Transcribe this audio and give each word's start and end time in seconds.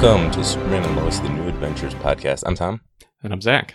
Welcome 0.00 0.30
to 0.32 0.42
Superman 0.42 0.84
and 0.84 0.96
Lois, 0.96 1.18
the 1.20 1.28
New 1.28 1.46
Adventures 1.48 1.94
podcast. 1.94 2.42
I'm 2.46 2.54
Tom, 2.56 2.80
And 3.22 3.32
I'm 3.32 3.40
Zach. 3.40 3.74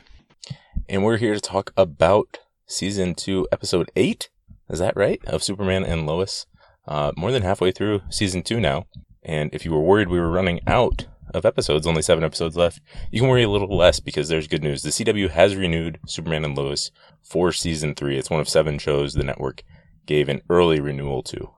and 0.89 1.03
we're 1.03 1.17
here 1.17 1.33
to 1.33 1.39
talk 1.39 1.71
about 1.77 2.39
season 2.65 3.13
two, 3.15 3.47
episode 3.51 3.89
eight. 3.95 4.29
Is 4.69 4.79
that 4.79 4.97
right? 4.97 5.23
Of 5.25 5.41
Superman 5.43 5.83
and 5.85 6.05
Lois. 6.05 6.45
Uh, 6.87 7.11
more 7.15 7.31
than 7.31 7.43
halfway 7.43 7.71
through 7.71 8.01
season 8.09 8.41
two 8.43 8.59
now. 8.59 8.87
And 9.23 9.53
if 9.53 9.63
you 9.63 9.71
were 9.71 9.81
worried 9.81 10.09
we 10.09 10.19
were 10.19 10.31
running 10.31 10.59
out 10.67 11.05
of 11.33 11.45
episodes, 11.45 11.87
only 11.87 12.01
seven 12.01 12.23
episodes 12.25 12.57
left, 12.57 12.81
you 13.11 13.21
can 13.21 13.29
worry 13.29 13.43
a 13.43 13.49
little 13.49 13.75
less 13.77 13.99
because 14.01 14.27
there's 14.27 14.47
good 14.47 14.63
news. 14.63 14.81
The 14.81 14.89
CW 14.89 15.29
has 15.29 15.55
renewed 15.55 15.99
Superman 16.07 16.43
and 16.43 16.57
Lois 16.57 16.91
for 17.23 17.51
season 17.53 17.95
three. 17.95 18.17
It's 18.17 18.29
one 18.29 18.41
of 18.41 18.49
seven 18.49 18.79
shows 18.79 19.13
the 19.13 19.23
network 19.23 19.63
gave 20.05 20.27
an 20.29 20.41
early 20.49 20.81
renewal 20.81 21.23
to. 21.23 21.51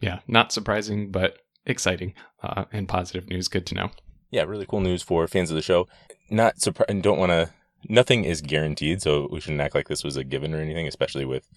Yeah, 0.00 0.18
not 0.26 0.52
surprising, 0.52 1.10
but 1.10 1.38
exciting 1.68 2.14
uh, 2.42 2.64
and 2.72 2.88
positive 2.88 3.28
news. 3.28 3.48
Good 3.48 3.66
to 3.66 3.74
know. 3.74 3.90
yeah, 4.30 4.42
really 4.42 4.66
cool 4.66 4.80
news 4.80 5.02
for 5.02 5.26
fans 5.28 5.50
of 5.50 5.56
the 5.56 5.62
show. 5.62 5.86
Not 6.30 6.60
surprised. 6.60 7.02
Don't 7.02 7.18
want 7.18 7.30
to. 7.30 7.50
Nothing 7.88 8.24
is 8.24 8.40
guaranteed, 8.40 9.00
so 9.02 9.28
we 9.30 9.40
shouldn't 9.40 9.60
act 9.60 9.74
like 9.74 9.86
this 9.86 10.02
was 10.02 10.16
a 10.16 10.24
given 10.24 10.52
or 10.54 10.58
anything. 10.58 10.88
Especially 10.88 11.24
with 11.24 11.48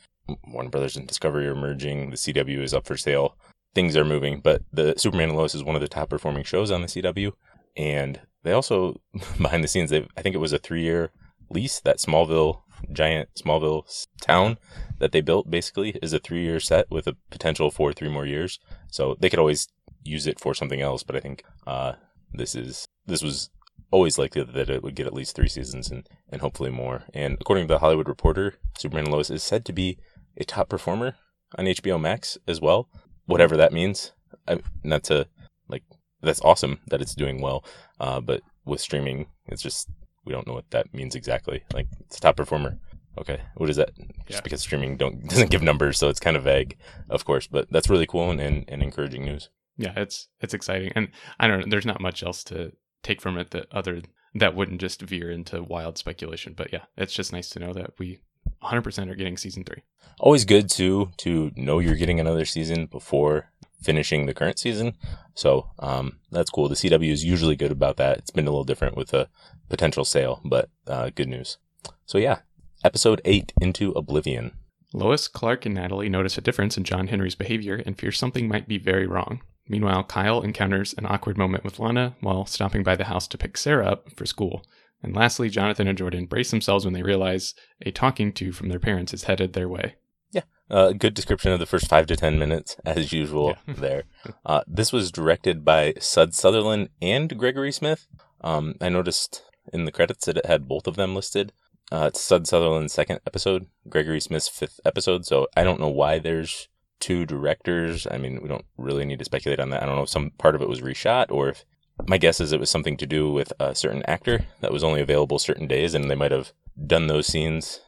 Warner 0.48 0.70
Brothers 0.70 0.96
and 0.96 1.08
Discovery 1.08 1.48
are 1.48 1.55
merging, 1.55 2.12
the 2.12 2.18
CW 2.18 2.62
is 2.62 2.74
up 2.74 2.86
for 2.86 2.96
sale. 2.96 3.36
Things 3.74 3.98
are 3.98 4.05
moving, 4.05 4.40
but 4.42 4.62
the 4.72 4.94
Superman 4.98 5.30
and 5.30 5.38
Lois 5.38 5.55
is 5.55 5.64
one 5.64 5.76
of 5.76 5.82
the 5.82 5.88
top 5.88 6.10
performing 6.10 6.44
shows 6.44 6.72
on 6.72 6.82
the 6.82 6.88
CW, 6.88 7.32
and 7.76 8.20
they 8.44 8.52
also 8.52 9.02
behind 9.41 9.64
the 9.64 9.68
scenes. 9.68 9.90
They 9.90 10.08
I 10.16 10.22
think 10.22 10.36
it 10.36 10.40
was 10.40 10.54
a 10.54 10.60
three 10.60 10.84
year 10.84 11.12
lease. 11.50 11.80
That 11.80 11.98
Smallville 11.98 12.62
giant 12.91 13.30
Smallville 13.36 14.08
town 14.22 14.58
that 15.00 15.12
they 15.12 15.22
built 15.22 15.50
basically 15.50 15.91
is 16.02 16.14
a 16.14 16.20
three 16.20 16.44
year 16.44 16.60
set 16.60 16.90
with 16.90 17.08
a 17.08 17.16
potential 17.30 17.72
for 17.72 17.94
three 17.94 18.10
more 18.10 18.26
years. 18.26 18.60
So 18.90 19.16
they 19.20 19.30
could 19.30 19.40
always 19.40 19.68
use 20.04 20.27
it 20.27 20.40
for 20.40 20.54
something 20.54 20.82
else, 20.82 21.04
but 21.04 21.16
I 21.16 21.20
think 21.20 21.44
uh, 21.68 21.94
this 22.34 22.55
is 22.55 22.85
this 23.05 23.21
was 23.21 23.49
always 23.91 24.18
likely 24.18 24.44
that 24.44 24.70
it 24.70 24.84
would 24.84 24.96
get 24.96 25.07
at 25.07 25.13
least 25.13 25.35
three 25.35 25.49
seasons 25.49 25.91
and, 25.91 26.07
and 26.30 26.41
hopefully 26.41 26.70
more. 26.70 27.04
And 27.13 27.38
according 27.40 27.68
to 27.68 27.74
the 27.74 27.80
Hollywood 27.80 28.07
Reporter, 28.07 28.55
Superman 28.77 29.05
and 29.05 29.13
Lois 29.13 29.29
is 29.29 29.44
said 29.44 29.66
to 29.66 29.74
be 29.74 29.98
a 30.38 30.46
top 30.46 30.70
performer 30.70 31.16
on 31.57 31.66
HBO 31.66 31.99
Max 31.99 32.38
as 32.48 32.62
well, 32.62 32.88
whatever 33.26 33.57
that 33.57 33.74
means. 33.74 34.13
I, 34.48 34.60
not 34.84 35.04
to 35.05 35.27
like 35.68 35.84
that's 36.22 36.41
awesome 36.41 36.79
that 36.88 37.02
it's 37.02 37.16
doing 37.16 37.41
well, 37.41 37.63
uh, 37.99 38.22
but 38.22 38.41
with 38.66 38.79
streaming, 38.79 39.27
it's 39.48 39.62
just 39.62 39.90
we 40.26 40.34
don't 40.34 40.48
know 40.48 40.54
what 40.54 40.70
that 40.72 40.94
means 40.94 41.16
exactly. 41.16 41.63
Like 41.74 41.88
it's 41.99 42.18
a 42.18 42.22
top 42.22 42.38
performer. 42.38 42.79
Okay, 43.18 43.41
what 43.55 43.70
is 43.70 43.76
that? 43.76 43.91
Yeah. 43.98 44.05
Just 44.29 44.44
because 44.44 44.62
streaming 44.62 44.96
don't 44.96 45.27
doesn't 45.27 45.52
give 45.52 45.62
numbers, 45.62 45.99
so 45.99 46.07
it's 46.10 46.20
kind 46.20 46.38
of 46.38 46.44
vague, 46.44 46.77
of 47.10 47.26
course. 47.26 47.48
But 47.48 47.70
that's 47.72 47.90
really 47.90 48.07
cool 48.07 48.32
and, 48.32 48.40
and, 48.40 48.66
and 48.68 48.82
encouraging 48.82 49.26
news. 49.26 49.49
Yeah, 49.77 49.94
it's 49.96 50.27
it's 50.40 50.54
exciting, 50.54 50.91
and 50.96 51.10
I 51.40 51.48
don't 51.48 51.62
know. 51.62 51.66
There's 51.70 51.86
not 51.86 52.02
much 52.02 52.24
else 52.24 52.44
to 52.46 52.74
take 53.04 53.22
from 53.22 53.38
it 53.38 53.52
that 53.52 53.68
other 53.72 54.02
that 54.36 54.55
wouldn't 54.55 54.82
just 54.82 55.02
veer 55.02 55.32
into 55.32 55.63
wild 55.63 55.98
speculation. 55.98 56.54
But 56.55 56.72
yeah, 56.72 56.84
it's 56.98 57.13
just 57.13 57.34
nice 57.34 57.50
to 57.50 57.60
know 57.60 57.74
that 57.74 57.91
we 58.00 58.20
100% 58.63 59.10
are 59.10 59.16
getting 59.16 59.38
season 59.38 59.63
three. 59.63 59.84
always 60.20 60.46
good 60.46 60.70
too 60.70 61.12
to 61.18 61.52
know 61.55 61.80
you're 61.80 61.96
getting 61.96 62.20
another 62.20 62.46
season 62.46 62.86
before 62.86 63.50
finishing 63.82 64.25
the 64.25 64.34
current 64.34 64.59
season. 64.59 64.94
So 65.34 65.68
um, 65.80 66.19
that's 66.31 66.50
cool. 66.52 66.69
The 66.69 66.75
CW 66.75 67.12
is 67.12 67.25
usually 67.25 67.56
good 67.56 67.72
about 67.72 67.97
that. 67.97 68.19
It's 68.19 68.31
been 68.31 68.47
a 68.47 68.52
little 68.52 68.63
different 68.63 68.96
with 68.96 69.13
a 69.13 69.28
potential 69.69 70.06
sale, 70.06 70.41
but 70.46 70.69
uh, 70.88 71.09
good 71.16 71.28
news. 71.28 71.58
So 72.06 72.18
yeah, 72.18 72.40
episode 72.84 73.22
eight 73.25 73.52
into 73.59 73.91
Oblivion. 73.91 74.52
Lois, 74.94 75.28
Clark, 75.28 75.66
and 75.66 75.75
Natalie 75.75 76.09
notice 76.09 76.38
a 76.38 76.41
difference 76.41 76.78
in 76.78 76.84
John 76.84 77.08
Henry's 77.08 77.35
behavior 77.35 77.81
and 77.85 77.97
fear 77.97 78.12
something 78.12 78.47
might 78.47 78.68
be 78.68 78.78
very 78.78 79.08
wrong. 79.08 79.41
Meanwhile, 79.72 80.03
Kyle 80.03 80.41
encounters 80.41 80.94
an 80.97 81.06
awkward 81.06 81.38
moment 81.38 81.64
with 81.64 81.80
Lana 81.80 82.18
while 82.19 82.45
stopping 82.45 82.84
by 82.84 82.97
the 82.97 83.06
house 83.06 83.25
to 83.29 83.38
pick 83.38 83.56
Sarah 83.56 83.88
up 83.88 84.12
for 84.18 84.25
school. 84.25 84.66
And 85.01 85.16
lastly, 85.16 85.50
Jonathan 85.50 85.88
and 85.88 85.97
Jordan 85.97 86.25
brace 86.25 86.51
themselves 86.51 86.84
when 86.84 86.94
they 86.94 87.03
realize 87.03 87.53
a 87.81 87.90
talking 87.90 88.34
to 88.34 88.51
from 88.51 88.68
their 88.68 88.81
parents 88.81 89.13
is 89.13 89.23
headed 89.23 89.53
their 89.53 89.69
way. 89.69 89.95
Yeah, 90.34 90.41
uh, 90.69 90.91
good 90.91 91.13
description 91.13 91.53
of 91.53 91.59
the 91.59 91.66
first 91.66 91.88
five 91.88 92.06
to 92.07 92.18
ten 92.18 92.38
minutes, 92.38 92.75
as 92.85 93.13
usual. 93.13 93.56
Yeah. 93.66 93.73
there, 93.78 94.03
uh, 94.45 94.63
this 94.68 94.91
was 94.91 95.09
directed 95.09 95.63
by 95.63 95.94
Sudz 95.94 96.34
Sutherland 96.34 96.90
and 97.01 97.38
Gregory 97.38 97.72
Smith. 97.72 98.07
Um, 98.41 98.75
I 98.81 98.90
noticed 98.90 99.41
in 99.72 99.85
the 99.85 99.91
credits 99.94 100.25
that 100.25 100.38
it 100.38 100.47
had 100.47 100.68
both 100.68 100.85
of 100.85 100.97
them 100.97 101.16
listed. 101.16 101.53
Uh, 101.94 102.09
it's 102.09 102.19
Sudz 102.19 102.47
Sutherland's 102.47 102.91
second 102.91 103.22
episode, 103.25 103.68
Gregory 103.88 104.19
Smith's 104.19 104.50
fifth 104.50 104.81
episode. 104.84 105.25
So 105.25 105.47
I 105.56 105.63
don't 105.63 105.79
know 105.79 105.88
why 105.88 106.19
there's 106.19 106.68
two 107.01 107.25
directors. 107.25 108.07
I 108.09 108.17
mean, 108.17 108.41
we 108.41 108.47
don't 108.47 108.66
really 108.78 109.03
need 109.03 109.19
to 109.19 109.25
speculate 109.25 109.59
on 109.59 109.72
that. 109.72 109.84
I 109.84 109.85
don't 109.85 109.95
know 109.95 110.03
if 110.03 110.09
some 110.09 110.29
part 110.38 110.56
of 110.56 110.62
it 110.62 110.69
was 110.69 110.79
reshot 110.79 111.25
or 111.29 111.50
if 111.50 111.66
my 112.07 112.17
guess 112.17 112.39
is 112.39 112.53
it 112.53 112.59
was 112.59 112.69
something 112.69 112.95
to 112.97 113.06
do 113.06 113.31
with 113.31 113.51
a 113.59 113.75
certain 113.75 114.03
actor 114.07 114.45
that 114.62 114.72
was 114.72 114.84
only 114.84 115.01
available 115.01 115.38
certain 115.38 115.67
days, 115.67 115.94
and 115.94 116.09
they 116.09 116.16
might 116.16 116.31
have 116.31 116.53
done 116.88 117.07
those 117.07 117.28
scenes, 117.28 117.81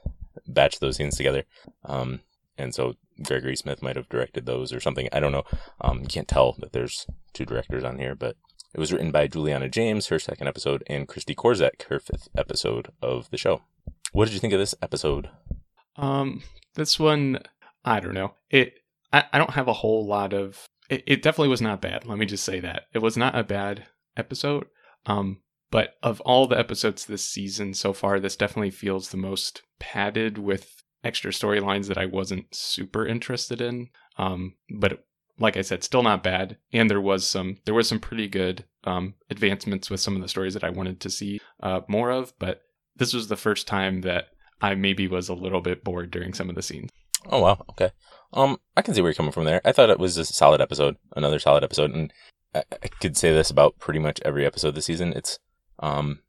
batched 0.49 0.79
those 0.79 0.97
scenes 0.97 1.15
together. 1.15 1.45
Um, 1.85 2.19
and 2.57 2.75
so 2.75 2.95
Gregory 3.23 3.55
Smith 3.55 3.81
might 3.81 3.95
have 3.95 4.09
directed 4.09 4.45
those 4.45 4.73
or 4.73 4.79
something. 4.79 5.07
I 5.11 5.19
don't 5.19 5.31
know. 5.31 5.43
Um, 5.81 6.01
you 6.01 6.07
can't 6.07 6.27
tell 6.27 6.55
that 6.59 6.73
there's 6.73 7.07
two 7.33 7.45
directors 7.45 7.83
on 7.83 7.97
here, 7.97 8.15
but 8.15 8.35
it 8.73 8.79
was 8.79 8.91
written 8.91 9.11
by 9.11 9.27
Juliana 9.27 9.69
James, 9.69 10.07
her 10.07 10.19
second 10.19 10.47
episode, 10.47 10.83
and 10.87 11.07
Kristi 11.07 11.35
Korzec, 11.35 11.83
her 11.89 11.99
fifth 11.99 12.27
episode 12.37 12.89
of 13.01 13.29
the 13.29 13.37
show. 13.37 13.61
What 14.11 14.25
did 14.25 14.33
you 14.33 14.39
think 14.39 14.53
of 14.53 14.59
this 14.59 14.75
episode? 14.81 15.29
Um, 15.95 16.43
this 16.75 16.99
one, 16.99 17.39
I 17.85 17.99
don't 17.99 18.13
know. 18.13 18.33
It, 18.49 18.79
I, 19.13 19.23
I 19.31 19.37
don't 19.37 19.51
have 19.51 19.67
a 19.67 19.73
whole 19.73 20.05
lot 20.05 20.33
of. 20.33 20.65
It, 20.89 21.03
it 21.07 21.21
definitely 21.21 21.49
was 21.49 21.61
not 21.61 21.81
bad. 21.81 22.05
Let 22.05 22.17
me 22.17 22.25
just 22.25 22.43
say 22.43 22.59
that 22.59 22.83
it 22.93 22.99
was 22.99 23.15
not 23.15 23.37
a 23.37 23.43
bad 23.43 23.85
episode. 24.17 24.65
Um, 25.05 25.41
but 25.71 25.95
of 26.03 26.19
all 26.21 26.47
the 26.47 26.59
episodes 26.59 27.05
this 27.05 27.25
season 27.25 27.73
so 27.73 27.93
far, 27.93 28.19
this 28.19 28.35
definitely 28.35 28.71
feels 28.71 29.09
the 29.09 29.17
most 29.17 29.61
padded 29.79 30.37
with 30.37 30.83
extra 31.03 31.31
storylines 31.31 31.87
that 31.87 31.97
I 31.97 32.05
wasn't 32.05 32.53
super 32.53 33.05
interested 33.07 33.61
in. 33.61 33.89
Um, 34.17 34.55
but 34.69 35.05
like 35.39 35.57
I 35.57 35.61
said, 35.61 35.83
still 35.83 36.03
not 36.03 36.23
bad. 36.23 36.57
And 36.71 36.89
there 36.89 37.01
was 37.01 37.27
some 37.27 37.57
there 37.65 37.73
was 37.73 37.87
some 37.87 37.99
pretty 37.99 38.27
good 38.27 38.65
um 38.83 39.15
advancements 39.29 39.89
with 39.89 39.99
some 39.99 40.15
of 40.15 40.21
the 40.21 40.27
stories 40.27 40.53
that 40.53 40.63
I 40.63 40.69
wanted 40.69 40.99
to 41.01 41.09
see 41.09 41.39
uh 41.61 41.81
more 41.87 42.11
of. 42.11 42.33
But 42.39 42.61
this 42.95 43.13
was 43.13 43.27
the 43.27 43.35
first 43.35 43.67
time 43.67 44.01
that 44.01 44.27
I 44.61 44.75
maybe 44.75 45.07
was 45.07 45.29
a 45.29 45.33
little 45.33 45.61
bit 45.61 45.83
bored 45.83 46.11
during 46.11 46.33
some 46.33 46.49
of 46.49 46.55
the 46.55 46.61
scenes. 46.61 46.91
Oh 47.31 47.41
wow, 47.41 47.65
okay. 47.71 47.91
Um, 48.33 48.57
I 48.75 48.81
can 48.81 48.93
see 48.93 49.01
where 49.01 49.09
you're 49.09 49.15
coming 49.15 49.31
from 49.31 49.45
there. 49.45 49.61
I 49.63 49.71
thought 49.71 49.91
it 49.91 49.99
was 49.99 50.17
a 50.17 50.25
solid 50.25 50.59
episode, 50.59 50.97
another 51.15 51.39
solid 51.39 51.63
episode, 51.63 51.91
and 51.91 52.11
I, 52.53 52.63
I 52.71 52.87
could 52.87 53.15
say 53.15 53.31
this 53.31 53.51
about 53.51 53.77
pretty 53.79 53.99
much 53.99 54.19
every 54.25 54.45
episode 54.45 54.75
this 54.75 54.85
season. 54.85 55.13
It's 55.13 55.39
um, 55.79 56.19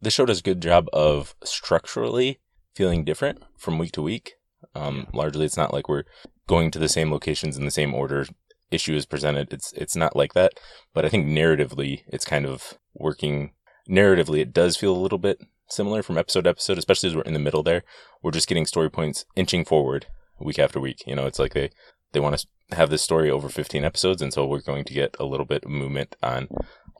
the 0.00 0.10
show 0.10 0.26
does 0.26 0.40
a 0.40 0.42
good 0.42 0.60
job 0.60 0.88
of 0.92 1.34
structurally 1.42 2.40
feeling 2.74 3.04
different 3.04 3.42
from 3.56 3.78
week 3.78 3.92
to 3.92 4.02
week. 4.02 4.34
Um, 4.74 5.06
largely, 5.12 5.46
it's 5.46 5.56
not 5.56 5.72
like 5.72 5.88
we're 5.88 6.04
going 6.46 6.70
to 6.72 6.78
the 6.78 6.88
same 6.88 7.10
locations 7.10 7.56
in 7.56 7.64
the 7.64 7.70
same 7.70 7.94
order 7.94 8.26
issue 8.70 8.94
is 8.94 9.06
presented. 9.06 9.52
It's 9.52 9.72
it's 9.72 9.96
not 9.96 10.16
like 10.16 10.34
that. 10.34 10.52
But 10.92 11.06
I 11.06 11.08
think 11.08 11.26
narratively, 11.26 12.02
it's 12.08 12.24
kind 12.24 12.44
of 12.44 12.74
working. 12.94 13.52
Narratively, 13.88 14.40
it 14.40 14.52
does 14.52 14.76
feel 14.76 14.94
a 14.94 14.98
little 14.98 15.18
bit 15.18 15.40
similar 15.68 16.02
from 16.02 16.18
episode 16.18 16.44
to 16.44 16.50
episode, 16.50 16.78
especially 16.78 17.08
as 17.08 17.16
we're 17.16 17.22
in 17.22 17.32
the 17.32 17.38
middle 17.38 17.62
there. 17.62 17.82
We're 18.22 18.30
just 18.30 18.48
getting 18.48 18.66
story 18.66 18.90
points 18.90 19.24
inching 19.36 19.64
forward 19.64 20.06
week 20.38 20.58
after 20.58 20.80
week. 20.80 21.02
You 21.06 21.14
know, 21.14 21.26
it's 21.26 21.38
like 21.38 21.54
they 21.54 21.70
they 22.12 22.20
want 22.20 22.38
to 22.38 22.76
have 22.76 22.90
this 22.90 23.02
story 23.02 23.30
over 23.30 23.48
15 23.48 23.84
episodes, 23.84 24.22
and 24.22 24.32
so 24.32 24.46
we're 24.46 24.60
going 24.60 24.84
to 24.84 24.94
get 24.94 25.16
a 25.18 25.24
little 25.24 25.46
bit 25.46 25.64
of 25.64 25.70
movement 25.70 26.16
on 26.22 26.48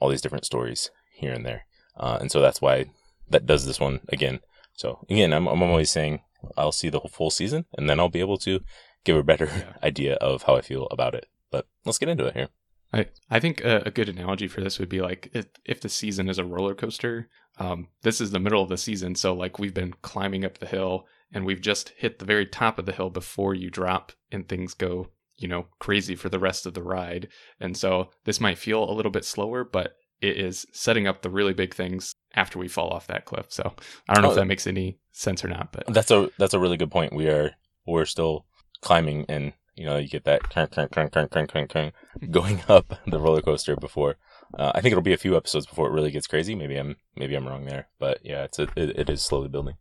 all 0.01 0.09
these 0.09 0.21
different 0.21 0.45
stories 0.45 0.91
here 1.13 1.33
and 1.33 1.47
there. 1.47 1.67
Uh, 1.97 2.19
and 2.21 2.31
so 2.31 2.41
that's 2.41 2.61
why 2.61 2.87
that 3.29 3.47
does 3.47 3.67
this 3.67 3.81
one 3.81 4.01
again. 4.09 4.41
So 4.75 5.05
again, 5.09 5.33
I'm 5.33 5.47
I'm 5.47 5.63
always 5.63 5.91
saying 5.91 6.21
I'll 6.57 6.73
see 6.73 6.89
the 6.89 7.01
whole 7.01 7.11
full 7.11 7.31
season, 7.31 7.67
and 7.77 7.89
then 7.89 8.01
I'll 8.01 8.09
be 8.09 8.21
able 8.21 8.39
to 8.39 8.61
give 9.05 9.17
a 9.17 9.23
better 9.23 9.47
Yeah. 9.47 9.73
idea 9.83 10.15
of 10.15 10.43
how 10.43 10.57
I 10.57 10.61
feel 10.63 10.87
about 10.91 11.15
it. 11.15 11.27
But 11.51 11.67
let's 11.85 11.99
get 11.99 12.09
into 12.09 12.27
it 12.27 12.35
here. 12.35 12.49
I, 12.93 13.07
I 13.29 13.41
think 13.41 13.65
a, 13.65 13.83
a 13.87 13.91
good 13.91 14.09
analogy 14.09 14.47
for 14.49 14.61
this 14.61 14.79
would 14.79 14.89
be 14.89 15.01
like 15.01 15.29
if, 15.33 15.47
if 15.65 15.81
the 15.81 15.89
season 15.89 16.29
is 16.29 16.39
a 16.39 16.45
roller 16.45 16.75
coaster, 16.75 17.29
um, 17.59 17.89
this 18.03 18.21
is 18.21 18.31
the 18.31 18.39
middle 18.39 18.63
of 18.63 18.69
the 18.69 18.77
season. 18.77 19.15
So, 19.15 19.35
like, 19.35 19.59
we've 19.59 19.75
been 19.75 19.95
climbing 20.03 20.45
up 20.45 20.59
the 20.59 20.67
hill 20.67 21.07
and 21.33 21.45
we've 21.45 21.61
just 21.61 21.91
hit 21.97 22.19
the 22.19 22.25
very 22.25 22.47
top 22.47 22.79
of 22.79 22.87
the 22.87 22.93
hill 22.93 23.11
before 23.11 23.55
you 23.55 23.71
drop 23.71 24.13
and 24.31 24.49
things 24.49 24.75
go, 24.75 25.09
you 25.37 25.49
know, 25.49 25.67
crazy 25.79 26.15
for 26.15 26.29
the 26.29 26.39
rest 26.39 26.67
of 26.67 26.75
the 26.75 26.83
ride. 26.83 27.29
And 27.61 27.77
so, 27.77 28.11
this 28.25 28.41
might 28.41 28.59
feel 28.59 28.89
a 28.89 28.93
little 28.95 29.11
bit 29.13 29.25
slower, 29.25 29.65
but 29.65 29.97
it 30.21 30.37
is 30.39 30.65
setting 30.73 31.07
up 31.07 31.23
the 31.23 31.31
really 31.31 31.53
big 31.55 31.75
things 31.75 32.15
after 32.35 32.59
we 32.59 32.69
fall 32.69 32.91
off 32.91 33.07
that 33.09 33.25
cliff. 33.25 33.47
So, 33.51 33.75
I 34.09 34.15
don't 34.15 34.23
know 34.23 34.29
Oh. 34.29 34.33
if 34.33 34.37
that 34.39 34.47
makes 34.47 34.67
any 34.67 34.99
sense 35.13 35.45
or 35.45 35.49
not, 35.49 35.73
but 35.73 35.85
That's 35.93 36.11
a 36.11 36.31
that's 36.39 36.55
a 36.55 36.61
really 36.61 36.77
good 36.77 36.91
point. 36.91 37.13
We 37.13 37.29
are 37.29 37.53
we're 37.87 38.05
still 38.07 38.47
climbing, 38.81 39.27
and 39.29 39.53
you 39.75 39.85
know 39.87 39.97
you 39.99 40.09
get 40.09 40.25
that 40.25 40.45
crank, 40.51 40.71
crank, 40.73 40.93
crank, 40.93 41.13
crank, 41.13 41.31
crank, 41.33 41.51
crank, 41.51 41.71
crank, 41.71 41.95
going 42.31 42.61
up 42.69 42.95
the 43.07 43.19
roller 43.21 43.43
coaster 43.43 43.75
before. 43.77 44.17
Uh, 44.57 44.71
I 44.75 44.81
think 44.81 44.93
it'll 44.93 45.03
be 45.03 45.13
a 45.13 45.17
few 45.19 45.37
episodes 45.37 45.67
before 45.67 45.89
it 45.89 45.93
really 45.93 46.13
gets 46.13 46.29
crazy. 46.29 46.55
Maybe 46.55 46.77
I'm 46.77 46.97
maybe 47.17 47.35
I'm 47.35 47.49
wrong 47.49 47.65
there, 47.65 47.89
but 47.99 48.21
yeah, 48.23 48.45
it's 48.45 48.59
a, 48.61 48.69
it, 48.77 48.99
it 49.01 49.11
is 49.11 49.21
slowly 49.23 49.49
building. 49.49 49.75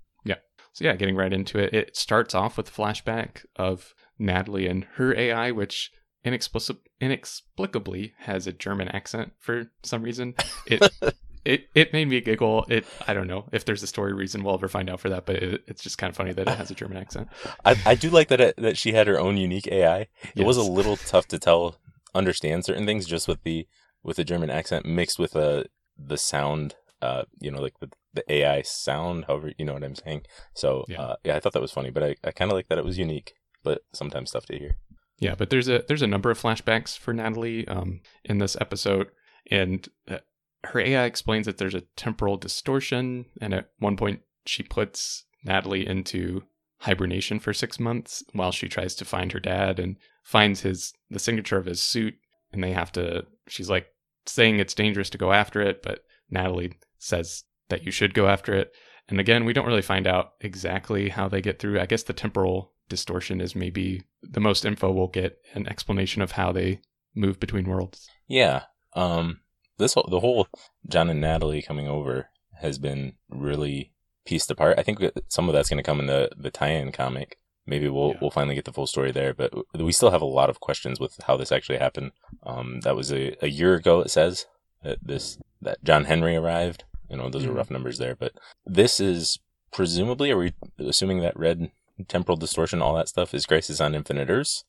So 0.73 0.85
yeah, 0.85 0.95
getting 0.95 1.15
right 1.15 1.31
into 1.31 1.59
it. 1.59 1.73
It 1.73 1.95
starts 1.95 2.35
off 2.35 2.57
with 2.57 2.69
a 2.69 2.71
flashback 2.71 3.45
of 3.55 3.93
Natalie 4.19 4.67
and 4.67 4.85
her 4.95 5.15
AI, 5.15 5.51
which 5.51 5.91
inexplic- 6.25 6.77
inexplicably 6.99 8.13
has 8.19 8.47
a 8.47 8.53
German 8.53 8.89
accent 8.89 9.33
for 9.39 9.71
some 9.83 10.03
reason. 10.03 10.35
It 10.65 10.91
it 11.45 11.67
it 11.75 11.93
made 11.93 12.07
me 12.07 12.21
giggle. 12.21 12.65
It 12.69 12.85
I 13.07 13.13
don't 13.13 13.27
know 13.27 13.45
if 13.51 13.65
there's 13.65 13.83
a 13.83 13.87
story 13.87 14.13
reason 14.13 14.43
we'll 14.43 14.55
ever 14.55 14.67
find 14.67 14.89
out 14.89 14.99
for 14.99 15.09
that, 15.09 15.25
but 15.25 15.37
it, 15.37 15.63
it's 15.67 15.83
just 15.83 15.97
kind 15.97 16.09
of 16.09 16.15
funny 16.15 16.33
that 16.33 16.47
it 16.47 16.57
has 16.57 16.71
a 16.71 16.75
German 16.75 16.97
accent. 16.97 17.27
I, 17.65 17.75
I 17.85 17.95
do 17.95 18.09
like 18.09 18.29
that 18.29 18.41
it, 18.41 18.55
that 18.57 18.77
she 18.77 18.93
had 18.93 19.07
her 19.07 19.19
own 19.19 19.37
unique 19.37 19.67
AI. 19.67 20.07
It 20.35 20.45
was 20.45 20.57
a 20.57 20.63
little 20.63 20.97
tough 20.97 21.27
to 21.29 21.39
tell 21.39 21.77
understand 22.15 22.63
certain 22.65 22.85
things 22.85 23.05
just 23.05 23.27
with 23.27 23.43
the 23.43 23.67
with 24.03 24.17
the 24.17 24.23
German 24.23 24.49
accent 24.49 24.85
mixed 24.85 25.19
with 25.19 25.35
uh, 25.35 25.63
the 25.97 26.17
sound. 26.17 26.75
Uh, 27.03 27.23
you 27.39 27.51
know, 27.51 27.61
like 27.61 27.77
the, 27.79 27.89
the 28.13 28.23
AI 28.31 28.61
sound. 28.61 29.25
However, 29.27 29.51
you 29.57 29.65
know 29.65 29.73
what 29.73 29.83
I'm 29.83 29.95
saying. 29.95 30.21
So 30.53 30.85
Yeah. 30.87 31.01
uh, 31.01 31.15
yeah, 31.25 31.35
I 31.35 31.39
thought 31.39 31.53
that 31.53 31.61
was 31.61 31.71
funny, 31.71 31.91
but 31.91 32.03
I, 32.03 32.15
I 32.23 32.31
kind 32.31 32.49
of 32.51 32.55
like 32.55 32.67
that 32.69 32.77
it 32.77 32.85
was 32.85 32.97
unique, 32.97 33.33
but 33.63 33.81
sometimes 33.93 34.31
tough 34.31 34.45
to 34.47 34.57
hear. 34.57 34.77
Yeah, 35.19 35.35
but 35.35 35.49
there's 35.49 35.67
a 35.69 35.83
there's 35.87 36.01
a 36.01 36.07
number 36.07 36.31
of 36.31 36.41
flashbacks 36.41 36.97
for 36.97 37.13
Natalie 37.13 37.67
um, 37.67 38.01
in 38.25 38.37
this 38.39 38.55
episode, 38.59 39.07
and 39.51 39.87
uh, 40.09 40.17
her 40.65 40.79
AI 40.79 41.05
explains 41.05 41.45
that 41.45 41.57
there's 41.57 41.75
a 41.75 41.83
temporal 41.95 42.37
distortion, 42.37 43.25
and 43.41 43.53
at 43.53 43.69
one 43.79 43.97
point 43.97 44.21
she 44.45 44.63
puts 44.63 45.25
Natalie 45.43 45.85
into 45.87 46.43
hibernation 46.79 47.39
for 47.39 47.53
six 47.53 47.79
months 47.79 48.23
while 48.33 48.51
she 48.51 48.67
tries 48.67 48.95
to 48.95 49.05
find 49.05 49.31
her 49.31 49.39
dad 49.39 49.79
and 49.79 49.95
finds 50.23 50.61
his 50.61 50.93
the 51.09 51.19
signature 51.19 51.57
of 51.57 51.65
his 51.65 51.81
suit, 51.81 52.15
and 52.51 52.63
they 52.63 52.73
have 52.73 52.91
to. 52.93 53.25
She's 53.47 53.69
like 53.69 53.87
saying 54.25 54.59
it's 54.59 54.73
dangerous 54.73 55.09
to 55.11 55.17
go 55.17 55.31
after 55.31 55.61
it, 55.61 55.81
but 55.83 56.03
Natalie 56.29 56.73
says 57.03 57.43
that 57.69 57.83
you 57.83 57.91
should 57.91 58.13
go 58.13 58.27
after 58.27 58.53
it. 58.53 58.71
And 59.09 59.19
again, 59.19 59.45
we 59.45 59.53
don't 59.53 59.65
really 59.67 59.81
find 59.81 60.07
out 60.07 60.31
exactly 60.41 61.09
how 61.09 61.27
they 61.27 61.41
get 61.41 61.59
through. 61.59 61.79
I 61.79 61.85
guess 61.85 62.03
the 62.03 62.13
temporal 62.13 62.71
distortion 62.89 63.41
is 63.41 63.55
maybe 63.55 64.03
the 64.21 64.39
most 64.39 64.65
info 64.65 64.91
we'll 64.91 65.07
get 65.07 65.37
an 65.53 65.67
explanation 65.67 66.21
of 66.21 66.31
how 66.33 66.51
they 66.51 66.79
move 67.15 67.39
between 67.39 67.67
worlds. 67.67 68.07
Yeah. 68.27 68.63
Um. 68.93 69.39
This 69.79 69.95
whole, 69.95 70.07
the 70.09 70.19
whole 70.19 70.47
John 70.87 71.09
and 71.09 71.19
Natalie 71.19 71.61
coming 71.63 71.87
over 71.87 72.29
has 72.61 72.77
been 72.77 73.13
really 73.29 73.91
pieced 74.25 74.51
apart. 74.51 74.77
I 74.77 74.83
think 74.83 74.99
some 75.27 75.49
of 75.49 75.53
that's 75.53 75.69
going 75.69 75.83
to 75.83 75.83
come 75.83 75.99
in 75.99 76.05
the 76.05 76.29
the 76.37 76.51
tie-in 76.51 76.91
comic. 76.91 77.37
Maybe 77.65 77.89
we'll 77.89 78.09
Yeah. 78.11 78.17
we'll 78.21 78.31
finally 78.31 78.55
get 78.55 78.65
the 78.65 78.73
full 78.73 78.87
story 78.87 79.11
there, 79.11 79.33
but 79.33 79.51
we 79.73 79.91
still 79.91 80.11
have 80.11 80.21
a 80.21 80.25
lot 80.25 80.49
of 80.49 80.59
questions 80.59 80.99
with 80.99 81.19
how 81.27 81.37
this 81.37 81.51
actually 81.51 81.79
happened. 81.79 82.11
Um, 82.43 82.81
that 82.81 82.95
was 82.95 83.11
a, 83.11 83.35
a 83.43 83.47
year 83.47 83.73
ago. 83.73 84.01
It 84.01 84.11
says 84.11 84.45
that 84.83 84.99
this 85.01 85.39
that 85.61 85.83
John 85.83 86.05
Henry 86.05 86.35
arrived. 86.35 86.83
You 87.13 87.19
know, 87.19 87.29
those 87.29 87.45
are 87.45 87.49
Mhm. 87.51 87.55
rough 87.57 87.69
numbers 87.69 87.99
there, 87.99 88.15
but 88.15 88.33
this 88.65 88.99
is 88.99 89.37
presumably. 89.71 90.31
Are 90.31 90.37
we 90.37 90.53
assuming 90.79 91.19
that 91.19 91.37
red 91.37 91.69
temporal 92.07 92.37
distortion, 92.37 92.81
all 92.81 92.95
that 92.95 93.07
stuff, 93.07 93.33
is 93.35 93.45
Crisis 93.45 93.79
on 93.79 93.93
Infinite 93.93 94.29
Earths? 94.31 94.63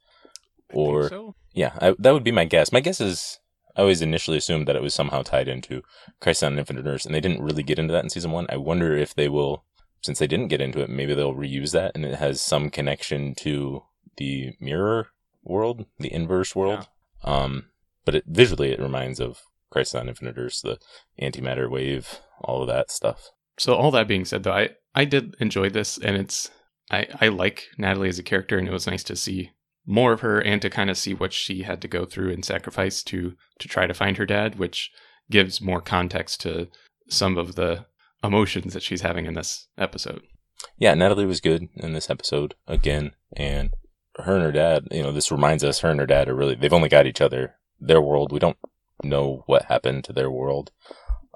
Or 0.73 1.09
so. 1.09 1.35
yeah, 1.55 1.73
I, 1.81 1.95
that 1.99 2.13
would 2.13 2.25
be 2.25 2.33
my 2.33 2.45
guess. 2.45 2.71
My 2.71 2.81
guess 2.81 3.01
is 3.01 3.39
I 3.77 3.81
always 3.81 4.03
initially 4.03 4.37
assumed 4.37 4.69
that 4.69 4.77
it 4.77 4.83
was 4.83 4.93
somehow 4.95 5.23
tied 5.23 5.49
into 5.49 5.83
Crisis 6.21 6.43
on 6.43 6.59
Infinite 6.59 6.87
Earths, 6.87 7.07
and 7.07 7.15
they 7.15 7.21
didn't 7.21 7.43
really 7.43 7.63
get 7.63 7.79
into 7.79 7.93
that 7.93 8.05
in 8.05 8.11
season 8.11 8.31
one. 8.31 8.47
I 8.51 8.57
wonder 8.59 8.95
if 8.97 9.15
they 9.15 9.29
will, 9.29 9.65
since 10.03 10.19
they 10.19 10.27
didn't 10.27 10.49
get 10.49 10.61
into 10.61 10.81
it, 10.81 10.91
maybe 10.91 11.15
they'll 11.15 11.35
reuse 11.35 11.73
that, 11.73 11.93
and 11.95 12.05
it 12.05 12.17
has 12.17 12.41
some 12.43 12.69
connection 12.71 13.35
to 13.37 13.85
the 14.19 14.53
mirror 14.61 15.09
world, 15.43 15.87
the 15.99 16.13
inverse 16.13 16.55
world. 16.55 16.89
Um, 17.23 17.71
but 18.05 18.15
it 18.15 18.25
visually 18.27 18.71
it 18.73 18.81
reminds 18.81 19.19
of 19.19 19.43
Crisis 19.75 19.97
on 19.97 20.09
Infinite 20.09 20.39
Earths, 20.39 20.63
the 20.63 20.79
antimatter 21.21 21.69
wave, 21.69 22.21
all 22.41 22.63
of 22.63 22.69
that 22.69 22.91
stuff. 22.91 23.31
So 23.59 23.75
all 23.75 23.91
that 23.91 24.09
being 24.09 24.25
said, 24.25 24.45
though, 24.45 24.53
I 24.53 24.71
I 24.95 25.05
did 25.05 25.35
enjoy 25.41 25.69
this, 25.69 25.99
and 25.99 26.17
it's 26.17 26.51
I 26.91 27.09
I 27.21 27.29
like 27.29 27.67
Natalie 27.77 28.09
as 28.09 28.19
a 28.19 28.23
character, 28.23 28.57
and 28.57 28.69
it 28.69 28.73
was 28.73 28.87
nice 28.87 29.05
to 29.05 29.17
see 29.17 29.51
more 29.87 30.13
of 30.13 30.21
her 30.21 30.41
and 30.41 30.63
to 30.63 30.71
kind 30.71 30.91
of 30.91 30.97
see 30.97 31.13
what 31.13 31.33
she 31.33 31.63
had 31.63 31.83
to 31.83 31.89
go 31.89 32.05
through 32.07 32.31
and 32.33 32.45
sacrifice 32.45 33.03
to 33.05 33.35
to 33.59 33.69
try 33.69 33.87
to 33.87 33.95
find 33.95 34.17
her 34.17 34.27
dad, 34.27 34.59
which 34.59 34.91
gives 35.31 35.61
more 35.61 35.81
context 35.81 36.41
to 36.43 36.69
some 37.09 37.37
of 37.37 37.57
the 37.57 37.85
emotions 38.23 38.73
that 38.75 38.83
she's 38.83 39.03
having 39.03 39.27
in 39.27 39.35
this 39.35 39.69
episode. 39.77 40.23
yeah, 40.79 40.95
Natalie 40.95 41.27
was 41.27 41.41
good 41.41 41.69
in 41.75 41.93
this 41.93 42.09
episode 42.09 42.55
again, 42.67 43.11
and 43.37 43.75
her 44.17 44.37
and 44.37 44.45
her 44.45 44.53
dad. 44.53 44.87
You 44.91 45.03
know, 45.03 45.13
this 45.13 45.33
reminds 45.33 45.65
us 45.65 45.81
her 45.81 45.91
and 45.91 46.01
her 46.01 46.07
dad 46.07 46.29
are 46.29 46.35
really 46.35 46.55
they've 46.55 46.73
only 46.73 46.89
got 46.89 47.07
each 47.07 47.21
other. 47.21 47.57
Their 47.81 48.01
world, 48.01 48.33
we 48.33 48.39
don't 48.39 48.57
know 49.03 49.43
what 49.47 49.67
happened 49.67 50.05
to 50.05 50.13
their 50.13 50.31
world, 50.31 50.71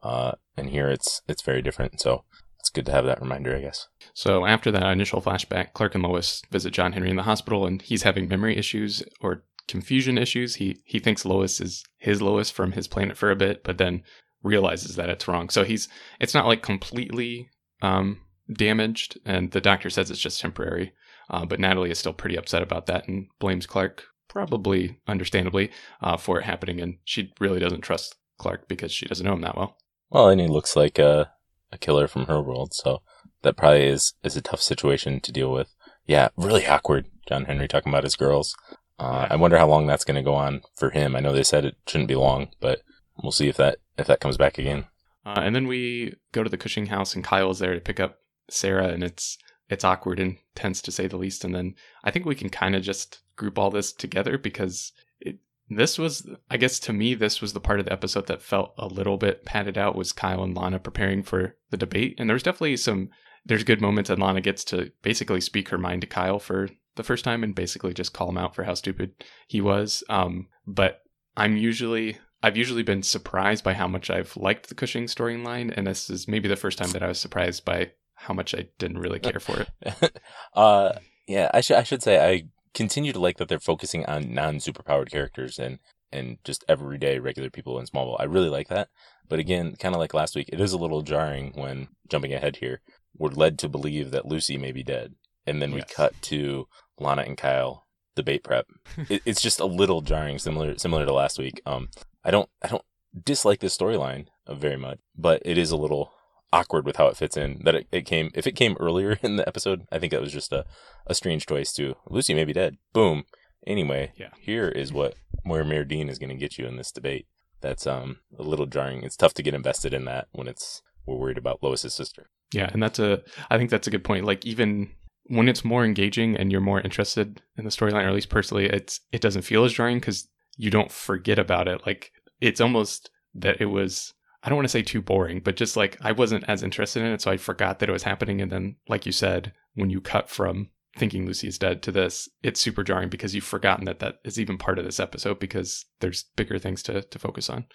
uh, 0.02 0.32
and 0.56 0.70
here 0.70 0.88
it's 0.88 1.22
it's 1.28 1.42
very 1.42 1.62
different. 1.62 2.00
So 2.00 2.24
it's 2.60 2.70
good 2.70 2.86
to 2.86 2.92
have 2.92 3.06
that 3.06 3.20
reminder, 3.20 3.56
I 3.56 3.60
guess. 3.60 3.88
So 4.14 4.46
after 4.46 4.70
that 4.70 4.82
initial 4.82 5.22
flashback, 5.22 5.72
Clark 5.72 5.94
and 5.94 6.04
Lois 6.04 6.42
visit 6.50 6.72
John 6.72 6.92
Henry 6.92 7.10
in 7.10 7.16
the 7.16 7.22
hospital, 7.22 7.66
and 7.66 7.80
he's 7.80 8.02
having 8.02 8.28
memory 8.28 8.56
issues 8.56 9.02
or 9.20 9.44
confusion 9.66 10.18
issues. 10.18 10.56
He 10.56 10.82
he 10.84 10.98
thinks 10.98 11.24
Lois 11.24 11.60
is 11.60 11.84
his 11.98 12.20
Lois 12.20 12.50
from 12.50 12.72
his 12.72 12.88
planet 12.88 13.16
for 13.16 13.30
a 13.30 13.36
bit, 13.36 13.62
but 13.64 13.78
then 13.78 14.02
realizes 14.42 14.96
that 14.96 15.10
it's 15.10 15.28
wrong. 15.28 15.48
So 15.50 15.64
he's 15.64 15.88
it's 16.20 16.34
not 16.34 16.46
like 16.46 16.62
completely 16.62 17.50
um, 17.82 18.20
damaged, 18.52 19.18
and 19.24 19.50
the 19.52 19.60
doctor 19.60 19.90
says 19.90 20.10
it's 20.10 20.20
just 20.20 20.40
temporary. 20.40 20.92
Uh, 21.30 21.44
but 21.44 21.60
Natalie 21.60 21.90
is 21.90 21.98
still 21.98 22.14
pretty 22.14 22.36
upset 22.36 22.62
about 22.62 22.86
that 22.86 23.06
and 23.06 23.26
blames 23.38 23.66
Clark, 23.66 24.04
probably 24.28 24.98
understandably, 25.06 25.70
uh, 26.02 26.16
for 26.16 26.38
it 26.38 26.44
happening. 26.44 26.80
And 26.80 26.98
she 27.04 27.32
really 27.40 27.60
doesn't 27.60 27.82
trust 27.82 28.16
Clark 28.38 28.68
because 28.68 28.92
she 28.92 29.06
doesn't 29.06 29.24
know 29.24 29.34
him 29.34 29.40
that 29.42 29.56
well. 29.56 29.76
Well, 30.10 30.28
and 30.28 30.40
he 30.40 30.46
looks 30.46 30.76
like 30.76 30.98
a 30.98 31.32
a 31.70 31.78
killer 31.78 32.08
from 32.08 32.26
her 32.26 32.40
world, 32.40 32.72
so 32.72 33.02
that 33.42 33.56
probably 33.56 33.86
is 33.86 34.14
is 34.22 34.36
a 34.36 34.42
tough 34.42 34.62
situation 34.62 35.20
to 35.20 35.32
deal 35.32 35.52
with. 35.52 35.74
Yeah, 36.06 36.28
really 36.36 36.66
awkward. 36.66 37.06
John 37.28 37.44
Henry 37.44 37.68
talking 37.68 37.92
about 37.92 38.04
his 38.04 38.16
girls. 38.16 38.56
Uh, 38.98 39.26
I 39.30 39.36
wonder 39.36 39.58
how 39.58 39.68
long 39.68 39.86
that's 39.86 40.04
going 40.04 40.16
to 40.16 40.22
go 40.22 40.34
on 40.34 40.62
for 40.76 40.90
him. 40.90 41.14
I 41.14 41.20
know 41.20 41.32
they 41.32 41.42
said 41.42 41.64
it 41.64 41.76
shouldn't 41.86 42.08
be 42.08 42.16
long, 42.16 42.48
but 42.58 42.80
we'll 43.22 43.32
see 43.32 43.48
if 43.48 43.56
that 43.58 43.78
if 43.98 44.06
that 44.06 44.20
comes 44.20 44.36
back 44.36 44.58
again. 44.58 44.86
Uh, 45.26 45.40
and 45.40 45.54
then 45.54 45.66
we 45.66 46.14
go 46.32 46.42
to 46.42 46.48
the 46.48 46.56
Cushing 46.56 46.86
house, 46.86 47.14
and 47.14 47.22
Kyle's 47.22 47.58
there 47.58 47.74
to 47.74 47.80
pick 47.80 48.00
up 48.00 48.18
Sarah, 48.48 48.88
and 48.88 49.04
it's 49.04 49.36
it's 49.68 49.84
awkward 49.84 50.18
and 50.18 50.38
tense 50.54 50.80
to 50.82 50.92
say 50.92 51.06
the 51.06 51.18
least. 51.18 51.44
And 51.44 51.54
then 51.54 51.74
I 52.02 52.10
think 52.10 52.24
we 52.24 52.34
can 52.34 52.48
kind 52.48 52.74
of 52.74 52.82
just 52.82 53.20
group 53.38 53.58
all 53.58 53.70
this 53.70 53.92
together 53.92 54.36
because 54.36 54.92
it 55.20 55.38
this 55.70 55.98
was, 55.98 56.28
I 56.50 56.58
guess, 56.58 56.78
to 56.80 56.92
me, 56.92 57.14
this 57.14 57.40
was 57.40 57.54
the 57.54 57.60
part 57.60 57.80
of 57.80 57.86
the 57.86 57.92
episode 57.92 58.26
that 58.26 58.42
felt 58.42 58.74
a 58.76 58.86
little 58.86 59.16
bit 59.16 59.46
padded 59.46 59.78
out. 59.78 59.96
Was 59.96 60.12
Kyle 60.12 60.42
and 60.42 60.54
Lana 60.54 60.78
preparing 60.78 61.22
for 61.22 61.56
the 61.70 61.78
debate, 61.78 62.16
and 62.18 62.28
there's 62.28 62.42
definitely 62.42 62.76
some 62.76 63.08
there's 63.46 63.64
good 63.64 63.80
moments, 63.80 64.10
and 64.10 64.20
Lana 64.20 64.42
gets 64.42 64.64
to 64.64 64.92
basically 65.02 65.40
speak 65.40 65.70
her 65.70 65.78
mind 65.78 66.02
to 66.02 66.06
Kyle 66.06 66.38
for 66.38 66.68
the 66.96 67.02
first 67.02 67.24
time 67.24 67.42
and 67.42 67.54
basically 67.54 67.94
just 67.94 68.12
call 68.12 68.28
him 68.28 68.36
out 68.36 68.54
for 68.54 68.64
how 68.64 68.74
stupid 68.74 69.12
he 69.46 69.62
was. 69.62 70.04
Um, 70.10 70.48
but 70.66 71.00
I'm 71.36 71.56
usually 71.56 72.18
I've 72.42 72.56
usually 72.56 72.82
been 72.82 73.02
surprised 73.02 73.64
by 73.64 73.72
how 73.72 73.88
much 73.88 74.10
I've 74.10 74.36
liked 74.36 74.68
the 74.68 74.74
Cushing 74.74 75.06
storyline, 75.06 75.72
and 75.76 75.86
this 75.86 76.10
is 76.10 76.28
maybe 76.28 76.48
the 76.48 76.56
first 76.56 76.78
time 76.78 76.90
that 76.90 77.02
I 77.02 77.08
was 77.08 77.18
surprised 77.18 77.64
by 77.64 77.92
how 78.14 78.34
much 78.34 78.54
I 78.54 78.68
didn't 78.78 78.98
really 78.98 79.18
care 79.18 79.40
for 79.40 79.66
it. 79.82 80.20
uh, 80.54 80.92
yeah, 81.26 81.50
I 81.54 81.60
should 81.60 81.76
I 81.76 81.82
should 81.82 82.02
say 82.02 82.18
I 82.18 82.48
continue 82.74 83.12
to 83.12 83.18
like 83.18 83.38
that 83.38 83.48
they're 83.48 83.58
focusing 83.58 84.04
on 84.06 84.34
non 84.34 84.56
superpowered 84.56 85.10
characters 85.10 85.58
and 85.58 85.78
and 86.10 86.38
just 86.44 86.64
everyday 86.68 87.18
regular 87.18 87.50
people 87.50 87.78
in 87.78 87.86
Smallville. 87.86 88.16
I 88.18 88.24
really 88.24 88.48
like 88.48 88.68
that. 88.68 88.88
But 89.28 89.38
again, 89.38 89.76
kind 89.76 89.94
of 89.94 89.98
like 89.98 90.14
last 90.14 90.34
week, 90.34 90.48
it 90.52 90.60
is 90.60 90.72
a 90.72 90.78
little 90.78 91.02
jarring 91.02 91.52
when 91.54 91.88
jumping 92.08 92.32
ahead 92.32 92.56
here. 92.56 92.80
We're 93.16 93.28
led 93.28 93.58
to 93.58 93.68
believe 93.68 94.10
that 94.10 94.26
Lucy 94.26 94.56
may 94.56 94.72
be 94.72 94.82
dead, 94.82 95.14
and 95.46 95.60
then 95.60 95.72
we 95.72 95.82
cut 95.82 96.14
to 96.22 96.66
Lana 96.98 97.22
and 97.22 97.36
Kyle 97.36 97.86
debate 98.16 98.42
prep. 98.42 98.66
it, 99.08 99.22
it's 99.24 99.42
just 99.42 99.60
a 99.60 99.66
little 99.66 100.00
jarring, 100.00 100.38
similar 100.38 100.78
similar 100.78 101.04
to 101.04 101.12
last 101.12 101.38
week. 101.38 101.60
Um, 101.66 101.88
I 102.24 102.30
don't 102.30 102.48
I 102.62 102.68
don't 102.68 102.84
dislike 103.24 103.60
this 103.60 103.76
storyline 103.76 104.26
uh, 104.46 104.54
very 104.54 104.76
much, 104.76 105.00
but 105.16 105.42
it 105.44 105.58
is 105.58 105.70
a 105.70 105.76
little 105.76 106.12
awkward 106.52 106.86
with 106.86 106.96
how 106.96 107.06
it 107.08 107.16
fits 107.16 107.36
in. 107.36 107.60
That 107.64 107.74
it, 107.74 107.86
it 107.92 108.02
came 108.06 108.30
if 108.34 108.46
it 108.46 108.52
came 108.56 108.76
earlier 108.80 109.12
in 109.22 109.36
the 109.36 109.46
episode, 109.48 109.84
I 109.92 109.98
think 109.98 110.12
that 110.12 110.20
was 110.20 110.32
just 110.32 110.52
a, 110.52 110.64
a 111.06 111.14
strange 111.14 111.46
choice 111.46 111.72
too. 111.72 111.94
Lucy 112.08 112.34
may 112.34 112.44
be 112.44 112.52
dead. 112.52 112.76
Boom. 112.92 113.24
Anyway, 113.66 114.12
Yeah. 114.16 114.30
here 114.40 114.68
is 114.68 114.92
what 114.92 115.14
where 115.42 115.64
Mayor 115.64 115.84
Dean 115.84 116.08
is 116.08 116.18
going 116.18 116.30
to 116.30 116.36
get 116.36 116.58
you 116.58 116.66
in 116.66 116.76
this 116.76 116.92
debate. 116.92 117.26
That's 117.60 117.86
um 117.86 118.18
a 118.38 118.42
little 118.42 118.66
jarring. 118.66 119.02
It's 119.02 119.16
tough 119.16 119.34
to 119.34 119.42
get 119.42 119.54
invested 119.54 119.92
in 119.92 120.04
that 120.06 120.28
when 120.32 120.48
it's 120.48 120.82
we're 121.06 121.16
worried 121.16 121.38
about 121.38 121.62
Lois's 121.62 121.94
sister. 121.94 122.28
Yeah, 122.52 122.70
and 122.72 122.82
that's 122.82 122.98
a 122.98 123.22
I 123.50 123.58
think 123.58 123.70
that's 123.70 123.86
a 123.86 123.90
good 123.90 124.04
point. 124.04 124.24
Like 124.24 124.44
even 124.46 124.90
when 125.30 125.48
it's 125.48 125.64
more 125.64 125.84
engaging 125.84 126.36
and 126.36 126.50
you're 126.50 126.60
more 126.60 126.80
interested 126.80 127.42
in 127.58 127.64
the 127.64 127.70
storyline, 127.70 128.04
or 128.04 128.08
at 128.08 128.14
least 128.14 128.30
personally, 128.30 128.66
it's 128.66 129.00
it 129.12 129.20
doesn't 129.20 129.42
feel 129.42 129.64
as 129.64 129.74
jarring 129.74 129.98
because 129.98 130.28
you 130.56 130.70
don't 130.70 130.90
forget 130.90 131.38
about 131.38 131.68
it. 131.68 131.82
Like 131.84 132.12
it's 132.40 132.60
almost 132.60 133.10
that 133.34 133.60
it 133.60 133.66
was 133.66 134.14
I 134.42 134.48
don't 134.48 134.56
want 134.56 134.64
to 134.66 134.70
say 134.70 134.82
too 134.82 135.02
boring, 135.02 135.40
but 135.40 135.56
just 135.56 135.76
like 135.76 135.96
I 136.00 136.12
wasn't 136.12 136.44
as 136.48 136.62
interested 136.62 137.02
in 137.02 137.12
it, 137.12 137.20
so 137.20 137.30
I 137.30 137.36
forgot 137.36 137.78
that 137.78 137.88
it 137.88 137.92
was 137.92 138.04
happening. 138.04 138.40
And 138.40 138.52
then, 138.52 138.76
like 138.88 139.04
you 139.04 139.12
said, 139.12 139.52
when 139.74 139.90
you 139.90 140.00
cut 140.00 140.30
from 140.30 140.70
thinking 140.96 141.26
Lucy 141.26 141.48
is 141.48 141.58
dead 141.58 141.82
to 141.82 141.92
this, 141.92 142.28
it's 142.42 142.60
super 142.60 142.82
jarring 142.82 143.08
because 143.08 143.34
you've 143.34 143.44
forgotten 143.44 143.84
that 143.86 143.98
that 143.98 144.16
is 144.24 144.38
even 144.38 144.58
part 144.58 144.78
of 144.78 144.84
this 144.84 145.00
episode 145.00 145.38
because 145.38 145.84
there's 146.00 146.24
bigger 146.36 146.58
things 146.58 146.82
to 146.84 147.02
to 147.02 147.18
focus 147.18 147.50
on. 147.50 147.66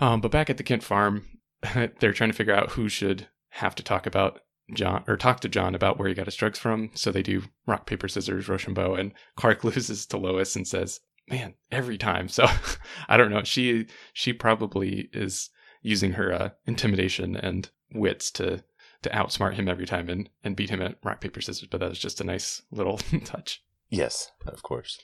Um, 0.00 0.20
but 0.20 0.30
back 0.30 0.50
at 0.50 0.56
the 0.56 0.62
Kent 0.62 0.82
farm, 0.82 1.24
they're 2.00 2.12
trying 2.12 2.30
to 2.30 2.36
figure 2.36 2.54
out 2.54 2.72
who 2.72 2.88
should 2.88 3.28
have 3.50 3.74
to 3.74 3.82
talk 3.82 4.06
about 4.06 4.40
John 4.74 5.04
or 5.06 5.16
talk 5.16 5.40
to 5.40 5.48
John 5.48 5.74
about 5.74 5.98
where 5.98 6.08
he 6.08 6.14
got 6.14 6.26
his 6.26 6.36
drugs 6.36 6.58
from. 6.58 6.90
So 6.94 7.10
they 7.10 7.22
do 7.22 7.42
rock 7.66 7.86
paper 7.86 8.08
scissors 8.08 8.48
Rochambeau, 8.48 8.94
and 8.94 9.12
Clark 9.36 9.64
loses 9.64 10.06
to 10.06 10.16
Lois 10.16 10.54
and 10.56 10.66
says, 10.66 11.00
man, 11.28 11.54
every 11.70 11.98
time. 11.98 12.28
So 12.28 12.46
I 13.08 13.16
don't 13.16 13.30
know. 13.30 13.42
She 13.42 13.86
she 14.12 14.32
probably 14.32 15.08
is 15.12 15.50
using 15.82 16.12
her 16.12 16.32
uh, 16.32 16.50
intimidation 16.66 17.36
and 17.36 17.70
wits 17.94 18.30
to 18.32 18.62
to 19.02 19.10
outsmart 19.10 19.54
him 19.54 19.68
every 19.68 19.84
time 19.84 20.08
and, 20.08 20.28
and 20.44 20.54
beat 20.54 20.70
him 20.70 20.80
at 20.80 20.96
rock 21.02 21.20
paper 21.20 21.40
scissors. 21.40 21.66
But 21.68 21.80
that 21.80 21.88
was 21.88 21.98
just 21.98 22.20
a 22.20 22.24
nice 22.24 22.62
little 22.70 22.98
touch. 23.24 23.62
Yes, 23.90 24.30
of 24.46 24.62
course. 24.62 25.00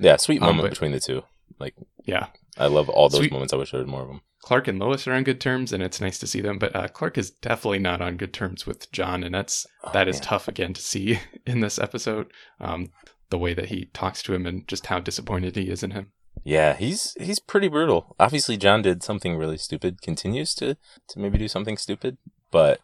Yeah, 0.00 0.16
sweet 0.16 0.42
Um, 0.42 0.48
moment 0.48 0.64
but- 0.64 0.70
between 0.70 0.92
the 0.92 1.00
two. 1.00 1.22
Like 1.58 1.74
Yeah, 2.06 2.26
I 2.58 2.66
love 2.66 2.88
all 2.88 3.08
those 3.08 3.18
Sweet- 3.20 3.32
moments. 3.32 3.52
I 3.52 3.56
wish 3.56 3.70
there 3.72 3.80
was 3.80 3.88
more 3.90 4.02
of 4.02 4.08
them. 4.08 4.20
Clark 4.42 4.68
and 4.68 4.78
Lois 4.78 5.06
are 5.06 5.12
on 5.12 5.22
good 5.24 5.40
terms, 5.40 5.70
and 5.72 5.82
it's 5.82 6.00
nice 6.00 6.18
to 6.18 6.26
see 6.26 6.40
them. 6.40 6.58
But 6.58 6.74
uh, 6.74 6.88
Clark 6.88 7.18
is 7.18 7.30
definitely 7.30 7.78
not 7.80 8.00
on 8.00 8.16
good 8.16 8.32
terms 8.32 8.66
with 8.66 8.90
John, 8.90 9.22
and 9.22 9.34
that's 9.34 9.66
Oh, 9.84 9.90
that 9.92 10.08
is 10.08 10.16
man. 10.16 10.22
tough 10.22 10.48
again 10.48 10.72
to 10.72 10.80
see 10.80 11.20
in 11.46 11.60
this 11.60 11.78
episode. 11.78 12.32
Um, 12.60 12.90
the 13.28 13.38
way 13.38 13.52
that 13.54 13.66
he 13.68 13.90
talks 13.92 14.22
to 14.22 14.32
him 14.34 14.46
and 14.46 14.66
just 14.66 14.86
how 14.86 14.98
disappointed 14.98 15.54
he 15.56 15.68
is 15.68 15.82
in 15.82 15.90
him. 15.92 16.10
Yeah, 16.44 16.74
he's 16.74 17.14
he's 17.20 17.38
pretty 17.38 17.68
brutal. 17.68 18.16
Obviously, 18.18 18.56
John 18.56 18.82
did 18.82 19.02
something 19.02 19.36
really 19.36 19.58
stupid. 19.58 20.00
Continues 20.02 20.54
to 20.54 20.76
to 21.08 21.18
maybe 21.18 21.38
do 21.38 21.48
something 21.48 21.76
stupid, 21.76 22.16
but 22.50 22.80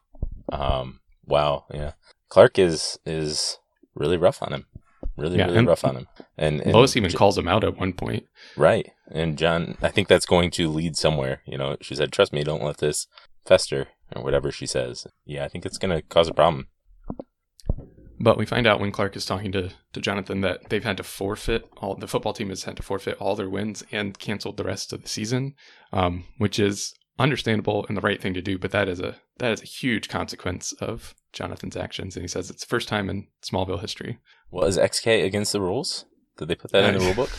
um, 0.52 1.00
wow, 1.24 1.64
yeah, 1.72 1.92
Clark 2.28 2.58
is 2.58 2.98
is 3.06 3.58
really 3.94 4.16
rough 4.18 4.42
on 4.42 4.52
him. 4.52 4.66
Really, 5.16 5.38
Yeah, 5.38 5.46
really 5.46 5.64
rough 5.64 5.84
on 5.84 5.96
him. 5.96 6.08
And, 6.36 6.60
and 6.60 6.72
Lois 6.72 6.94
even 6.96 7.08
J- 7.10 7.16
calls 7.16 7.38
him 7.38 7.48
out 7.48 7.64
at 7.64 7.78
one 7.78 7.94
point. 7.94 8.26
right. 8.56 8.90
And 9.10 9.38
John, 9.38 9.78
I 9.80 9.88
think 9.88 10.08
that's 10.08 10.26
going 10.26 10.50
to 10.52 10.68
lead 10.68 10.96
somewhere. 10.96 11.40
You 11.46 11.56
know, 11.56 11.76
she 11.80 11.94
said, 11.94 12.12
"Trust 12.12 12.32
me, 12.32 12.44
don't 12.44 12.62
let 12.62 12.78
this 12.78 13.06
fester," 13.46 13.88
or 14.14 14.22
whatever 14.22 14.50
she 14.52 14.66
says. 14.66 15.06
Yeah, 15.24 15.44
I 15.44 15.48
think 15.48 15.64
it's 15.64 15.78
going 15.78 15.94
to 15.96 16.02
cause 16.02 16.28
a 16.28 16.34
problem. 16.34 16.66
But 18.18 18.38
we 18.38 18.46
find 18.46 18.66
out 18.66 18.80
when 18.80 18.92
Clark 18.92 19.16
is 19.16 19.26
talking 19.26 19.52
to, 19.52 19.70
to 19.92 20.00
Jonathan 20.00 20.40
that 20.40 20.68
they've 20.70 20.82
had 20.84 20.96
to 20.96 21.02
forfeit 21.02 21.68
all 21.76 21.94
the 21.94 22.06
football 22.08 22.32
team 22.32 22.48
has 22.48 22.64
had 22.64 22.76
to 22.76 22.82
forfeit 22.82 23.16
all 23.20 23.36
their 23.36 23.50
wins 23.50 23.84
and 23.92 24.18
canceled 24.18 24.56
the 24.56 24.64
rest 24.64 24.92
of 24.92 25.02
the 25.02 25.08
season, 25.08 25.54
um, 25.92 26.24
which 26.38 26.58
is 26.58 26.94
understandable 27.18 27.84
and 27.88 27.96
the 27.96 28.00
right 28.02 28.20
thing 28.20 28.34
to 28.34 28.42
do. 28.42 28.58
But 28.58 28.70
that 28.72 28.88
is 28.88 29.00
a 29.00 29.16
that 29.38 29.52
is 29.52 29.62
a 29.62 29.66
huge 29.66 30.08
consequence 30.08 30.72
of 30.74 31.14
Jonathan's 31.32 31.76
actions, 31.76 32.16
and 32.16 32.22
he 32.22 32.28
says 32.28 32.48
it's 32.50 32.62
the 32.62 32.68
first 32.68 32.88
time 32.88 33.10
in 33.10 33.26
Smallville 33.44 33.80
history. 33.80 34.18
Was 34.50 34.78
XK 34.78 35.24
against 35.24 35.52
the 35.52 35.60
rules? 35.60 36.06
Did 36.38 36.48
they 36.48 36.54
put 36.54 36.72
that 36.72 36.84
in 36.84 36.98
the 36.98 37.04
Uh, 37.04 37.06
rule 37.06 37.14
book? 37.14 37.30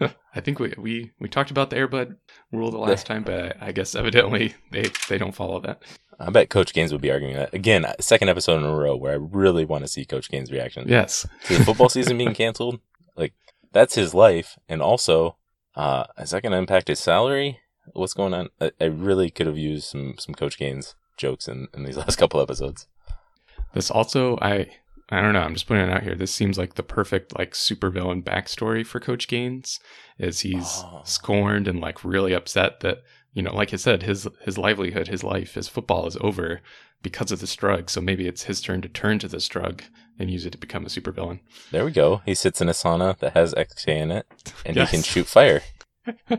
I 0.34 0.40
think 0.40 0.58
we, 0.58 0.72
we 0.78 1.12
we 1.20 1.28
talked 1.28 1.50
about 1.50 1.68
the 1.68 1.76
Airbud 1.76 2.16
rule 2.52 2.70
the 2.70 2.78
last 2.78 3.06
time, 3.10 3.22
but 3.24 3.56
I, 3.60 3.68
I 3.68 3.72
guess 3.72 3.94
evidently 3.94 4.54
they 4.72 4.90
they 5.08 5.18
don't 5.18 5.34
follow 5.34 5.60
that. 5.60 5.82
I 6.18 6.30
bet 6.30 6.48
Coach 6.50 6.72
Gaines 6.72 6.92
would 6.92 7.00
be 7.02 7.10
arguing 7.10 7.34
that 7.36 7.52
again. 7.52 7.84
Second 8.00 8.28
episode 8.30 8.58
in 8.58 8.64
a 8.64 8.74
row 8.74 8.96
where 8.96 9.12
I 9.12 9.16
really 9.16 9.64
want 9.64 9.84
to 9.84 9.88
see 9.88 10.04
Coach 10.04 10.30
Gaines' 10.30 10.50
reaction. 10.50 10.88
Yes, 10.88 11.26
to 11.44 11.58
the 11.58 11.64
football 11.64 11.88
season 11.88 12.16
being 12.18 12.34
canceled. 12.42 12.80
Like 13.16 13.34
that's 13.72 13.94
his 13.94 14.14
life, 14.14 14.58
and 14.68 14.80
also, 14.80 15.36
uh, 15.74 16.04
is 16.18 16.30
that 16.30 16.42
going 16.42 16.52
to 16.52 16.58
impact 16.58 16.88
his 16.88 16.98
salary? 17.00 17.58
What's 17.92 18.14
going 18.14 18.34
on? 18.34 18.48
I, 18.60 18.70
I 18.80 18.84
really 18.86 19.30
could 19.30 19.46
have 19.46 19.58
used 19.58 19.84
some 19.88 20.14
some 20.18 20.34
Coach 20.34 20.58
Gaines 20.58 20.94
jokes 21.16 21.48
in 21.48 21.68
in 21.74 21.84
these 21.84 21.96
last 22.02 22.16
couple 22.16 22.40
episodes. 22.40 22.86
This 23.74 23.90
also, 23.90 24.38
I 24.40 24.68
I 25.10 25.20
don't 25.20 25.34
know. 25.34 25.40
I'm 25.40 25.54
just 25.54 25.66
putting 25.68 25.84
it 25.84 25.92
out 25.92 26.02
here. 26.02 26.14
This 26.14 26.32
seems 26.32 26.56
like 26.58 26.74
the 26.74 26.82
perfect 26.82 27.38
like 27.38 27.52
supervillain 27.52 28.24
backstory 28.24 28.84
for 28.86 29.00
Coach 29.00 29.28
Gaines, 29.28 29.78
is 30.18 30.40
he's 30.40 30.82
Oh. 30.82 31.02
scorned 31.04 31.68
and 31.68 31.78
like 31.80 32.04
really 32.04 32.32
upset 32.32 32.80
that 32.80 33.02
you 33.36 33.42
know, 33.42 33.54
like 33.54 33.72
I 33.72 33.76
said, 33.76 34.02
his 34.02 34.26
his 34.42 34.56
livelihood, 34.56 35.08
his 35.08 35.22
life, 35.22 35.54
his 35.54 35.68
football 35.68 36.06
is 36.06 36.16
over 36.22 36.60
because 37.02 37.30
of 37.30 37.40
this 37.40 37.54
drug. 37.54 37.90
So 37.90 38.00
maybe 38.00 38.26
it's 38.26 38.44
his 38.44 38.60
turn 38.62 38.80
to 38.82 38.88
turn 38.88 39.18
to 39.18 39.28
this 39.28 39.46
drug 39.46 39.82
and 40.18 40.30
use 40.30 40.46
it 40.46 40.50
to 40.52 40.58
become 40.58 40.84
a 40.86 40.88
supervillain. 40.88 41.40
There 41.70 41.84
we 41.84 41.90
go. 41.92 42.22
He 42.24 42.34
sits 42.34 42.62
in 42.62 42.68
a 42.70 42.72
sauna 42.72 43.18
that 43.18 43.34
has 43.34 43.52
XK 43.54 43.88
in 43.88 44.10
it, 44.10 44.26
and 44.64 44.74
Yes. 44.76 44.90
he 44.90 44.96
can 44.96 45.02
shoot 45.12 45.26
fire. 45.26 45.60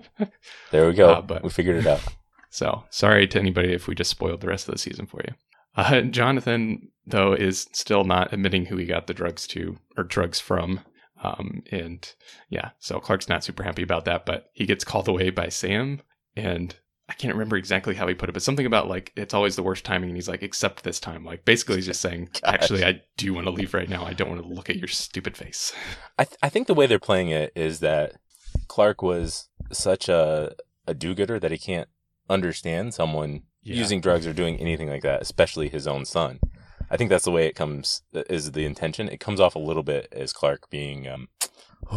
There 0.71 0.87
we 0.87 0.93
go. 0.93 1.09
Uh, 1.13 1.21
but- 1.21 1.43
we 1.43 1.49
figured 1.49 1.77
it 1.77 1.87
out. 1.87 2.01
So 2.49 2.85
sorry 2.89 3.27
to 3.27 3.39
anybody 3.39 3.73
if 3.73 3.87
we 3.87 3.93
just 3.93 4.09
spoiled 4.09 4.41
the 4.41 4.47
rest 4.47 4.67
of 4.67 4.73
the 4.73 4.79
season 4.79 5.05
for 5.05 5.21
you. 5.27 5.33
Uh, 5.75 6.01
Jonathan, 6.01 6.89
though, 7.05 7.33
is 7.33 7.67
still 7.73 8.03
not 8.03 8.33
admitting 8.33 8.65
who 8.65 8.77
he 8.77 8.85
got 8.85 9.05
the 9.05 9.13
drugs 9.13 9.45
to 9.47 9.77
or 9.95 10.03
drugs 10.05 10.39
from. 10.39 10.79
Um, 11.21 11.61
and 11.71 12.11
yeah, 12.49 12.69
so 12.79 12.99
Clark's 12.99 13.29
not 13.29 13.43
super 13.43 13.61
happy 13.63 13.83
about 13.83 14.05
that, 14.05 14.25
but 14.25 14.49
he 14.53 14.65
gets 14.65 14.83
called 14.85 15.07
away 15.07 15.29
by 15.29 15.49
Sam. 15.49 16.01
And 16.35 16.73
I 17.09 17.13
can't 17.13 17.33
remember 17.33 17.55
exactly 17.55 17.95
how 17.95 18.05
he 18.07 18.13
put 18.13 18.27
it, 18.29 18.33
but 18.33 18.41
something 18.41 18.65
about 18.65 18.87
like 18.89 19.13
it's 19.15 19.33
always 19.33 19.55
the 19.55 19.63
worst 19.63 19.85
timing. 19.85 20.09
And 20.09 20.17
he's 20.17 20.27
like, 20.27 20.43
except 20.43 20.83
this 20.83 20.99
time. 20.99 21.23
Like 21.23 21.45
basically, 21.45 21.75
he's 21.77 21.85
just 21.85 22.01
saying, 22.01 22.29
Gosh. 22.41 22.53
actually, 22.53 22.83
I 22.83 23.01
do 23.15 23.33
want 23.33 23.45
to 23.45 23.51
leave 23.51 23.73
right 23.73 23.87
now. 23.89 24.05
I 24.05 24.13
don't 24.13 24.29
want 24.29 24.41
to 24.41 24.47
look 24.47 24.69
at 24.69 24.75
your 24.75 24.89
stupid 24.89 25.37
face. 25.37 25.73
I 26.19 26.25
th- 26.25 26.37
I 26.43 26.49
think 26.49 26.67
the 26.67 26.73
way 26.73 26.85
they're 26.85 26.99
playing 26.99 27.29
it 27.29 27.51
is 27.55 27.79
that 27.79 28.15
Clark 28.67 29.01
was 29.01 29.47
such 29.71 30.09
a 30.09 30.53
a 30.85 30.93
do-gooder 30.93 31.39
that 31.39 31.51
he 31.51 31.57
can't 31.57 31.89
understand 32.29 32.93
someone 32.93 33.43
Yeah. 33.63 33.75
using 33.75 34.01
drugs 34.01 34.25
or 34.27 34.33
doing 34.33 34.57
anything 34.57 34.89
like 34.89 35.01
that, 35.03 35.21
especially 35.21 35.69
his 35.69 35.87
own 35.87 36.05
son. 36.05 36.39
I 36.89 36.95
think 36.97 37.09
that's 37.09 37.25
the 37.25 37.31
way 37.31 37.47
it 37.47 37.55
comes 37.55 38.01
is 38.13 38.51
the 38.53 38.65
intention. 38.65 39.09
It 39.09 39.19
comes 39.19 39.39
off 39.41 39.55
a 39.55 39.59
little 39.59 39.83
bit 39.83 40.07
as 40.13 40.31
Clark 40.33 40.69
being 40.69 41.07
um, 41.07 41.27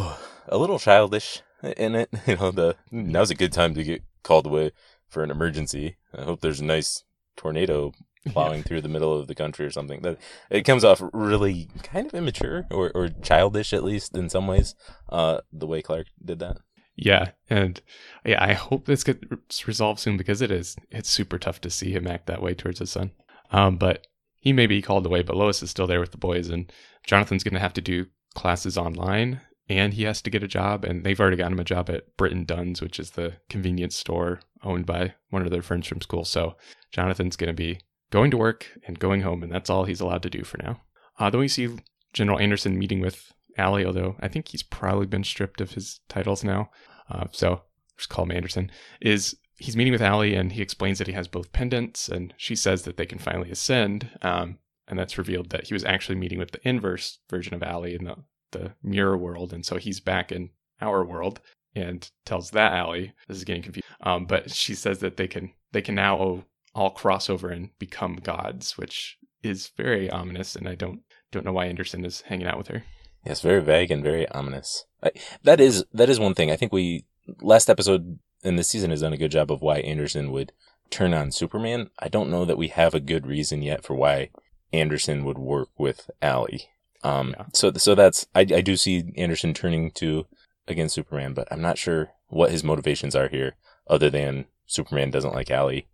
a 0.48 0.58
little 0.58 0.78
childish 0.78 1.42
in 1.62 1.94
it. 1.94 2.10
You 2.26 2.36
know, 2.36 2.50
the 2.50 2.76
now's 2.90 3.30
a 3.30 3.34
good 3.36 3.52
time 3.52 3.74
to 3.74 3.84
get 3.84 4.02
called 4.22 4.46
away 4.46 4.72
for 5.10 5.22
an 5.22 5.30
emergency. 5.30 5.96
I 6.16 6.22
hope 6.22 6.40
there's 6.40 6.60
a 6.60 6.64
nice 6.64 7.04
tornado 7.36 7.92
plowing 8.28 8.62
through 8.62 8.82
the 8.82 8.88
middle 8.88 9.18
of 9.18 9.26
the 9.26 9.34
country 9.34 9.66
or 9.66 9.70
something. 9.70 10.02
That 10.02 10.18
it 10.50 10.62
comes 10.62 10.84
off 10.84 11.02
really 11.12 11.68
kind 11.82 12.06
of 12.06 12.14
immature 12.14 12.66
or, 12.70 12.90
or 12.94 13.08
childish 13.08 13.72
at 13.72 13.84
least 13.84 14.16
in 14.16 14.28
some 14.28 14.46
ways. 14.46 14.74
Uh, 15.08 15.40
the 15.52 15.66
way 15.66 15.82
Clark 15.82 16.06
did 16.24 16.38
that. 16.38 16.58
Yeah, 16.96 17.30
and 17.48 17.80
yeah, 18.24 18.42
I 18.44 18.52
hope 18.52 18.84
this 18.84 19.04
gets 19.04 19.66
resolved 19.66 20.00
soon 20.00 20.16
because 20.16 20.42
it 20.42 20.50
is 20.50 20.76
it's 20.90 21.08
super 21.08 21.38
tough 21.38 21.60
to 21.62 21.70
see 21.70 21.92
him 21.92 22.06
act 22.06 22.26
that 22.26 22.42
way 22.42 22.54
towards 22.54 22.78
his 22.78 22.90
son. 22.90 23.12
Um, 23.50 23.76
but 23.78 24.06
he 24.36 24.52
may 24.52 24.66
be 24.66 24.82
called 24.82 25.06
away, 25.06 25.22
but 25.22 25.36
Lois 25.36 25.62
is 25.62 25.70
still 25.70 25.86
there 25.86 26.00
with 26.00 26.12
the 26.12 26.18
boys, 26.18 26.48
and 26.48 26.70
Jonathan's 27.06 27.44
going 27.44 27.54
to 27.54 27.60
have 27.60 27.72
to 27.74 27.80
do 27.80 28.06
classes 28.34 28.76
online, 28.76 29.40
and 29.70 29.94
he 29.94 30.02
has 30.02 30.20
to 30.20 30.30
get 30.30 30.42
a 30.42 30.48
job, 30.48 30.84
and 30.84 31.04
they've 31.04 31.20
already 31.20 31.36
got 31.36 31.52
him 31.52 31.60
a 31.60 31.64
job 31.64 31.88
at 31.88 32.16
Britton 32.16 32.44
Dunn's, 32.44 32.82
which 32.82 32.98
is 32.98 33.12
the 33.12 33.34
convenience 33.48 33.94
store 33.94 34.40
owned 34.64 34.84
by 34.84 35.14
one 35.30 35.42
of 35.42 35.50
their 35.52 35.62
friends 35.62 35.86
from 35.86 36.00
school. 36.00 36.24
So 36.24 36.56
Jonathan's 36.90 37.36
going 37.36 37.48
to 37.48 37.54
be 37.54 37.80
going 38.10 38.32
to 38.32 38.36
work 38.36 38.66
and 38.86 38.98
going 38.98 39.22
home, 39.22 39.44
and 39.44 39.52
that's 39.52 39.70
all 39.70 39.84
he's 39.84 40.00
allowed 40.00 40.24
to 40.24 40.30
do 40.30 40.42
for 40.42 40.58
now. 40.58 40.80
Uh, 41.20 41.30
then 41.30 41.38
we 41.38 41.46
see 41.46 41.78
General 42.12 42.40
Anderson 42.40 42.80
meeting 42.80 43.00
with 43.00 43.32
Allie, 43.56 43.86
although 43.86 44.16
I 44.18 44.26
think 44.26 44.48
he's 44.48 44.64
probably 44.64 45.06
been 45.06 45.22
stripped 45.22 45.60
of 45.60 45.72
his 45.72 46.00
titles 46.08 46.42
now. 46.42 46.70
Uh, 47.08 47.26
so 47.30 47.62
just 47.96 48.10
call 48.10 48.24
him 48.24 48.32
Anderson. 48.32 48.72
Is 49.00 49.36
he's 49.56 49.76
meeting 49.76 49.92
with 49.92 50.02
Allie 50.02 50.34
and 50.34 50.50
he 50.50 50.62
explains 50.62 50.98
that 50.98 51.06
he 51.06 51.12
has 51.12 51.28
both 51.28 51.52
pendants, 51.52 52.08
and 52.08 52.34
she 52.36 52.56
says 52.56 52.82
that 52.82 52.96
they 52.96 53.06
can 53.06 53.18
finally 53.18 53.52
ascend. 53.52 54.10
Um, 54.20 54.58
and 54.88 54.98
that's 54.98 55.16
revealed 55.16 55.50
that 55.50 55.68
he 55.68 55.74
was 55.74 55.84
actually 55.84 56.16
meeting 56.16 56.40
with 56.40 56.50
the 56.50 56.68
inverse 56.68 57.20
version 57.30 57.54
of 57.54 57.62
Allie 57.62 57.94
in 57.94 58.02
the 58.02 58.16
the 58.52 58.72
mirror 58.82 59.16
world, 59.16 59.52
and 59.52 59.64
so 59.64 59.76
he's 59.76 60.00
back 60.00 60.32
in 60.32 60.50
our 60.80 61.04
world 61.04 61.40
and 61.74 62.10
tells 62.24 62.50
that 62.50 62.72
Allie 62.72 63.12
this 63.28 63.38
is 63.38 63.44
getting 63.44 63.62
confused. 63.62 63.86
Um, 64.00 64.26
but 64.26 64.50
she 64.50 64.74
says 64.74 64.98
that 65.00 65.16
they 65.16 65.28
can 65.28 65.52
they 65.72 65.82
can 65.82 65.94
now 65.94 66.44
all, 66.74 66.90
cross 66.90 67.28
over 67.28 67.50
and 67.50 67.70
become 67.78 68.16
gods, 68.16 68.78
which 68.78 69.18
is 69.42 69.70
very 69.76 70.10
ominous, 70.10 70.56
and 70.56 70.68
I 70.68 70.74
don't 70.74 71.00
don't 71.30 71.44
know 71.44 71.52
why 71.52 71.66
Anderson 71.66 72.04
is 72.04 72.22
hanging 72.22 72.46
out 72.46 72.58
with 72.58 72.68
her. 72.68 72.84
Yes, 73.24 73.40
very 73.40 73.60
vague 73.60 73.90
and 73.90 74.02
very 74.02 74.28
ominous. 74.28 74.84
I, 75.02 75.12
that 75.44 75.60
is 75.60 75.84
that 75.92 76.08
is 76.08 76.18
one 76.18 76.34
thing. 76.34 76.50
I 76.50 76.56
think 76.56 76.72
we 76.72 77.06
last 77.40 77.70
episode 77.70 78.18
in 78.42 78.56
this 78.56 78.68
season 78.68 78.90
has 78.90 79.02
done 79.02 79.12
a 79.12 79.18
good 79.18 79.30
job 79.30 79.50
of 79.50 79.60
why 79.60 79.78
Anderson 79.78 80.32
would 80.32 80.52
turn 80.90 81.14
on 81.14 81.30
Superman. 81.30 81.90
I 81.98 82.08
don't 82.08 82.30
know 82.30 82.44
that 82.44 82.58
we 82.58 82.68
have 82.68 82.94
a 82.94 83.00
good 83.00 83.26
reason 83.26 83.62
yet 83.62 83.84
for 83.84 83.94
why 83.94 84.30
Anderson 84.72 85.24
would 85.24 85.38
work 85.38 85.68
with 85.78 86.10
Allie. 86.22 86.68
Um, 87.02 87.34
Yeah. 87.36 87.46
so 87.54 87.72
so 87.72 87.94
that's 87.94 88.26
I, 88.34 88.40
I 88.40 88.60
do 88.60 88.76
see 88.76 89.12
Anderson 89.16 89.54
turning 89.54 89.90
to 89.92 90.26
against 90.68 90.94
Superman, 90.94 91.34
but 91.34 91.48
I'm 91.50 91.62
not 91.62 91.78
sure 91.78 92.10
what 92.28 92.50
his 92.50 92.62
motivations 92.62 93.16
are 93.16 93.28
here, 93.28 93.56
other 93.88 94.10
than 94.10 94.44
Superman 94.66 95.10
doesn't 95.10 95.34
like 95.34 95.50
Allie, 95.50 95.88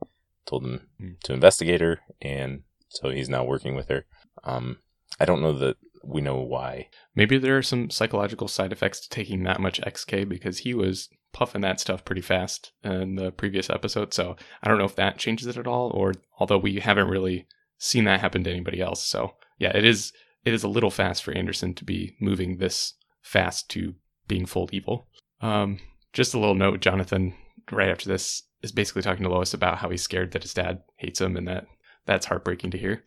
told 0.46 0.64
him 0.64 0.88
Hmm. 0.98 1.12
to 1.24 1.32
investigate 1.32 1.80
her, 1.80 2.00
and 2.20 2.62
so 2.88 3.10
he's 3.10 3.28
now 3.28 3.44
working 3.44 3.74
with 3.74 3.88
her. 3.88 4.04
Um, 4.44 4.78
I 5.20 5.24
don't 5.24 5.40
know 5.42 5.52
that 5.54 5.76
we 6.04 6.20
know 6.20 6.36
why. 6.40 6.88
Maybe 7.14 7.38
there 7.38 7.56
are 7.56 7.62
some 7.62 7.90
psychological 7.90 8.48
side 8.48 8.72
effects 8.72 9.00
to 9.00 9.08
taking 9.08 9.42
that 9.44 9.60
much 9.60 9.80
XK 9.80 10.24
because 10.28 10.58
he 10.58 10.74
was 10.74 11.08
puffing 11.32 11.62
that 11.62 11.80
stuff 11.80 12.04
pretty 12.04 12.20
fast 12.20 12.72
in 12.84 13.16
the 13.16 13.30
previous 13.32 13.68
episode. 13.70 14.14
So 14.14 14.36
I 14.62 14.68
don't 14.68 14.78
know 14.78 14.84
if 14.84 14.94
that 14.96 15.18
changes 15.18 15.46
it 15.48 15.56
at 15.56 15.66
all, 15.66 15.90
or 15.94 16.12
although 16.38 16.58
we 16.58 16.80
haven't 16.80 17.08
really 17.08 17.46
seen 17.78 18.04
that 18.04 18.20
happen 18.20 18.44
to 18.44 18.50
anybody 18.50 18.80
else. 18.80 19.04
So 19.04 19.34
yeah, 19.58 19.76
it 19.76 19.84
is 19.84 20.12
it 20.46 20.54
is 20.54 20.64
a 20.64 20.68
little 20.68 20.90
fast 20.90 21.22
for 21.22 21.32
Anderson 21.32 21.74
to 21.74 21.84
be 21.84 22.16
moving 22.20 22.56
this 22.56 22.94
fast 23.20 23.68
to 23.70 23.94
being 24.28 24.46
full 24.46 24.68
evil. 24.72 25.08
Um, 25.40 25.78
just 26.12 26.32
a 26.34 26.38
little 26.38 26.54
note, 26.54 26.80
Jonathan, 26.80 27.34
right 27.70 27.88
after 27.90 28.08
this, 28.08 28.44
is 28.62 28.72
basically 28.72 29.02
talking 29.02 29.24
to 29.24 29.28
Lois 29.28 29.52
about 29.52 29.78
how 29.78 29.90
he's 29.90 30.02
scared 30.02 30.32
that 30.32 30.42
his 30.42 30.54
dad 30.54 30.80
hates 30.96 31.20
him, 31.20 31.36
and 31.36 31.46
that 31.46 31.66
that's 32.06 32.26
heartbreaking 32.26 32.70
to 32.70 32.78
hear. 32.78 33.02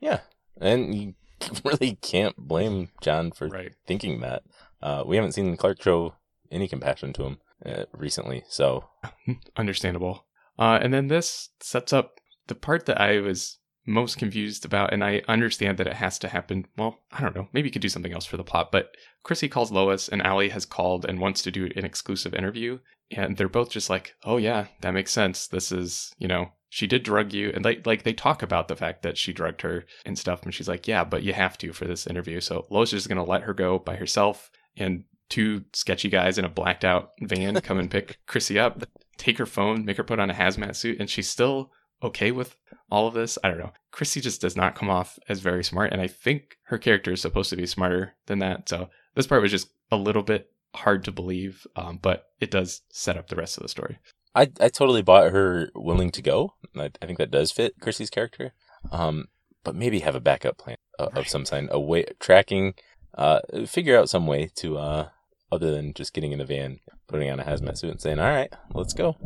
Yeah, 0.00 0.20
and 0.60 0.94
you 0.94 1.14
really 1.64 1.96
can't 2.02 2.36
blame 2.36 2.88
John 3.00 3.30
for 3.30 3.46
Right. 3.48 3.72
thinking 3.86 4.20
that. 4.20 4.42
Uh, 4.80 5.04
we 5.06 5.16
haven't 5.16 5.32
seen 5.32 5.56
Clark 5.56 5.80
show 5.82 6.14
any 6.50 6.66
compassion 6.66 7.12
to 7.12 7.24
him 7.24 7.38
uh, 7.64 7.84
recently. 7.92 8.42
So 8.48 8.88
understandable. 9.56 10.26
Uh, 10.58 10.78
and 10.82 10.92
then 10.92 11.08
this 11.08 11.50
sets 11.60 11.92
up 11.92 12.18
the 12.48 12.54
part 12.54 12.86
that 12.86 13.00
I 13.00 13.20
was 13.20 13.58
most 13.86 14.18
confused 14.18 14.64
about, 14.64 14.92
and 14.92 15.02
I 15.02 15.22
understand 15.28 15.78
that 15.78 15.86
it 15.86 15.94
has 15.94 16.18
to 16.20 16.28
happen. 16.28 16.66
Well, 16.76 16.98
I 17.10 17.20
don't 17.20 17.34
know. 17.34 17.48
Maybe 17.52 17.68
you 17.68 17.72
could 17.72 17.82
do 17.82 17.88
something 17.88 18.12
else 18.12 18.26
for 18.26 18.36
the 18.36 18.44
plot, 18.44 18.70
but 18.70 18.96
Chrissy 19.22 19.48
calls 19.48 19.72
Lois, 19.72 20.08
and 20.08 20.22
Allie 20.22 20.50
has 20.50 20.64
called 20.64 21.04
and 21.04 21.18
wants 21.18 21.42
to 21.42 21.50
do 21.50 21.68
an 21.76 21.84
exclusive 21.84 22.34
interview, 22.34 22.78
and 23.10 23.36
they're 23.36 23.48
both 23.48 23.70
just 23.70 23.90
like, 23.90 24.14
"Oh 24.24 24.36
yeah, 24.36 24.66
that 24.80 24.94
makes 24.94 25.12
sense. 25.12 25.46
This 25.46 25.72
is, 25.72 26.12
you 26.18 26.28
know, 26.28 26.52
she 26.68 26.86
did 26.86 27.02
drug 27.02 27.32
you," 27.32 27.50
and 27.54 27.64
like, 27.64 27.86
like 27.86 28.04
they 28.04 28.12
talk 28.12 28.42
about 28.42 28.68
the 28.68 28.76
fact 28.76 29.02
that 29.02 29.18
she 29.18 29.32
drugged 29.32 29.62
her 29.62 29.84
and 30.04 30.18
stuff, 30.18 30.42
and 30.44 30.54
she's 30.54 30.68
like, 30.68 30.86
"Yeah, 30.86 31.04
but 31.04 31.22
you 31.22 31.32
have 31.32 31.58
to 31.58 31.72
for 31.72 31.84
this 31.86 32.06
interview." 32.06 32.40
So 32.40 32.66
Lois 32.70 32.92
is 32.92 33.02
just 33.02 33.08
gonna 33.08 33.24
let 33.24 33.42
her 33.42 33.54
go 33.54 33.78
by 33.78 33.96
herself, 33.96 34.50
and 34.76 35.04
two 35.28 35.64
sketchy 35.72 36.10
guys 36.10 36.36
in 36.36 36.44
a 36.44 36.48
blacked 36.48 36.84
out 36.84 37.12
van 37.22 37.58
come 37.62 37.78
and 37.78 37.90
pick 37.90 38.18
Chrissy 38.26 38.58
up, 38.58 38.84
take 39.16 39.38
her 39.38 39.46
phone, 39.46 39.84
make 39.84 39.96
her 39.96 40.04
put 40.04 40.20
on 40.20 40.30
a 40.30 40.34
hazmat 40.34 40.76
suit, 40.76 41.00
and 41.00 41.08
she's 41.08 41.28
still 41.28 41.72
okay 42.02 42.30
with 42.30 42.56
all 42.90 43.06
of 43.06 43.14
this. 43.14 43.38
I 43.42 43.48
don't 43.48 43.58
know. 43.58 43.72
Chrissy 43.90 44.20
just 44.20 44.40
does 44.40 44.56
not 44.56 44.74
come 44.74 44.90
off 44.90 45.18
as 45.28 45.40
very 45.40 45.64
smart, 45.64 45.92
and 45.92 46.00
I 46.00 46.06
think 46.06 46.58
her 46.64 46.78
character 46.78 47.12
is 47.12 47.20
supposed 47.20 47.50
to 47.50 47.56
be 47.56 47.66
smarter 47.66 48.14
than 48.26 48.38
that. 48.40 48.68
So 48.68 48.88
this 49.14 49.26
part 49.26 49.42
was 49.42 49.50
just 49.50 49.68
a 49.90 49.96
little 49.96 50.22
bit 50.22 50.50
hard 50.74 51.04
to 51.04 51.12
believe, 51.12 51.66
um, 51.76 51.98
but 52.00 52.30
it 52.40 52.50
does 52.50 52.82
set 52.90 53.16
up 53.16 53.28
the 53.28 53.36
rest 53.36 53.56
of 53.56 53.62
the 53.62 53.68
story. 53.68 53.98
I 54.34 54.50
I 54.60 54.68
totally 54.68 55.02
bought 55.02 55.32
her 55.32 55.70
willing 55.74 56.10
to 56.12 56.22
go. 56.22 56.54
I, 56.76 56.90
I 57.00 57.06
think 57.06 57.18
that 57.18 57.30
does 57.30 57.52
fit 57.52 57.74
Chrissy's 57.80 58.10
character. 58.10 58.52
Um, 58.90 59.28
but 59.64 59.74
maybe 59.74 60.00
have 60.00 60.14
a 60.14 60.20
backup 60.20 60.58
plan 60.58 60.76
of, 60.98 61.16
of 61.16 61.28
some 61.28 61.44
kind, 61.44 61.68
a 61.70 61.80
way 61.80 62.04
tracking, 62.18 62.74
uh, 63.16 63.40
figure 63.66 63.98
out 63.98 64.08
some 64.08 64.26
way 64.26 64.50
to 64.56 64.78
uh, 64.78 65.08
other 65.50 65.70
than 65.70 65.94
just 65.94 66.14
getting 66.14 66.32
in 66.32 66.40
a 66.40 66.44
van, 66.44 66.80
putting 67.06 67.30
on 67.30 67.40
a 67.40 67.44
hazmat 67.44 67.78
suit, 67.78 67.90
and 67.90 68.00
saying, 68.00 68.18
"All 68.18 68.28
right, 68.28 68.52
let's 68.74 68.94
go," 68.94 69.16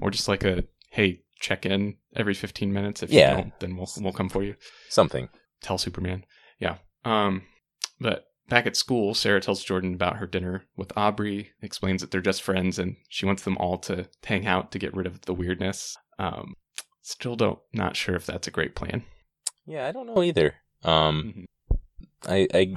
or 0.00 0.10
just 0.10 0.28
like 0.28 0.44
a 0.44 0.64
hey, 0.90 1.22
check 1.44 1.66
in 1.66 1.96
every 2.16 2.32
15 2.34 2.72
minutes. 2.72 3.02
If 3.02 3.10
Yeah. 3.12 3.30
you 3.30 3.36
don't, 3.36 3.60
then 3.60 3.76
we'll 3.76 3.88
we'll 4.00 4.12
come 4.20 4.28
for 4.30 4.42
you. 4.42 4.54
something. 4.88 5.28
Tell 5.60 5.78
Superman. 5.78 6.24
Yeah. 6.58 6.76
Um, 7.04 7.42
but 8.00 8.24
back 8.48 8.66
at 8.66 8.76
school, 8.76 9.14
Sarah 9.14 9.40
tells 9.40 9.62
Jordan 9.62 9.94
about 9.94 10.16
her 10.16 10.26
dinner 10.26 10.64
with 10.76 10.92
Aubrey, 10.96 11.50
explains 11.62 12.00
that 12.00 12.10
they're 12.10 12.20
just 12.30 12.42
friends, 12.42 12.78
and 12.78 12.96
she 13.08 13.26
wants 13.26 13.42
them 13.44 13.56
all 13.58 13.78
to 13.78 14.08
hang 14.24 14.46
out 14.46 14.72
to 14.72 14.78
get 14.78 14.94
rid 14.94 15.06
of 15.06 15.20
the 15.22 15.34
weirdness. 15.34 15.96
Um, 16.18 16.54
still 17.02 17.36
don't 17.36 17.58
not 17.72 17.96
sure 17.96 18.14
if 18.16 18.24
that's 18.26 18.48
a 18.48 18.50
great 18.58 18.74
plan. 18.74 19.04
Yeah, 19.66 19.86
I 19.86 19.92
don't 19.92 20.06
know 20.06 20.22
either. 20.22 20.54
Um, 20.82 21.46
Mhm. 21.72 21.78
I 22.26 22.48
I 22.54 22.74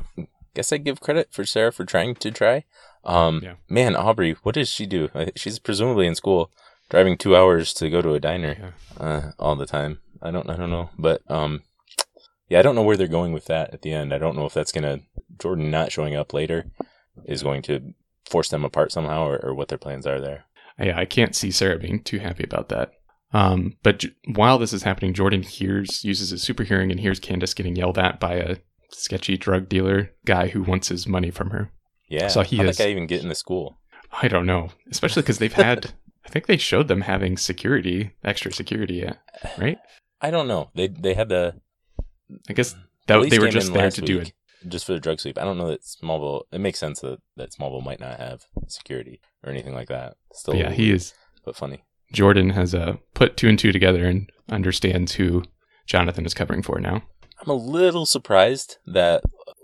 guess 0.53 0.71
I 0.73 0.77
give 0.77 0.99
credit 0.99 1.29
for 1.31 1.45
Sarah 1.45 1.71
for 1.71 1.85
trying 1.85 2.15
to 2.15 2.31
try. 2.31 2.63
Um, 3.03 3.41
Yeah. 3.43 3.55
man, 3.69 3.95
Aubrey, 3.95 4.33
what 4.43 4.55
does 4.55 4.69
she 4.69 4.85
do? 4.85 5.09
She's 5.35 5.59
presumably 5.59 6.07
in 6.07 6.15
school, 6.15 6.51
driving 6.89 7.17
two 7.17 7.35
hours 7.35 7.73
to 7.75 7.89
go 7.89 8.01
to 8.01 8.13
a 8.13 8.19
diner 8.19 8.73
Yeah. 8.99 9.05
uh, 9.05 9.31
all 9.39 9.55
the 9.55 9.65
time. 9.65 9.99
I 10.21 10.31
don't 10.31 10.49
I 10.49 10.55
don't 10.55 10.71
know, 10.71 10.89
but 10.97 11.21
um, 11.29 11.63
yeah, 12.49 12.59
I 12.59 12.61
don't 12.61 12.75
know 12.75 12.83
where 12.83 12.97
they're 12.97 13.07
going 13.07 13.33
with 13.33 13.45
that 13.45 13.73
at 13.73 13.81
the 13.81 13.91
end. 13.93 14.13
I 14.13 14.17
don't 14.17 14.35
know 14.35 14.45
if 14.45 14.53
that's 14.53 14.71
gonna 14.71 14.99
Jordan 15.39 15.69
not 15.69 15.91
showing 15.91 16.15
up 16.15 16.33
later 16.33 16.65
is 17.25 17.43
going 17.43 17.61
to 17.63 17.93
force 18.29 18.49
them 18.49 18.63
apart 18.65 18.91
somehow, 18.91 19.25
or, 19.27 19.37
or 19.43 19.53
what 19.53 19.67
their 19.69 19.77
plans 19.77 20.05
are 20.07 20.19
there. 20.21 20.45
Yeah, 20.79 20.97
I 20.99 21.05
can't 21.05 21.35
see 21.35 21.49
Sarah 21.51 21.79
being 21.79 22.03
too 22.03 22.19
happy 22.19 22.43
about 22.43 22.69
that. 22.69 22.91
Um, 23.33 23.77
but 23.83 23.99
J- 23.99 24.11
while 24.35 24.57
this 24.59 24.71
is 24.73 24.83
happening, 24.83 25.13
Jordan 25.13 25.41
hears, 25.41 26.03
uses 26.03 26.29
his 26.29 26.43
super 26.43 26.63
hearing 26.63 26.91
and 26.91 26.99
hears 26.99 27.19
Candace 27.19 27.53
getting 27.53 27.75
yelled 27.75 27.97
at 27.97 28.19
by 28.19 28.35
a 28.35 28.57
sketchy 28.91 29.37
drug 29.37 29.67
dealer 29.69 30.11
guy 30.25 30.47
who 30.49 30.61
wants 30.61 30.87
his 30.89 31.07
money 31.07 31.31
from 31.31 31.49
her. 31.49 31.71
Yeah, 32.09 32.27
So 32.27 32.41
he 32.43 32.57
how'd 32.57 32.67
is- 32.67 32.77
that 32.77 32.83
guy 32.83 32.89
even 32.91 33.07
get 33.07 33.21
in 33.23 33.29
the 33.29 33.35
school? 33.35 33.79
I 34.11 34.27
don't 34.27 34.45
know, 34.45 34.69
especially 34.91 35.23
because 35.23 35.39
they've 35.39 35.51
had, 35.51 35.91
I 36.27 36.29
think 36.29 36.45
they 36.45 36.57
showed 36.57 36.87
them 36.89 37.01
having 37.01 37.37
security, 37.37 38.11
extra 38.23 38.51
security, 38.51 39.05
uh, 39.05 39.13
right? 39.57 39.77
I 40.21 40.29
don't 40.29 40.47
know. 40.47 40.69
They 40.75 40.87
they 40.87 41.13
had 41.13 41.29
the 41.29 41.55
I 42.49 42.53
guess 42.53 42.75
that 43.07 43.29
they 43.29 43.39
were 43.39 43.49
just 43.49 43.73
there 43.73 43.89
to 43.89 44.01
do 44.01 44.19
it. 44.19 44.33
just 44.67 44.85
for 44.85 44.93
the 44.93 44.99
drug 44.99 45.19
sweep. 45.19 45.37
I 45.37 45.43
don't 45.45 45.57
know 45.57 45.67
that 45.69 45.83
Smallville. 45.83 46.43
It 46.51 46.59
makes 46.59 46.79
sense 46.79 46.99
that 47.01 47.19
that 47.37 47.51
Smallville 47.51 47.83
might 47.85 47.99
not 47.99 48.19
have 48.19 48.43
security 48.67 49.21
or 49.43 49.51
anything 49.51 49.73
like 49.73 49.87
that. 49.87 50.15
Still, 50.33 50.53
But 50.55 50.59
yeah, 50.59 50.71
he 50.71 50.91
is. 50.91 51.13
but 51.45 51.55
funny. 51.55 51.83
Jordan 52.11 52.51
has 52.51 52.73
uh, 52.73 52.97
put 53.13 53.37
two 53.37 53.47
and 53.49 53.59
two 53.59 53.71
together 53.71 54.05
and 54.05 54.29
understands 54.49 55.13
who 55.13 55.43
Jonathan 55.85 56.25
is 56.25 56.33
covering 56.33 56.61
for 56.63 56.79
now. 56.79 57.03
I'm 57.41 57.49
a 57.49 57.53
little 57.53 58.05
surprised 58.05 58.77
that 58.85 59.23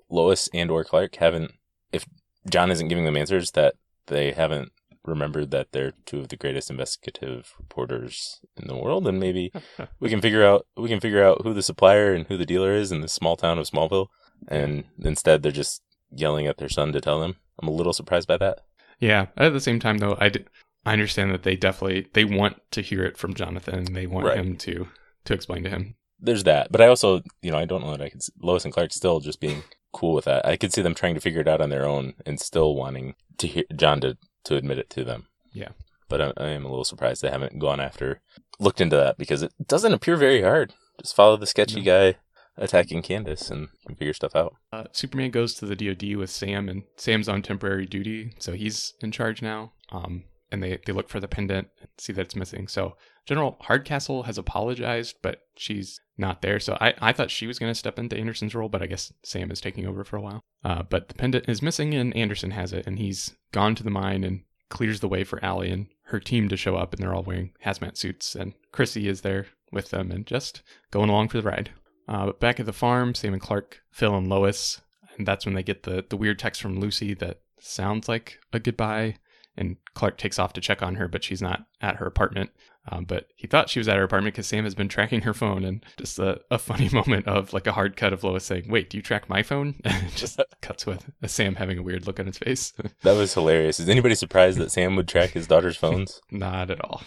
Lois 0.10 0.50
and 0.54 0.70
or 0.70 0.84
Clark 0.84 1.16
haven't. 1.16 1.52
If 1.92 2.06
John 2.50 2.70
isn't 2.72 2.88
giving 2.90 3.06
them 3.06 3.18
answers, 3.18 3.52
that 3.52 3.76
they 4.08 4.32
haven't 4.32 4.73
remembered 5.06 5.52
that 5.52 5.72
they're 5.72 5.94
two 6.06 6.20
of 6.20 6.30
the 6.30 6.38
greatest 6.38 6.70
investigative 6.70 7.54
reporters 7.60 8.40
in 8.58 8.68
the 8.68 8.76
world, 8.76 9.08
and 9.08 9.20
maybe 9.20 9.52
we 10.00 10.10
can 10.10 10.22
figure 10.22 10.44
out 10.46 10.66
we 10.78 10.90
can 10.90 11.00
figure 11.00 11.24
out 11.24 11.42
who 11.44 11.54
the 11.54 11.62
supplier 11.64 12.14
and 12.14 12.28
who 12.28 12.38
the 12.38 12.46
dealer 12.46 12.74
is 12.74 12.92
in 12.92 13.02
this 13.02 13.14
small 13.14 13.36
town 13.36 13.58
of 13.60 13.66
Smallville. 13.70 14.08
And 14.48 14.84
instead, 15.04 15.42
they're 15.42 15.52
just 15.52 15.82
yelling 16.12 16.48
at 16.48 16.58
their 16.58 16.70
son 16.70 16.92
to 16.94 17.02
tell 17.02 17.20
them. 17.20 17.36
I'm 17.62 17.68
a 17.68 17.72
little 17.72 17.94
surprised 17.94 18.28
by 18.28 18.38
that. 18.38 18.60
Yeah. 19.00 19.28
At 19.38 19.54
the 19.54 19.60
same 19.62 19.80
time, 19.80 20.00
though, 20.00 20.18
I, 20.20 20.30
d- 20.30 20.46
I 20.86 20.94
understand 20.94 21.32
that 21.32 21.44
they 21.44 21.56
definitely 21.56 22.08
they 22.14 22.26
want 22.26 22.62
to 22.72 22.82
hear 22.82 23.04
it 23.06 23.18
from 23.18 23.34
Jonathan. 23.34 23.76
and 23.80 23.96
They 23.96 24.06
want 24.08 24.26
Right. 24.28 24.38
him 24.38 24.58
to 24.58 24.88
to 25.26 25.34
explain 25.34 25.64
to 25.64 25.70
him. 25.70 25.96
there's 26.20 26.44
that. 26.44 26.72
But 26.72 26.82
I 26.82 26.88
also, 26.88 27.22
you 27.42 27.52
know, 27.52 27.58
I 27.58 27.66
don't 27.66 27.82
know 27.82 27.92
that 27.92 28.02
I 28.02 28.10
could. 28.10 28.22
Lois 28.42 28.66
and 28.66 28.74
Clark 28.74 28.92
still 28.92 29.20
just 29.22 29.40
being 29.40 29.64
cool 29.94 30.14
with 30.14 30.26
that. 30.26 30.46
I 30.46 30.58
could 30.58 30.74
see 30.74 30.82
them 30.82 30.96
trying 30.96 31.16
to 31.16 31.22
figure 31.22 31.40
it 31.42 31.48
out 31.48 31.62
on 31.62 31.70
their 31.70 31.86
own 31.86 32.14
and 32.26 32.40
still 32.40 32.76
wanting 32.76 33.16
to 33.38 33.48
hear 33.48 33.64
John 33.76 34.02
to 34.02 34.18
to 34.46 34.56
admit 34.56 34.80
it 34.80 34.90
to 34.92 35.04
them. 35.04 35.28
Yeah. 35.52 35.70
But 36.10 36.22
I, 36.22 36.34
I 36.38 36.48
am 36.50 36.66
a 36.66 36.70
little 36.70 36.84
surprised 36.84 37.22
they 37.22 37.30
haven't 37.30 37.60
gone 37.60 37.80
after 37.80 38.22
looked 38.60 38.82
into 38.82 38.96
that 38.96 39.18
because 39.18 39.42
it 39.42 39.52
doesn't 39.66 39.94
appear 39.94 40.16
very 40.16 40.42
hard. 40.42 40.74
Just 41.02 41.16
follow 41.16 41.38
the 41.38 41.48
sketchy 41.48 41.82
guy 41.82 42.16
attacking 42.58 43.02
Candace 43.02 43.50
and 43.50 43.70
figure 43.98 44.14
stuff 44.14 44.36
out. 44.36 44.56
Uh, 44.72 44.86
Superman 44.92 45.32
goes 45.32 45.56
to 45.56 45.66
the 45.66 45.76
DoD 45.76 46.16
with 46.16 46.30
Sam, 46.30 46.70
and 46.70 46.84
Sam's 46.98 47.28
on 47.28 47.42
temporary 47.42 47.86
duty, 47.86 48.34
so 48.40 48.54
he's 48.54 48.94
in 49.02 49.12
charge 49.12 49.42
now. 49.42 49.74
Um, 49.92 50.26
and 50.52 50.62
they 50.62 50.80
they 50.86 50.94
look 50.94 51.10
for 51.10 51.20
the 51.20 51.28
pendant 51.28 51.70
and 51.80 51.90
see 51.98 52.14
that 52.14 52.22
it's 52.22 52.36
missing. 52.36 52.68
So 52.68 52.96
General 53.26 53.58
Hardcastle 53.62 54.24
has 54.24 54.38
apologized, 54.38 55.16
but 55.22 55.40
she's 55.56 56.00
not 56.18 56.42
there. 56.42 56.60
So 56.60 56.78
I, 56.80 56.94
I 57.02 57.14
thought 57.14 57.32
she 57.32 57.48
was 57.48 57.60
going 57.60 57.72
to 57.72 57.78
step 57.78 57.98
into 57.98 58.18
Anderson's 58.18 58.56
role, 58.56 58.70
but 58.70 58.82
I 58.82 58.88
guess 58.88 59.12
Sam 59.24 59.52
is 59.52 59.62
taking 59.62 59.88
over 59.88 60.04
for 60.04 60.18
a 60.18 60.22
while. 60.22 60.42
Uh, 60.64 60.84
but 60.84 61.08
the 61.08 61.16
pendant 61.16 61.50
is 61.50 61.62
missing, 61.62 61.94
and 61.94 62.16
Anderson 62.16 62.52
has 62.52 62.74
it, 62.74 62.86
and 62.86 63.00
he's 63.00 63.36
gone 63.52 63.76
to 63.76 63.84
the 63.84 63.90
mine 63.90 64.24
and 64.24 64.44
clears 64.70 65.00
the 65.00 65.08
way 65.08 65.24
for 65.24 65.44
Allie 65.44 65.72
and 65.72 65.88
her 66.06 66.20
team 66.20 66.50
to 66.50 66.58
show 66.58 66.76
up, 66.76 66.94
and 66.94 67.02
they're 67.02 67.14
all 67.14 67.24
wearing 67.24 67.54
hazmat 67.66 67.98
suits, 67.98 68.36
and 68.36 68.54
Chrissy 68.72 69.08
is 69.08 69.22
there 69.22 69.48
with 69.72 69.90
them 69.90 70.12
and 70.12 70.26
just 70.26 70.62
going 70.92 71.10
along 71.10 71.30
for 71.30 71.38
the 71.38 71.48
ride. 71.50 71.72
Uh, 72.08 72.28
but 72.28 72.40
back 72.40 72.60
at 72.60 72.66
the 72.66 72.74
farm, 72.74 73.16
Sam 73.16 73.34
and 73.34 73.42
Clark, 73.42 73.82
Phil 73.92 74.16
and 74.16 74.28
Lois, 74.28 74.82
and 75.18 75.28
that's 75.28 75.46
when 75.46 75.56
they 75.56 75.64
get 75.64 75.84
the 75.84 76.06
the 76.08 76.18
weird 76.18 76.40
text 76.40 76.62
from 76.62 76.80
Lucy 76.80 77.14
that 77.16 77.40
sounds 77.60 78.10
like 78.10 78.40
a 78.52 78.60
goodbye. 78.60 79.16
And 79.56 79.78
Clark 79.94 80.18
takes 80.18 80.40
off 80.40 80.54
to 80.54 80.62
check 80.62 80.82
on 80.82 80.96
her, 80.96 81.08
but 81.08 81.24
she's 81.24 81.42
not 81.42 81.66
at 81.80 81.98
her 81.98 82.06
apartment. 82.08 82.50
Um, 82.92 83.06
but 83.06 83.28
he 83.36 83.48
thought 83.48 83.70
she 83.70 83.80
was 83.80 83.88
at 83.88 83.96
her 83.96 84.04
apartment 84.04 84.34
because 84.34 84.48
Sam 84.48 84.66
has 84.66 84.76
been 84.76 84.90
tracking 84.90 85.22
her 85.22 85.34
phone, 85.34 85.64
and 85.64 85.86
just 85.96 86.20
a, 86.20 86.42
a 86.52 86.58
funny 86.58 86.90
moment 86.94 87.28
of 87.28 87.54
like 87.54 87.66
a 87.66 87.72
hard 87.72 87.96
cut 87.96 88.12
of 88.12 88.24
Lois 88.24 88.44
saying, 88.44 88.66
"Wait, 88.68 88.90
do 88.90 88.98
you 88.98 89.04
track 89.04 89.30
my 89.30 89.42
phone?" 89.44 89.76
And 89.86 90.12
just 90.16 90.40
cuts 90.62 90.86
with 90.86 91.10
Sam 91.28 91.56
having 91.56 91.78
a 91.78 91.84
weird 91.84 92.08
look 92.08 92.20
on 92.20 92.26
his 92.26 92.38
face. 92.38 92.74
That 93.04 93.16
was 93.16 93.34
hilarious. 93.34 93.80
Is 93.80 93.88
anybody 93.88 94.16
surprised 94.16 94.58
that 94.58 94.72
Sam 94.72 94.96
would 94.98 95.08
track 95.08 95.30
his 95.30 95.48
daughter's 95.48 95.78
phones? 95.78 96.20
not 96.30 96.70
at 96.72 96.84
all. 96.84 97.04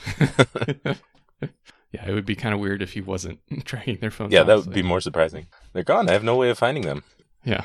yeah, 1.93 2.09
it 2.09 2.15
would 2.15 2.27
be 2.27 2.37
kind 2.37 2.55
of 2.55 2.61
weird 2.61 2.81
if 2.81 2.93
he 2.93 3.01
wasn't 3.01 3.41
tracking 3.65 3.99
their 4.01 4.11
phones. 4.11 4.33
yeah, 4.33 4.45
that 4.45 4.57
would 4.59 4.73
be 4.73 4.83
more 4.83 5.01
surprising. 5.01 5.47
They're 5.75 5.83
gone. 5.83 6.09
I 6.09 6.13
have 6.13 6.25
no 6.25 6.37
way 6.37 6.49
of 6.49 6.59
finding 6.59 6.85
them. 6.85 7.03
Yeah. 7.45 7.65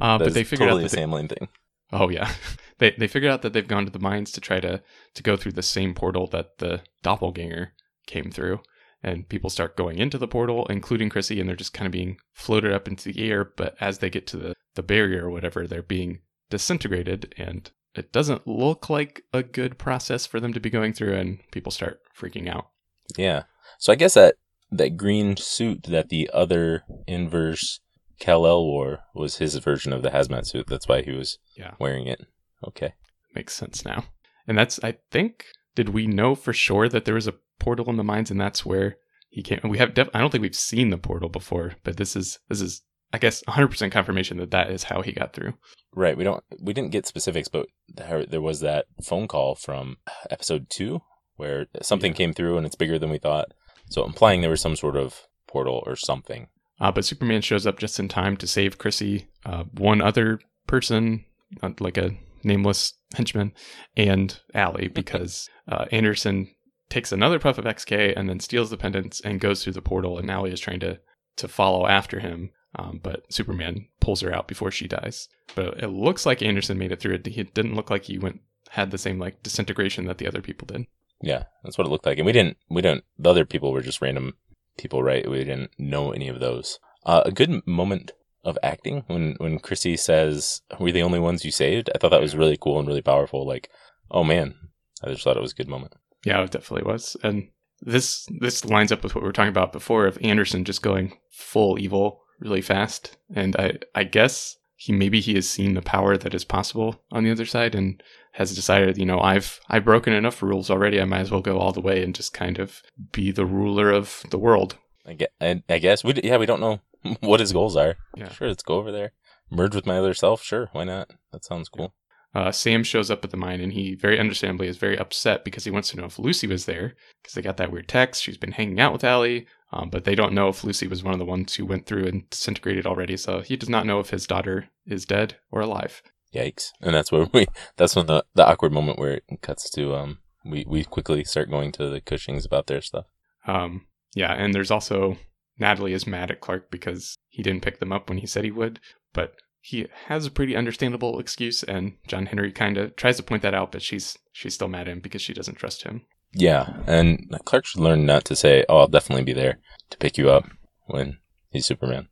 uh, 0.00 0.18
but 0.18 0.32
they 0.32 0.42
figured 0.44 0.68
totally 0.68 0.84
out 0.84 0.90
that 0.90 0.96
they, 0.96 1.02
Sam 1.02 1.12
Lane 1.12 1.28
thing. 1.28 1.48
oh 1.92 2.08
yeah, 2.08 2.32
they 2.78 2.90
they 2.98 3.08
figured 3.08 3.32
out 3.32 3.42
that 3.42 3.52
they've 3.52 3.66
gone 3.66 3.84
to 3.84 3.92
the 3.92 3.98
mines 3.98 4.30
to 4.32 4.40
try 4.40 4.60
to 4.60 4.82
to 5.14 5.22
go 5.22 5.36
through 5.36 5.52
the 5.52 5.62
same 5.62 5.94
portal 5.94 6.26
that 6.28 6.58
the 6.58 6.82
doppelganger 7.02 7.72
came 8.06 8.30
through, 8.30 8.60
and 9.02 9.28
people 9.28 9.50
start 9.50 9.76
going 9.76 9.98
into 9.98 10.18
the 10.18 10.28
portal, 10.28 10.66
including 10.66 11.08
Chrissy, 11.10 11.40
and 11.40 11.48
they're 11.48 11.56
just 11.56 11.74
kind 11.74 11.86
of 11.86 11.92
being 11.92 12.16
floated 12.32 12.72
up 12.72 12.88
into 12.88 13.12
the 13.12 13.30
air. 13.30 13.44
But 13.44 13.76
as 13.80 13.98
they 13.98 14.10
get 14.10 14.26
to 14.28 14.36
the 14.36 14.54
the 14.74 14.82
barrier 14.82 15.26
or 15.26 15.30
whatever, 15.30 15.66
they're 15.66 15.82
being 15.82 16.20
disintegrated, 16.50 17.34
and 17.36 17.70
it 17.94 18.12
doesn't 18.12 18.46
look 18.46 18.88
like 18.88 19.22
a 19.32 19.42
good 19.42 19.78
process 19.78 20.24
for 20.26 20.40
them 20.40 20.52
to 20.52 20.60
be 20.60 20.70
going 20.70 20.92
through, 20.92 21.14
and 21.14 21.40
people 21.50 21.72
start 21.72 22.00
freaking 22.18 22.48
out. 22.48 22.68
Yeah. 23.16 23.44
So 23.78 23.92
I 23.92 23.96
guess 23.96 24.14
that 24.14 24.36
that 24.70 24.96
green 24.96 25.36
suit 25.36 25.84
that 25.84 26.08
the 26.08 26.30
other 26.32 26.84
inverse 27.06 27.80
Kal 28.18 28.46
El 28.46 28.64
wore 28.64 29.00
was 29.14 29.38
his 29.38 29.56
version 29.56 29.92
of 29.92 30.02
the 30.02 30.10
hazmat 30.10 30.46
suit. 30.46 30.66
That's 30.68 30.88
why 30.88 31.02
he 31.02 31.10
was 31.10 31.38
Yeah. 31.56 31.74
wearing 31.78 32.06
it. 32.06 32.20
Okay. 32.68 32.94
makes 33.34 33.54
sense 33.54 33.84
now. 33.84 34.04
And 34.46 34.56
that's 34.58 34.78
I 34.82 34.96
think 35.10 35.46
did 35.74 35.90
we 35.90 36.06
know 36.06 36.34
for 36.34 36.52
sure 36.52 36.88
that 36.88 37.04
there 37.04 37.14
was 37.14 37.26
a 37.28 37.34
portal 37.58 37.88
in 37.90 37.96
the 37.96 38.04
mines 38.04 38.30
and 38.30 38.40
that's 38.40 38.66
where 38.66 38.96
he 39.30 39.42
came 39.42 39.60
we 39.64 39.78
have 39.78 39.94
def- 39.94 40.10
I 40.12 40.18
don't 40.20 40.30
think 40.30 40.42
we've 40.42 40.54
seen 40.54 40.90
the 40.90 40.98
portal 40.98 41.28
before, 41.28 41.74
but 41.84 41.96
this 41.96 42.14
is 42.16 42.38
this 42.48 42.60
is 42.60 42.82
I 43.14 43.18
guess 43.18 43.42
100% 43.44 43.92
confirmation 43.92 44.38
that 44.38 44.50
that 44.52 44.70
is 44.70 44.84
how 44.84 45.02
he 45.02 45.12
got 45.12 45.34
through. 45.34 45.52
Right. 45.94 46.16
We 46.16 46.24
don't. 46.24 46.42
We 46.62 46.72
didn't 46.72 46.92
get 46.92 47.06
specifics, 47.06 47.48
but 47.48 47.66
there, 47.86 48.24
there 48.24 48.40
was 48.40 48.60
that 48.60 48.86
phone 49.04 49.28
call 49.28 49.54
from 49.54 49.98
episode 50.30 50.68
two 50.70 51.00
where 51.36 51.66
something 51.82 52.12
Yeah. 52.12 52.16
came 52.16 52.32
through 52.32 52.56
and 52.56 52.64
it's 52.66 52.74
bigger 52.74 52.98
than 52.98 53.10
we 53.10 53.18
thought. 53.18 53.48
So 53.90 54.04
implying 54.06 54.40
there 54.40 54.48
was 54.50 54.62
some 54.62 54.76
sort 54.76 54.96
of 54.96 55.22
portal 55.46 55.82
or 55.86 55.94
something. 55.96 56.48
Uh, 56.80 56.90
but 56.90 57.04
Superman 57.04 57.42
shows 57.42 57.66
up 57.66 57.78
just 57.78 58.00
in 58.00 58.08
time 58.08 58.36
to 58.38 58.46
save 58.46 58.78
Chrissy, 58.78 59.28
uh, 59.44 59.64
one 59.74 60.00
other 60.00 60.40
person, 60.66 61.24
uh, 61.62 61.70
like 61.80 61.98
a 61.98 62.12
nameless 62.44 62.94
henchman, 63.14 63.52
and 63.96 64.40
Allie, 64.54 64.88
because 64.88 65.48
uh, 65.68 65.86
Anderson 65.92 66.48
takes 66.88 67.12
another 67.12 67.38
puff 67.38 67.58
of 67.58 67.64
XK 67.64 68.12
and 68.16 68.28
then 68.28 68.40
steals 68.40 68.70
the 68.70 68.76
pendants 68.76 69.20
and 69.20 69.40
goes 69.40 69.62
through 69.62 69.72
the 69.72 69.82
portal, 69.82 70.18
and 70.18 70.30
Allie 70.30 70.52
is 70.52 70.60
trying 70.60 70.80
to 70.80 71.00
to 71.36 71.48
follow 71.48 71.86
after 71.86 72.20
him. 72.20 72.50
Um, 72.74 73.00
but 73.02 73.30
Superman 73.30 73.86
pulls 74.00 74.22
her 74.22 74.34
out 74.34 74.48
before 74.48 74.70
she 74.70 74.88
dies. 74.88 75.28
But 75.54 75.82
it 75.82 75.88
looks 75.88 76.24
like 76.24 76.40
Anderson 76.40 76.78
made 76.78 76.90
it 76.90 77.00
through. 77.00 77.14
It 77.14 77.26
It 77.26 77.54
didn't 77.54 77.74
look 77.74 77.90
like 77.90 78.04
he 78.04 78.18
went 78.18 78.40
had 78.70 78.90
the 78.90 78.98
same 78.98 79.18
like 79.18 79.42
disintegration 79.42 80.06
that 80.06 80.16
the 80.18 80.26
other 80.26 80.40
people 80.40 80.66
did. 80.66 80.86
Yeah, 81.20 81.44
that's 81.62 81.76
what 81.76 81.86
it 81.86 81.90
looked 81.90 82.06
like. 82.06 82.18
And 82.18 82.26
we 82.26 82.32
didn't. 82.32 82.56
We 82.70 82.80
didn't. 82.82 83.04
The 83.18 83.30
other 83.30 83.44
people 83.44 83.72
were 83.72 83.82
just 83.82 84.00
random 84.00 84.34
people, 84.78 85.02
right? 85.02 85.30
We 85.30 85.38
didn't 85.44 85.70
know 85.78 86.12
any 86.12 86.28
of 86.28 86.40
those. 86.40 86.78
Uh, 87.04 87.22
a 87.26 87.30
good 87.30 87.66
moment 87.66 88.12
of 88.44 88.58
acting 88.62 89.04
when 89.06 89.34
when 89.38 89.58
Chrissy 89.58 89.96
says, 89.96 90.62
we're 90.78 90.92
the 90.92 91.02
only 91.02 91.18
ones 91.20 91.44
you 91.44 91.50
saved?" 91.50 91.90
I 91.94 91.98
thought 91.98 92.10
that 92.10 92.20
was 92.20 92.36
really 92.36 92.56
cool 92.56 92.78
and 92.78 92.88
really 92.88 93.02
powerful. 93.02 93.46
Like, 93.46 93.68
oh 94.10 94.24
man, 94.24 94.54
I 95.02 95.10
just 95.10 95.24
thought 95.24 95.36
it 95.36 95.42
was 95.42 95.52
a 95.52 95.56
good 95.56 95.68
moment. 95.68 95.94
Yeah, 96.24 96.42
it 96.42 96.50
definitely 96.50 96.90
was. 96.90 97.16
And 97.22 97.48
this 97.80 98.26
this 98.40 98.64
lines 98.64 98.92
up 98.92 99.02
with 99.02 99.14
what 99.14 99.22
we 99.22 99.26
were 99.26 99.32
talking 99.32 99.48
about 99.48 99.72
before 99.72 100.06
of 100.06 100.18
Anderson 100.22 100.64
just 100.64 100.82
going 100.82 101.18
full 101.30 101.78
evil 101.78 102.22
really 102.38 102.62
fast. 102.62 103.16
And 103.34 103.56
I 103.56 103.78
I 103.94 104.04
guess 104.04 104.56
he 104.76 104.92
maybe 104.92 105.20
he 105.20 105.34
has 105.34 105.48
seen 105.48 105.74
the 105.74 105.82
power 105.82 106.16
that 106.16 106.34
is 106.34 106.44
possible 106.44 107.02
on 107.10 107.24
the 107.24 107.30
other 107.30 107.46
side 107.46 107.74
and 107.74 108.02
has 108.32 108.54
decided, 108.54 108.98
you 108.98 109.06
know, 109.06 109.20
I've 109.20 109.60
I've 109.68 109.84
broken 109.84 110.12
enough 110.12 110.42
rules 110.42 110.70
already. 110.70 111.00
I 111.00 111.04
might 111.04 111.20
as 111.20 111.30
well 111.30 111.40
go 111.40 111.58
all 111.58 111.72
the 111.72 111.80
way 111.80 112.02
and 112.02 112.14
just 112.14 112.32
kind 112.32 112.58
of 112.58 112.82
be 113.12 113.30
the 113.30 113.46
ruler 113.46 113.90
of 113.90 114.24
the 114.30 114.38
world. 114.38 114.76
I 115.06 115.14
guess, 115.14 115.28
I, 115.40 115.62
I 115.68 115.78
guess 115.78 116.04
we 116.04 116.14
yeah 116.22 116.36
we 116.36 116.46
don't 116.46 116.60
know 116.60 116.80
what 117.20 117.40
his 117.40 117.52
goals 117.52 117.76
are. 117.76 117.96
Yeah. 118.16 118.30
Sure, 118.30 118.48
let's 118.48 118.62
go 118.62 118.74
over 118.74 118.92
there, 118.92 119.12
merge 119.50 119.74
with 119.74 119.86
my 119.86 119.98
other 119.98 120.14
self. 120.14 120.42
Sure, 120.42 120.68
why 120.72 120.84
not? 120.84 121.10
That 121.32 121.44
sounds 121.44 121.68
cool. 121.68 121.94
Uh, 122.34 122.50
Sam 122.50 122.82
shows 122.82 123.10
up 123.10 123.24
at 123.24 123.30
the 123.30 123.36
mine 123.36 123.60
and 123.60 123.74
he 123.74 123.94
very 123.94 124.18
understandably 124.18 124.66
is 124.66 124.78
very 124.78 124.98
upset 124.98 125.44
because 125.44 125.64
he 125.64 125.70
wants 125.70 125.90
to 125.90 125.98
know 125.98 126.06
if 126.06 126.18
Lucy 126.18 126.46
was 126.46 126.64
there 126.64 126.94
because 127.22 127.34
they 127.34 127.42
got 127.42 127.58
that 127.58 127.70
weird 127.70 127.88
text. 127.88 128.22
She's 128.22 128.38
been 128.38 128.52
hanging 128.52 128.80
out 128.80 128.92
with 128.92 129.04
Allie, 129.04 129.46
um, 129.70 129.90
but 129.90 130.04
they 130.04 130.14
don't 130.14 130.32
know 130.32 130.48
if 130.48 130.64
Lucy 130.64 130.86
was 130.86 131.02
one 131.02 131.12
of 131.12 131.18
the 131.18 131.26
ones 131.26 131.54
who 131.54 131.66
went 131.66 131.84
through 131.84 132.06
and 132.06 132.28
disintegrated 132.30 132.86
already. 132.86 133.18
So 133.18 133.42
he 133.42 133.56
does 133.56 133.68
not 133.68 133.84
know 133.84 134.00
if 134.00 134.10
his 134.10 134.26
daughter 134.26 134.70
is 134.86 135.04
dead 135.04 135.36
or 135.50 135.60
alive. 135.60 136.02
Yikes! 136.34 136.70
And 136.80 136.94
that's 136.94 137.12
where 137.12 137.26
we. 137.34 137.46
That's 137.76 137.94
when 137.94 138.06
the 138.06 138.24
the 138.34 138.46
awkward 138.46 138.72
moment 138.72 138.98
where 138.98 139.20
it 139.28 139.42
cuts 139.42 139.68
to 139.72 139.94
um 139.94 140.18
we 140.44 140.64
we 140.66 140.84
quickly 140.84 141.24
start 141.24 141.50
going 141.50 141.72
to 141.72 141.90
the 141.90 142.00
Cushings 142.00 142.46
about 142.46 142.66
their 142.66 142.80
stuff. 142.80 143.06
Um, 143.46 143.86
yeah, 144.14 144.32
and 144.32 144.54
there's 144.54 144.70
also 144.70 145.18
Natalie 145.62 145.92
is 145.92 146.06
mad 146.06 146.30
at 146.30 146.40
Clark 146.40 146.70
because 146.70 147.16
he 147.28 147.42
didn't 147.42 147.62
pick 147.62 147.78
them 147.78 147.92
up 147.92 148.08
when 148.08 148.18
he 148.18 148.26
said 148.26 148.44
he 148.44 148.50
would, 148.50 148.80
but 149.14 149.36
he 149.60 149.86
has 150.06 150.26
a 150.26 150.30
pretty 150.30 150.56
understandable 150.56 151.20
excuse, 151.20 151.62
and 151.62 151.94
John 152.08 152.26
Henry 152.26 152.50
kind 152.50 152.76
of 152.76 152.96
tries 152.96 153.16
to 153.16 153.22
point 153.22 153.42
that 153.42 153.54
out, 153.54 153.70
but 153.70 153.80
she's 153.80 154.18
she's 154.32 154.54
still 154.54 154.68
mad 154.68 154.88
at 154.88 154.92
him 154.92 155.00
because 155.00 155.22
she 155.22 155.32
doesn't 155.32 155.54
trust 155.54 155.84
him. 155.84 156.02
Yeah, 156.34 156.80
and 156.86 157.32
Clark 157.44 157.66
should 157.66 157.80
learn 157.80 158.04
not 158.04 158.24
to 158.24 158.36
say, 158.36 158.64
"Oh, 158.68 158.78
I'll 158.78 158.88
definitely 158.88 159.24
be 159.24 159.32
there 159.32 159.60
to 159.90 159.98
pick 159.98 160.18
you 160.18 160.30
up" 160.30 160.50
when 160.86 161.18
he's 161.50 161.64
Superman. 161.66 162.08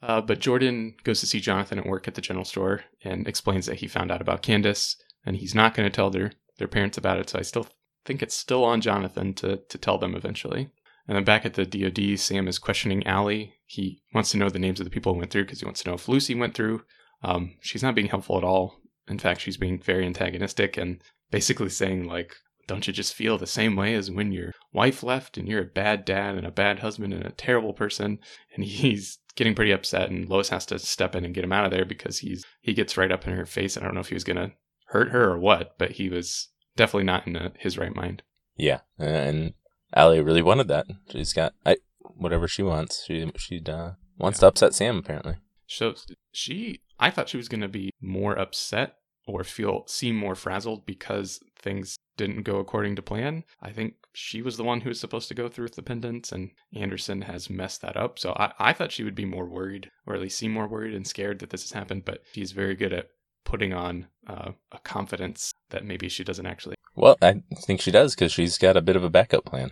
Uh, 0.00 0.22
but 0.22 0.40
Jordan 0.40 0.94
goes 1.04 1.20
to 1.20 1.26
see 1.26 1.40
Jonathan 1.40 1.78
at 1.78 1.86
work 1.86 2.08
at 2.08 2.14
the 2.14 2.22
general 2.22 2.44
store 2.44 2.84
and 3.04 3.28
explains 3.28 3.66
that 3.66 3.76
he 3.76 3.86
found 3.86 4.10
out 4.10 4.22
about 4.22 4.42
Candace, 4.42 4.96
and 5.26 5.36
he's 5.36 5.54
not 5.54 5.74
going 5.74 5.88
to 5.88 5.94
tell 5.94 6.08
their 6.08 6.32
their 6.56 6.68
parents 6.68 6.96
about 6.96 7.18
it. 7.18 7.28
So 7.28 7.38
I 7.38 7.42
still 7.42 7.66
think 8.06 8.22
it's 8.22 8.34
still 8.34 8.64
on 8.64 8.80
Jonathan 8.80 9.34
to 9.34 9.58
to 9.58 9.76
tell 9.76 9.98
them 9.98 10.14
eventually. 10.14 10.70
And 11.08 11.16
then 11.16 11.24
back 11.24 11.44
at 11.44 11.54
the 11.54 11.66
DoD, 11.66 12.18
Sam 12.18 12.46
is 12.46 12.58
questioning 12.58 13.06
Allie. 13.06 13.54
He 13.66 14.02
wants 14.14 14.30
to 14.30 14.36
know 14.36 14.48
the 14.48 14.58
names 14.58 14.80
of 14.80 14.84
the 14.84 14.90
people 14.90 15.12
who 15.12 15.18
went 15.18 15.30
through 15.30 15.44
because 15.44 15.60
he 15.60 15.64
wants 15.64 15.82
to 15.82 15.88
know 15.88 15.94
if 15.94 16.08
Lucy 16.08 16.34
went 16.34 16.54
through. 16.54 16.82
Um, 17.22 17.54
she's 17.60 17.82
not 17.82 17.94
being 17.94 18.08
helpful 18.08 18.38
at 18.38 18.44
all. 18.44 18.80
In 19.08 19.18
fact, 19.18 19.40
she's 19.40 19.56
being 19.56 19.80
very 19.80 20.06
antagonistic 20.06 20.76
and 20.76 21.02
basically 21.30 21.68
saying 21.68 22.06
like, 22.06 22.36
"Don't 22.68 22.86
you 22.86 22.92
just 22.92 23.14
feel 23.14 23.36
the 23.36 23.46
same 23.46 23.74
way 23.74 23.94
as 23.94 24.10
when 24.10 24.30
your 24.32 24.52
wife 24.72 25.02
left 25.02 25.36
and 25.36 25.48
you're 25.48 25.62
a 25.62 25.64
bad 25.64 26.04
dad 26.04 26.36
and 26.36 26.46
a 26.46 26.52
bad 26.52 26.80
husband 26.80 27.12
and 27.12 27.24
a 27.24 27.30
terrible 27.30 27.72
person?" 27.72 28.18
And 28.54 28.64
he's 28.64 29.18
getting 29.34 29.54
pretty 29.54 29.72
upset, 29.72 30.10
and 30.10 30.28
Lois 30.28 30.50
has 30.50 30.66
to 30.66 30.78
step 30.78 31.16
in 31.16 31.24
and 31.24 31.34
get 31.34 31.44
him 31.44 31.52
out 31.52 31.64
of 31.64 31.72
there 31.72 31.84
because 31.84 32.18
he's 32.18 32.44
he 32.60 32.74
gets 32.74 32.96
right 32.96 33.12
up 33.12 33.26
in 33.26 33.34
her 33.34 33.46
face. 33.46 33.76
I 33.76 33.80
don't 33.80 33.94
know 33.94 34.00
if 34.00 34.08
he 34.08 34.14
was 34.14 34.24
gonna 34.24 34.52
hurt 34.86 35.10
her 35.10 35.30
or 35.30 35.38
what, 35.38 35.76
but 35.78 35.92
he 35.92 36.08
was 36.08 36.48
definitely 36.76 37.04
not 37.04 37.26
in 37.26 37.36
uh 37.36 37.50
his 37.58 37.76
right 37.76 37.94
mind. 37.94 38.22
Yeah, 38.56 38.80
and 38.98 39.54
Allie 39.94 40.20
really 40.20 40.42
wanted 40.42 40.68
that. 40.68 40.86
She's 41.10 41.32
got 41.32 41.54
I 41.64 41.76
whatever 42.00 42.48
she 42.48 42.62
wants. 42.62 43.04
She 43.06 43.30
she 43.36 43.62
uh, 43.66 43.92
wants 44.18 44.38
to 44.40 44.46
upset 44.46 44.74
Sam 44.74 44.98
apparently. 44.98 45.36
So 45.66 45.94
she, 46.32 46.80
I 46.98 47.10
thought 47.10 47.30
she 47.30 47.38
was 47.38 47.48
going 47.48 47.62
to 47.62 47.68
be 47.68 47.90
more 48.00 48.38
upset 48.38 48.96
or 49.26 49.42
feel 49.42 49.84
seem 49.86 50.16
more 50.16 50.34
frazzled 50.34 50.84
because 50.84 51.40
things 51.58 51.96
didn't 52.16 52.42
go 52.42 52.58
according 52.58 52.96
to 52.96 53.02
plan. 53.02 53.44
I 53.62 53.70
think 53.70 53.94
she 54.12 54.42
was 54.42 54.58
the 54.58 54.64
one 54.64 54.82
who 54.82 54.90
was 54.90 55.00
supposed 55.00 55.28
to 55.28 55.34
go 55.34 55.48
through 55.48 55.64
with 55.64 55.76
the 55.76 55.82
pendants, 55.82 56.30
and 56.30 56.50
Anderson 56.74 57.22
has 57.22 57.48
messed 57.48 57.80
that 57.80 57.96
up. 57.96 58.18
So 58.18 58.34
I, 58.36 58.52
I 58.58 58.72
thought 58.74 58.92
she 58.92 59.04
would 59.04 59.14
be 59.14 59.24
more 59.24 59.46
worried, 59.46 59.90
or 60.06 60.14
at 60.14 60.20
least 60.20 60.38
seem 60.38 60.52
more 60.52 60.68
worried 60.68 60.94
and 60.94 61.06
scared 61.06 61.38
that 61.38 61.50
this 61.50 61.62
has 61.62 61.72
happened. 61.72 62.04
But 62.04 62.22
she's 62.32 62.52
very 62.52 62.74
good 62.74 62.92
at 62.92 63.08
putting 63.44 63.72
on 63.72 64.08
uh, 64.26 64.52
a 64.72 64.78
confidence 64.80 65.52
that 65.70 65.86
maybe 65.86 66.08
she 66.08 66.24
doesn't 66.24 66.46
actually. 66.46 66.76
Well, 66.94 67.16
I 67.22 67.42
think 67.64 67.80
she 67.80 67.90
does 67.90 68.14
because 68.14 68.32
she's 68.32 68.58
got 68.58 68.76
a 68.76 68.82
bit 68.82 68.96
of 68.96 69.04
a 69.04 69.10
backup 69.10 69.46
plan 69.46 69.70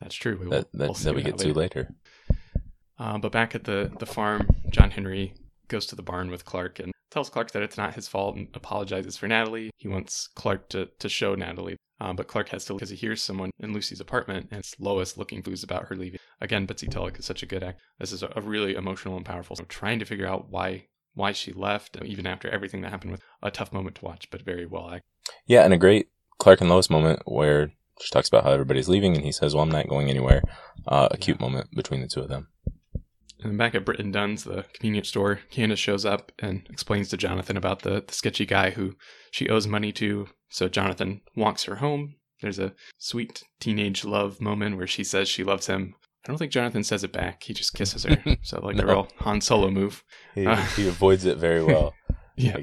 That's 0.00 0.14
true. 0.14 0.36
We 0.38 0.46
will, 0.46 0.50
that 0.52 0.72
that, 0.72 0.86
we'll 0.88 0.94
that 0.94 1.14
we 1.14 1.22
that 1.22 1.36
get 1.36 1.38
to 1.38 1.54
later. 1.54 1.94
Uh, 2.98 3.18
but 3.18 3.32
back 3.32 3.54
at 3.54 3.64
the, 3.64 3.92
the 3.98 4.06
farm, 4.06 4.48
John 4.70 4.90
Henry 4.90 5.34
goes 5.68 5.86
to 5.86 5.96
the 5.96 6.02
barn 6.02 6.30
with 6.30 6.44
Clark 6.44 6.80
and 6.80 6.92
tells 7.10 7.30
Clark 7.30 7.52
that 7.52 7.62
it's 7.62 7.76
not 7.76 7.94
his 7.94 8.08
fault 8.08 8.36
and 8.36 8.48
apologizes 8.54 9.16
for 9.16 9.28
Natalie. 9.28 9.70
He 9.76 9.88
wants 9.88 10.28
Clark 10.34 10.68
to, 10.70 10.88
to 10.98 11.08
show 11.08 11.34
Natalie, 11.34 11.76
uh, 12.00 12.12
but 12.12 12.26
Clark 12.26 12.48
has 12.50 12.64
to 12.66 12.74
because 12.74 12.90
he 12.90 12.96
hears 12.96 13.22
someone 13.22 13.50
in 13.60 13.72
Lucy's 13.72 14.00
apartment 14.00 14.48
and 14.50 14.60
it's 14.60 14.74
Lois 14.78 15.16
looking 15.16 15.42
clues 15.42 15.62
about 15.62 15.86
her 15.88 15.96
leaving. 15.96 16.18
Again, 16.40 16.66
Bitsie 16.66 16.90
Tulloch 16.90 17.18
is 17.18 17.24
such 17.24 17.42
a 17.42 17.46
good 17.46 17.62
act. 17.62 17.80
This 17.98 18.12
is 18.12 18.22
a, 18.22 18.40
really 18.40 18.74
emotional 18.74 19.16
and 19.16 19.26
powerful. 19.26 19.56
So 19.56 19.64
trying 19.64 19.98
to 19.98 20.04
figure 20.04 20.26
out 20.26 20.50
why 20.50 20.86
why 21.14 21.32
she 21.32 21.52
left, 21.52 21.96
even 22.04 22.28
after 22.28 22.48
everything 22.48 22.80
that 22.82 22.90
happened, 22.90 23.10
with 23.10 23.22
a 23.42 23.50
tough 23.50 23.72
moment 23.72 23.96
to 23.96 24.04
watch, 24.04 24.30
but 24.30 24.42
very 24.42 24.66
well 24.66 24.88
acted. 24.88 25.02
Yeah, 25.46 25.64
and 25.64 25.74
a 25.74 25.76
great 25.76 26.10
Clark 26.38 26.60
and 26.60 26.70
Lois 26.70 26.88
moment 26.88 27.22
where 27.24 27.72
she 28.00 28.10
talks 28.10 28.28
about 28.28 28.44
how 28.44 28.50
everybody's 28.52 28.88
leaving 28.88 29.14
and 29.16 29.24
he 29.24 29.32
says, 29.32 29.54
"Well, 29.54 29.62
I'm 29.64 29.70
not 29.70 29.88
going 29.88 30.08
anywhere." 30.10 30.42
Uh, 30.86 31.08
a 31.10 31.16
cute 31.16 31.40
moment 31.40 31.68
between 31.74 32.00
the 32.00 32.08
two 32.08 32.20
of 32.20 32.28
them. 32.28 32.48
And 33.42 33.56
back 33.58 33.74
at 33.74 33.84
Britton 33.84 34.10
Dunn's, 34.10 34.44
the 34.44 34.64
convenience 34.72 35.08
store, 35.08 35.40
Candace 35.50 35.78
shows 35.78 36.04
up 36.04 36.32
and 36.40 36.66
explains 36.70 37.08
to 37.10 37.16
Jonathan 37.16 37.56
about 37.56 37.82
the, 37.82 38.02
the 38.06 38.12
sketchy 38.12 38.44
guy 38.46 38.70
who 38.70 38.96
she 39.30 39.48
owes 39.48 39.66
money 39.66 39.92
to. 39.92 40.28
So 40.48 40.68
Jonathan 40.68 41.20
walks 41.36 41.64
her 41.64 41.76
home. 41.76 42.16
There's 42.42 42.58
a 42.58 42.72
sweet 42.98 43.42
teenage 43.60 44.04
love 44.04 44.40
moment 44.40 44.76
where 44.76 44.86
she 44.88 45.04
says 45.04 45.28
she 45.28 45.44
loves 45.44 45.66
him. 45.66 45.94
I 46.24 46.28
don't 46.28 46.38
think 46.38 46.50
Jonathan 46.52 46.82
says 46.84 47.04
it 47.04 47.12
back. 47.12 47.42
He 47.44 47.54
just 47.54 47.74
kisses 47.74 48.04
her. 48.04 48.16
So 48.42 48.60
like 48.60 48.76
the 48.76 48.82
No. 48.82 48.88
real 48.88 49.08
Han 49.18 49.40
Solo 49.40 49.70
move. 49.70 50.02
He, 50.34 50.44
Uh. 50.46 50.56
he 50.76 50.88
avoids 50.88 51.24
it 51.24 51.38
very 51.38 51.62
well, 51.62 51.94
Yeah. 52.36 52.56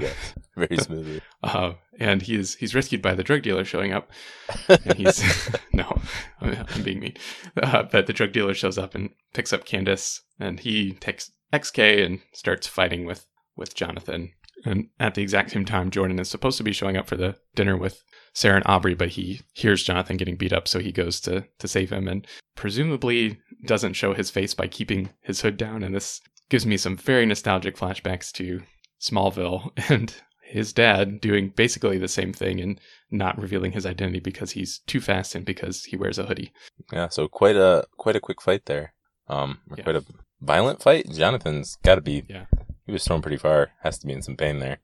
Very 0.58 0.78
smoothly. 0.78 1.22
Uh, 1.44 1.74
and 2.00 2.22
he 2.22 2.36
is 2.36 2.56
he's 2.56 2.76
rescued 2.76 3.02
by 3.02 3.14
the 3.14 3.24
drug 3.24 3.42
dealer 3.42 3.66
showing 3.66 3.92
up. 3.92 4.10
And 4.70 4.94
he's 4.98 5.22
no, 5.74 6.02
I'm, 6.40 6.66
I'm 6.74 6.84
being 6.84 7.00
mean. 7.00 7.16
Uh, 7.62 7.84
but 7.84 8.08
the 8.08 8.14
drug 8.14 8.32
dealer 8.32 8.54
shows 8.54 8.78
up 8.78 8.96
and 8.96 9.10
picks 9.34 9.52
up 9.52 9.66
Candace, 9.66 10.22
and 10.40 10.60
he 10.60 10.94
takes 10.94 11.32
XK 11.52 12.06
and 12.06 12.22
starts 12.32 12.68
fighting 12.68 13.06
with 13.06 13.26
with 13.58 13.76
Jonathan. 13.76 14.32
And 14.64 14.88
at 15.00 15.16
the 15.16 15.22
exact 15.22 15.52
same 15.52 15.66
time, 15.66 15.92
Jordan 15.92 16.20
is 16.20 16.30
supposed 16.30 16.58
to 16.58 16.64
be 16.64 16.72
showing 16.72 16.98
up 16.98 17.08
for 17.08 17.18
the 17.18 17.36
dinner 17.54 17.78
with 17.78 18.02
Sarah 18.34 18.56
and 18.56 18.66
Aubrey, 18.66 18.96
but 18.96 19.10
he 19.10 19.42
hears 19.54 19.84
Jonathan 19.84 20.18
getting 20.18 20.38
beat 20.38 20.54
up, 20.54 20.68
so 20.68 20.80
he 20.80 20.92
goes 20.92 21.20
to 21.22 21.46
to 21.60 21.68
save 21.68 21.92
him, 21.92 22.08
and 22.08 22.26
presumably 22.56 23.40
doesn't 23.66 23.94
show 23.94 24.14
his 24.14 24.32
face 24.32 24.54
by 24.54 24.68
keeping 24.68 25.10
his 25.22 25.42
hood 25.42 25.58
down. 25.58 25.84
And 25.84 25.94
this 25.94 26.22
gives 26.50 26.66
me 26.66 26.78
some 26.78 26.96
very 26.96 27.26
nostalgic 27.26 27.76
flashbacks 27.76 28.32
to 28.34 28.62
Smallville 29.02 29.72
and 29.90 30.16
his 30.46 30.72
dad 30.74 31.20
doing 31.20 31.50
basically 31.56 31.98
the 31.98 32.08
same 32.08 32.32
thing 32.34 32.60
and 32.62 32.80
not 33.12 33.40
revealing 33.42 33.72
his 33.74 33.86
identity 33.86 34.20
because 34.20 34.52
he's 34.52 34.80
too 34.80 35.02
fast 35.02 35.36
and 35.36 35.46
because 35.46 35.84
he 35.86 35.98
wears 35.98 36.18
a 36.20 36.26
hoodie. 36.26 36.52
Yeah, 36.94 37.10
so 37.10 37.28
quite 37.28 37.56
a 37.56 37.86
quite 37.98 38.16
a 38.16 38.20
quick 38.22 38.42
fight 38.42 38.66
there. 38.66 38.94
Um, 39.28 39.60
Yeah. 39.76 39.84
quite 39.84 39.96
a 39.96 40.04
violent 40.42 40.82
fight. 40.84 41.10
Jonathan's 41.12 41.78
got 41.84 41.96
to 41.96 42.02
be. 42.02 42.24
Yeah. 42.30 42.46
He 42.86 42.92
was 42.92 43.04
thrown 43.04 43.22
pretty 43.22 43.38
far. 43.38 43.72
Has 43.82 43.98
to 44.00 44.08
be 44.08 44.14
in 44.14 44.22
some 44.22 44.38
pain 44.38 44.60
there. 44.60 44.78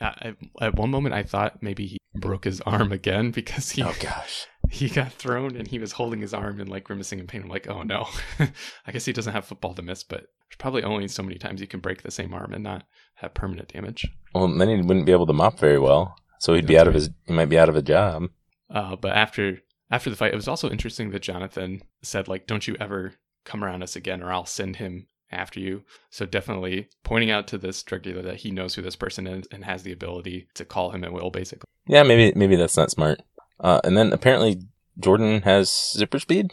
I, 0.00 0.34
I- 0.60 0.66
at 0.66 0.76
one 0.76 0.90
moment, 0.90 1.14
I 1.14 1.22
thought 1.24 1.62
maybe 1.62 1.86
he 1.86 1.98
broke 2.14 2.44
his 2.44 2.60
arm 2.62 2.92
again 2.92 3.30
because 3.30 3.70
he 3.72 3.82
Oh 3.82 3.94
gosh. 4.00 4.46
he 4.70 4.88
got 4.88 5.12
thrown 5.12 5.56
and 5.56 5.68
he 5.68 5.78
was 5.78 5.92
holding 5.92 6.20
his 6.20 6.32
arm 6.34 6.60
and 6.60 6.68
like 6.68 6.84
grimacing 6.84 7.18
in 7.18 7.26
pain. 7.26 7.42
I'm 7.42 7.48
like, 7.48 7.68
oh 7.68 7.82
no, 7.82 8.08
I 8.86 8.92
guess 8.92 9.04
he 9.04 9.12
doesn't 9.12 9.32
have 9.32 9.44
football 9.44 9.74
to 9.74 9.82
miss. 9.82 10.02
But 10.04 10.20
there's 10.20 10.58
probably 10.58 10.82
only 10.84 11.08
so 11.08 11.22
many 11.22 11.36
times 11.36 11.60
you 11.60 11.66
can 11.66 11.80
break 11.80 12.02
the 12.02 12.10
same 12.10 12.32
arm 12.34 12.52
and 12.52 12.62
not 12.64 12.84
have 13.16 13.34
permanent 13.34 13.68
damage. 13.72 14.06
Well, 14.34 14.48
then 14.48 14.68
he 14.68 14.76
wouldn't 14.76 15.06
be 15.06 15.12
able 15.12 15.26
to 15.26 15.32
mop 15.32 15.58
very 15.58 15.78
well, 15.78 16.16
so 16.38 16.54
he'd 16.54 16.66
be 16.66 16.74
That's 16.74 16.82
out 16.82 16.88
of 16.88 16.94
his. 16.94 17.10
He 17.26 17.32
might 17.32 17.48
be 17.48 17.58
out 17.58 17.68
of 17.68 17.76
a 17.76 17.82
job. 17.82 18.24
Uh, 18.70 18.96
but 18.96 19.12
after 19.12 19.58
after 19.90 20.10
the 20.10 20.16
fight, 20.16 20.32
it 20.32 20.36
was 20.36 20.48
also 20.48 20.70
interesting 20.70 21.10
that 21.10 21.22
Jonathan 21.22 21.82
said 22.02 22.28
like, 22.28 22.46
"Don't 22.46 22.66
you 22.66 22.76
ever 22.80 23.14
come 23.44 23.62
around 23.62 23.82
us 23.82 23.94
again, 23.96 24.22
or 24.22 24.32
I'll 24.32 24.46
send 24.46 24.76
him 24.76 25.06
after 25.34 25.60
you." 25.60 25.82
So 26.10 26.26
definitely 26.26 26.88
pointing 27.02 27.30
out 27.30 27.46
to 27.48 27.58
this 27.58 27.82
drug 27.82 28.02
dealer 28.02 28.22
that 28.22 28.36
he 28.36 28.50
knows 28.50 28.74
who 28.74 28.82
this 28.82 28.96
person 28.96 29.26
is 29.26 29.46
and 29.50 29.64
has 29.64 29.82
the 29.82 29.92
ability 29.92 30.48
to 30.54 30.64
call 30.64 30.90
him 30.90 31.04
at 31.04 31.12
will, 31.12 31.30
basically. 31.30 31.68
Yeah, 31.86 32.02
maybe 32.02 32.32
maybe 32.36 32.56
that's 32.56 32.76
not 32.76 32.90
smart. 32.90 33.22
Uh, 33.60 33.80
and 33.84 33.96
then 33.96 34.12
apparently 34.12 34.62
Jordan 34.98 35.42
has 35.42 35.92
zipper 35.92 36.18
speed. 36.18 36.52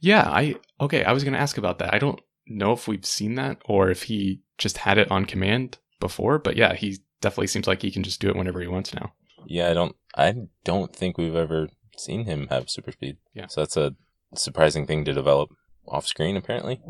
Yeah, 0.00 0.22
I 0.22 0.56
okay. 0.80 1.04
I 1.04 1.12
was 1.12 1.24
gonna 1.24 1.38
ask 1.38 1.58
about 1.58 1.78
that. 1.78 1.94
I 1.94 1.98
don't 1.98 2.20
know 2.46 2.72
if 2.72 2.88
we've 2.88 3.06
seen 3.06 3.34
that 3.36 3.58
or 3.64 3.90
if 3.90 4.04
he 4.04 4.40
just 4.58 4.78
had 4.78 4.98
it 4.98 5.10
on 5.10 5.24
command 5.24 5.78
before, 6.00 6.38
but 6.38 6.56
yeah, 6.56 6.74
he 6.74 6.98
definitely 7.20 7.46
seems 7.46 7.66
like 7.66 7.82
he 7.82 7.90
can 7.90 8.02
just 8.02 8.20
do 8.20 8.28
it 8.28 8.36
whenever 8.36 8.60
he 8.60 8.68
wants 8.68 8.94
now. 8.94 9.12
Yeah, 9.46 9.70
I 9.70 9.74
don't. 9.74 9.96
I 10.16 10.34
don't 10.64 10.94
think 10.94 11.18
we've 11.18 11.34
ever 11.34 11.68
seen 11.96 12.24
him 12.24 12.48
have 12.48 12.70
super 12.70 12.92
speed. 12.92 13.16
Yeah. 13.34 13.46
So 13.46 13.60
that's 13.60 13.76
a 13.76 13.94
surprising 14.34 14.86
thing 14.86 15.04
to 15.04 15.12
develop 15.12 15.50
off 15.86 16.06
screen, 16.06 16.36
apparently, 16.36 16.80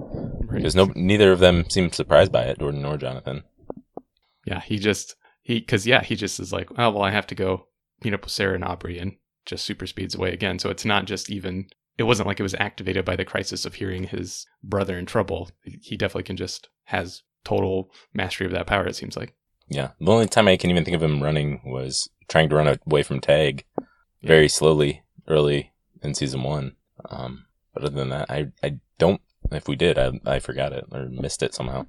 because 0.52 0.74
no, 0.74 0.92
neither 0.94 1.32
of 1.32 1.40
them 1.40 1.68
seemed 1.68 1.94
surprised 1.94 2.32
by 2.32 2.44
it, 2.44 2.58
Jordan 2.58 2.84
or 2.84 2.96
Jonathan. 2.96 3.44
Yeah, 4.44 4.60
he 4.60 4.78
just 4.78 5.16
he 5.42 5.60
because 5.60 5.86
yeah, 5.86 6.02
he 6.02 6.16
just 6.16 6.40
is 6.40 6.52
like, 6.52 6.70
oh 6.78 6.90
well, 6.90 7.02
I 7.02 7.10
have 7.10 7.26
to 7.28 7.34
go 7.34 7.66
meet 8.02 8.14
up 8.14 8.22
with 8.22 8.32
Sarah 8.32 8.54
and 8.54 8.64
Aubrey 8.64 8.98
and 8.98 9.16
just 9.46 9.64
super 9.64 9.86
speeds 9.86 10.14
away 10.14 10.32
again. 10.32 10.58
So 10.58 10.70
it's 10.70 10.84
not 10.84 11.06
just 11.06 11.30
even. 11.30 11.66
It 11.96 12.04
wasn't 12.04 12.26
like 12.26 12.40
it 12.40 12.44
was 12.44 12.54
activated 12.54 13.04
by 13.04 13.14
the 13.14 13.24
crisis 13.24 13.64
of 13.64 13.74
hearing 13.74 14.04
his 14.04 14.46
brother 14.64 14.98
in 14.98 15.06
trouble. 15.06 15.50
He 15.62 15.96
definitely 15.96 16.24
can 16.24 16.36
just 16.36 16.68
has 16.84 17.22
total 17.44 17.92
mastery 18.12 18.46
of 18.46 18.52
that 18.52 18.66
power. 18.66 18.86
It 18.86 18.96
seems 18.96 19.16
like. 19.16 19.34
Yeah. 19.68 19.90
The 20.00 20.10
only 20.10 20.26
time 20.26 20.48
I 20.48 20.56
can 20.56 20.70
even 20.70 20.84
think 20.84 20.96
of 20.96 21.02
him 21.02 21.22
running 21.22 21.60
was 21.64 22.10
trying 22.28 22.48
to 22.48 22.56
run 22.56 22.78
away 22.86 23.04
from 23.04 23.20
Tag 23.20 23.64
very 24.22 24.48
slowly 24.48 25.04
early 25.28 25.72
in 26.02 26.14
season 26.14 26.42
one. 26.42 26.74
Um, 27.08 27.43
but 27.74 27.84
other 27.84 27.96
than 27.96 28.10
that, 28.10 28.30
I, 28.30 28.52
I 28.62 28.78
don't, 28.98 29.20
if 29.50 29.68
we 29.68 29.76
did, 29.76 29.98
I, 29.98 30.12
I 30.24 30.38
forgot 30.38 30.72
it 30.72 30.84
or 30.90 31.08
missed 31.10 31.42
it 31.42 31.54
somehow. 31.54 31.86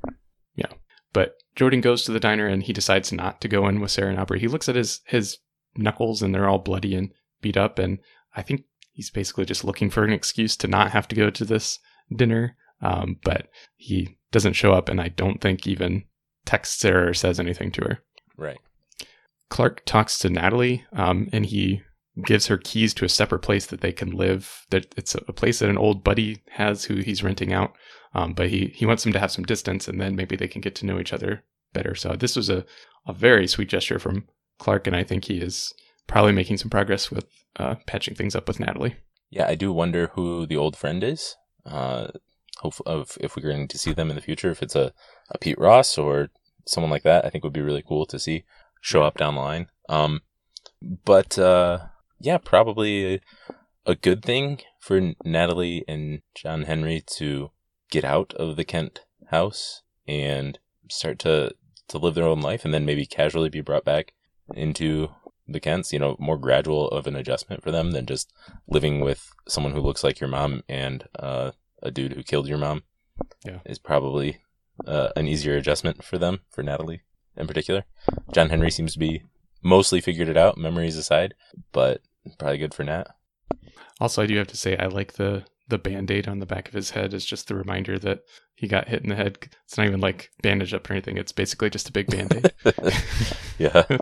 Yeah. 0.56 0.74
But 1.14 1.38
Jordan 1.56 1.82
goes 1.82 2.04
to 2.04 2.12
the 2.12 2.20
diner 2.20 2.48
and 2.48 2.64
he 2.64 2.74
decides 2.74 3.14
not 3.14 3.40
to 3.42 3.48
go 3.48 3.68
in 3.68 3.80
with 3.80 3.92
Sarah 3.92 4.10
and 4.10 4.20
Aubrey. 4.20 4.40
He 4.40 4.50
looks 4.50 4.68
at 4.68 4.76
his 4.76 5.00
his 5.06 5.38
knuckles 5.78 6.22
and 6.22 6.34
they're 6.34 6.50
all 6.50 6.58
bloody 6.58 6.96
and 6.96 7.14
beat 7.42 7.56
up, 7.56 7.80
and 7.80 8.00
I 8.36 8.42
think 8.42 8.66
he's 8.92 9.10
basically 9.10 9.46
just 9.46 9.64
looking 9.64 9.90
for 9.90 10.04
an 10.04 10.12
excuse 10.12 10.58
to 10.58 10.68
not 10.68 10.92
have 10.92 11.08
to 11.10 11.16
go 11.16 11.30
to 11.30 11.46
this 11.46 11.80
dinner. 12.14 12.58
Um, 12.82 13.18
but 13.24 13.48
he 13.78 14.18
doesn't 14.32 14.54
show 14.54 14.74
up, 14.74 14.90
and 14.90 15.00
I 15.00 15.08
don't 15.08 15.40
think 15.40 15.66
even 15.66 16.04
texts 16.46 16.80
Sarah 16.80 17.10
or 17.10 17.14
says 17.14 17.40
anything 17.40 17.72
to 17.74 17.82
her. 17.84 18.00
Right. 18.38 18.60
Clark 19.50 19.84
talks 19.86 20.18
to 20.20 20.30
Natalie, 20.30 20.84
um, 20.92 21.30
and 21.32 21.46
he 21.46 21.82
gives 22.24 22.48
her 22.48 22.58
keys 22.58 22.94
to 22.94 23.06
a 23.06 23.10
separate 23.10 23.40
place 23.40 23.66
that 23.68 23.82
they 23.82 23.92
can 23.92 24.12
live. 24.12 24.66
That 24.70 24.94
it's 24.98 25.16
a 25.16 25.34
place 25.34 25.60
that 25.60 25.70
an 25.70 25.78
old 25.78 26.04
buddy 26.04 26.42
has 26.52 26.86
who 26.86 26.96
he's 26.96 27.24
renting 27.24 27.54
out. 27.54 27.76
Um, 28.14 28.34
but 28.34 28.50
he 28.50 28.72
he 28.76 28.86
wants 28.86 29.04
them 29.04 29.14
to 29.14 29.20
have 29.20 29.32
some 29.32 29.44
distance, 29.44 29.88
and 29.88 30.00
then 30.00 30.16
maybe 30.16 30.36
they 30.36 30.48
can 30.48 30.62
get 30.62 30.76
to 30.76 30.86
know 30.86 31.00
each 31.00 31.14
other 31.14 31.44
better. 31.74 31.96
So 31.96 32.16
this 32.16 32.36
was 32.36 32.50
a 32.50 32.66
a 33.06 33.14
very 33.14 33.48
sweet 33.48 33.70
gesture 33.70 34.00
from 34.00 34.28
Clark, 34.58 34.88
and 34.88 34.96
I 34.96 35.04
think 35.04 35.26
he 35.26 35.40
is 35.40 35.74
probably 36.08 36.32
making 36.32 36.58
some 36.58 36.70
progress 36.70 37.12
with 37.12 37.26
uh, 37.58 37.76
patching 37.86 38.16
things 38.16 38.36
up 38.36 38.48
with 38.48 38.60
Natalie. 38.60 38.96
Yeah, 39.30 39.48
I 39.48 39.56
do 39.56 39.74
wonder 39.74 40.12
who 40.14 40.46
the 40.46 40.58
old 40.58 40.78
friend 40.78 41.04
is. 41.04 41.36
Uh, 41.66 42.08
hope 42.60 42.76
of 42.86 43.18
if 43.20 43.36
we're 43.36 43.44
going 43.44 43.68
to 43.68 43.78
see 43.78 43.92
them 43.92 44.10
in 44.10 44.16
the 44.16 44.22
future, 44.22 44.52
if 44.52 44.64
it's 44.64 44.76
a, 44.76 44.94
a 45.30 45.38
Pete 45.38 45.60
Ross 45.60 45.98
or 45.98 46.30
someone 46.66 46.92
like 46.92 47.04
that, 47.04 47.26
I 47.26 47.30
think 47.30 47.44
would 47.44 47.54
be 47.54 47.62
really 47.62 47.84
cool 47.86 48.06
to 48.06 48.20
see 48.20 48.46
show 48.82 49.04
up 49.04 49.18
down 49.18 49.36
the 49.36 49.42
line. 49.42 49.68
Um, 49.90 50.22
but 50.82 51.38
uh, 51.38 51.80
yeah, 52.20 52.38
probably 52.38 53.16
a, 53.16 53.22
a 53.86 53.96
good 53.96 54.24
thing 54.24 54.62
for 54.80 55.14
Natalie 55.24 55.84
and 55.88 56.22
John 56.34 56.64
Henry 56.64 57.04
to 57.18 57.52
get 57.92 58.04
out 58.04 58.34
of 58.34 58.56
the 58.56 58.66
Kent 58.66 59.02
house 59.30 59.84
and 60.08 60.60
start 60.90 61.20
to 61.20 61.54
to 61.88 61.98
live 62.00 62.16
their 62.16 62.28
own 62.28 62.42
life, 62.42 62.66
and 62.66 62.74
then 62.74 62.86
maybe 62.86 63.06
casually 63.06 63.50
be 63.50 63.62
brought 63.62 63.86
back 63.86 64.14
into 64.56 65.10
the 65.48 65.60
Kents. 65.60 65.94
You 65.94 66.00
know, 66.00 66.16
more 66.20 66.38
gradual 66.38 66.88
of 66.90 67.08
an 67.08 67.16
adjustment 67.16 67.64
for 67.64 67.72
them 67.72 67.92
than 67.92 68.06
just 68.06 68.34
living 68.68 69.02
with 69.02 69.32
someone 69.48 69.74
who 69.74 69.82
looks 69.82 70.04
like 70.04 70.20
your 70.20 70.30
mom 70.30 70.64
and 70.68 71.08
uh, 71.18 71.52
a 71.84 71.92
dude 71.92 72.14
who 72.14 72.24
killed 72.24 72.48
your 72.48 72.58
mom. 72.58 72.84
Yeah. 73.46 73.60
is 73.66 73.80
probably 73.80 74.42
uh, 74.86 75.10
an 75.16 75.28
easier 75.28 75.56
adjustment 75.56 76.04
for 76.04 76.18
them, 76.18 76.42
for 76.50 76.64
Natalie 76.64 77.02
in 77.38 77.48
particular. 77.48 77.86
John 78.34 78.50
Henry 78.50 78.72
seems 78.72 78.94
to 78.94 79.00
be 79.00 79.24
mostly 79.66 80.00
figured 80.00 80.30
it 80.30 80.38
out, 80.38 80.58
memories 80.58 80.96
aside, 80.96 81.34
but 81.74 82.02
probably 82.38 82.60
good 82.60 82.74
for 82.74 82.84
Nat. 82.84 83.08
Also, 84.00 84.22
I 84.22 84.28
do 84.28 84.38
have 84.38 84.48
to 84.48 84.58
say 84.58 84.78
I 84.78 84.86
like 84.86 85.14
the 85.14 85.44
the 85.68 85.78
band 85.80 86.12
aid 86.12 86.28
on 86.28 86.38
the 86.38 86.46
back 86.46 86.68
of 86.68 86.76
his 86.76 86.92
head 86.92 87.12
is 87.12 87.26
just 87.26 87.48
the 87.48 87.56
reminder 87.56 87.98
that 87.98 88.20
he 88.54 88.68
got 88.68 88.88
hit 88.88 89.02
in 89.02 89.10
the 89.10 89.16
head. 89.16 89.40
It's 89.66 89.78
not 89.78 89.88
even 89.88 90.00
like 90.00 90.30
bandaged 90.44 90.76
up 90.76 90.88
or 90.88 90.94
anything. 90.94 91.18
It's 91.18 91.32
basically 91.32 91.72
just 91.72 91.90
a 91.90 91.92
big 91.92 92.06
band 92.08 92.36
aid. 92.36 92.54
yeah, 93.58 93.84
but 93.88 94.00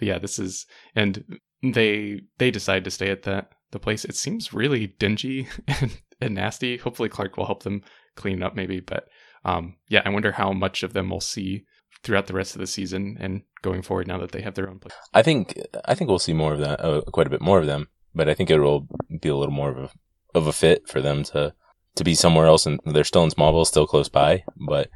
yeah, 0.00 0.18
this 0.18 0.38
is 0.38 0.66
and 0.94 1.38
they 1.62 2.20
they 2.38 2.50
decide 2.50 2.84
to 2.84 2.90
stay 2.90 3.10
at 3.10 3.24
that 3.24 3.50
the 3.72 3.80
place. 3.80 4.04
It 4.04 4.14
seems 4.14 4.52
really 4.52 4.86
dingy 4.86 5.48
and, 5.68 6.00
and 6.20 6.34
nasty. 6.34 6.76
Hopefully 6.76 7.08
Clark 7.08 7.36
will 7.36 7.46
help 7.46 7.64
them 7.64 7.82
clean 8.14 8.42
up 8.42 8.54
maybe, 8.54 8.78
but 8.78 9.08
um 9.44 9.74
yeah, 9.88 10.02
I 10.04 10.10
wonder 10.10 10.32
how 10.32 10.52
much 10.52 10.84
of 10.84 10.92
them 10.92 11.10
we'll 11.10 11.20
see 11.20 11.64
throughout 12.04 12.26
the 12.26 12.34
rest 12.34 12.54
of 12.54 12.60
the 12.60 12.66
season 12.66 13.16
and 13.18 13.42
going 13.62 13.82
forward 13.82 14.06
now 14.06 14.18
that 14.18 14.32
they 14.32 14.42
have 14.42 14.54
their 14.54 14.68
own 14.68 14.78
place. 14.78 14.94
I 15.12 15.22
think 15.22 15.58
I 15.84 15.94
think 15.94 16.08
we'll 16.08 16.18
see 16.18 16.34
more 16.34 16.52
of 16.52 16.60
that, 16.60 16.84
uh, 16.84 17.00
quite 17.12 17.26
a 17.26 17.30
bit 17.30 17.40
more 17.40 17.58
of 17.58 17.66
them. 17.66 17.88
But 18.14 18.28
I 18.28 18.34
think 18.34 18.50
it 18.50 18.60
will 18.60 18.86
be 19.20 19.28
a 19.28 19.36
little 19.36 19.54
more 19.54 19.70
of 19.70 19.78
a 19.78 19.90
of 20.34 20.46
a 20.46 20.52
fit 20.52 20.88
for 20.88 21.00
them 21.00 21.24
to 21.24 21.54
to 21.96 22.04
be 22.04 22.14
somewhere 22.14 22.46
else, 22.46 22.66
and 22.66 22.78
they're 22.84 23.04
still 23.04 23.24
in 23.24 23.30
Smallville, 23.30 23.66
still 23.66 23.86
close 23.86 24.08
by. 24.08 24.44
But 24.56 24.90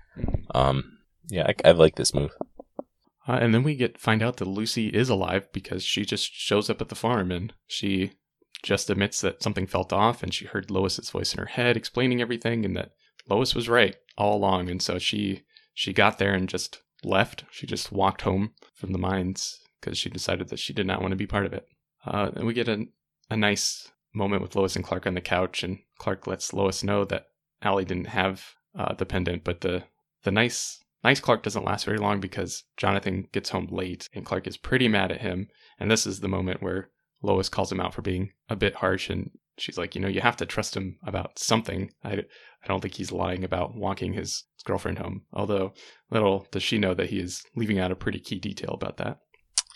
um, 0.55 0.99
yeah, 1.29 1.49
I, 1.49 1.69
I 1.69 1.73
like 1.73 1.97
this 1.97 2.15
move. 2.15 2.31
Uh, 3.27 3.39
and 3.41 3.53
then 3.53 3.63
we 3.63 3.75
get 3.75 3.99
find 3.99 4.23
out 4.23 4.39
that 4.39 4.49
Lucy 4.49 4.89
is 4.89 5.09
alive 5.09 5.49
because 5.53 5.85
she 5.85 6.05
just 6.05 6.33
shows 6.33 6.71
up 6.71 6.81
at 6.81 6.89
the 6.89 6.95
farm 6.95 7.31
and 7.31 7.53
she 7.67 8.13
just 8.63 8.91
admits 8.91 9.21
that 9.21 9.43
something 9.43 9.67
felt 9.67 9.93
off 9.93 10.23
and 10.23 10.33
she 10.33 10.47
heard 10.47 10.71
Lois's 10.71 11.11
voice 11.11 11.33
in 11.33 11.39
her 11.39 11.47
head 11.47 11.77
explaining 11.77 12.21
everything 12.21 12.65
and 12.65 12.77
that 12.77 12.93
Lois 13.29 13.55
was 13.55 13.69
right 13.69 13.97
all 14.17 14.37
along 14.37 14.69
and 14.71 14.83
so 14.83 14.99
she 14.99 15.43
she 15.75 15.93
got 15.93 16.19
there 16.19 16.33
and 16.33 16.49
just 16.49 16.81
left. 17.05 17.45
She 17.51 17.67
just 17.67 17.93
walked 17.93 18.23
home 18.23 18.53
from 18.75 18.93
the 18.93 18.99
mines 18.99 19.59
because 19.81 19.99
she 19.99 20.11
decided 20.11 20.49
that 20.49 20.59
she 20.59 20.73
did 20.73 20.87
not 20.87 21.01
want 21.01 21.13
to 21.13 21.17
be 21.17 21.27
part 21.27 21.47
of 21.47 21.53
it. 21.53 21.67
Uh, 22.05 22.31
and 22.35 22.47
we 22.47 22.55
get 22.55 22.69
a 22.69 22.87
a 23.31 23.37
nice 23.37 23.91
moment 24.15 24.43
with 24.43 24.57
Lois 24.57 24.75
and 24.75 24.85
Clark 24.85 25.07
on 25.07 25.15
the 25.15 25.21
couch 25.21 25.63
and 25.63 25.79
Clark 25.99 26.27
lets 26.27 26.53
Lois 26.53 26.83
know 26.83 27.05
that 27.05 27.27
Allie 27.63 27.85
didn't 27.85 28.07
have 28.07 28.55
uh, 28.77 28.95
the 28.95 29.07
pendant, 29.07 29.45
but 29.45 29.61
the 29.61 29.85
the 30.23 30.31
nice 30.31 30.83
nice 31.05 31.21
Clark 31.21 31.43
doesn't 31.43 31.65
last 31.65 31.85
very 31.85 31.99
long 31.99 32.21
because 32.21 32.65
Jonathan 32.77 33.29
gets 33.33 33.51
home 33.51 33.69
late 33.71 34.09
and 34.15 34.25
Clark 34.25 34.47
is 34.47 34.57
pretty 34.57 34.89
mad 34.89 35.13
at 35.13 35.21
him. 35.21 35.49
And 35.79 35.91
this 35.91 36.07
is 36.07 36.21
the 36.21 36.29
moment 36.29 36.63
where 36.63 36.91
Lois 37.23 37.49
calls 37.49 37.71
him 37.71 37.81
out 37.81 37.95
for 37.95 38.03
being 38.03 38.33
a 38.49 38.57
bit 38.57 38.77
harsh 38.77 39.11
and 39.11 39.31
she's 39.59 39.79
like, 39.79 39.95
you 39.95 40.01
know, 40.01 40.09
you 40.09 40.21
have 40.21 40.37
to 40.37 40.47
trust 40.47 40.77
him 40.77 40.99
about 41.07 41.39
something. 41.39 41.91
I, 42.05 42.13
I 42.13 42.67
don't 42.67 42.81
think 42.81 42.95
he's 42.95 43.13
lying 43.13 43.45
about 43.45 43.75
walking 43.75 44.13
his 44.15 44.45
girlfriend 44.65 44.99
home. 44.99 45.23
Although, 45.33 45.75
little 46.11 46.47
does 46.51 46.63
she 46.63 46.79
know 46.79 46.95
that 46.95 47.11
he 47.11 47.19
is 47.21 47.43
leaving 47.55 47.79
out 47.79 47.93
a 47.93 47.97
pretty 47.97 48.21
key 48.21 48.39
detail 48.39 48.71
about 48.73 48.97
that. 48.99 49.19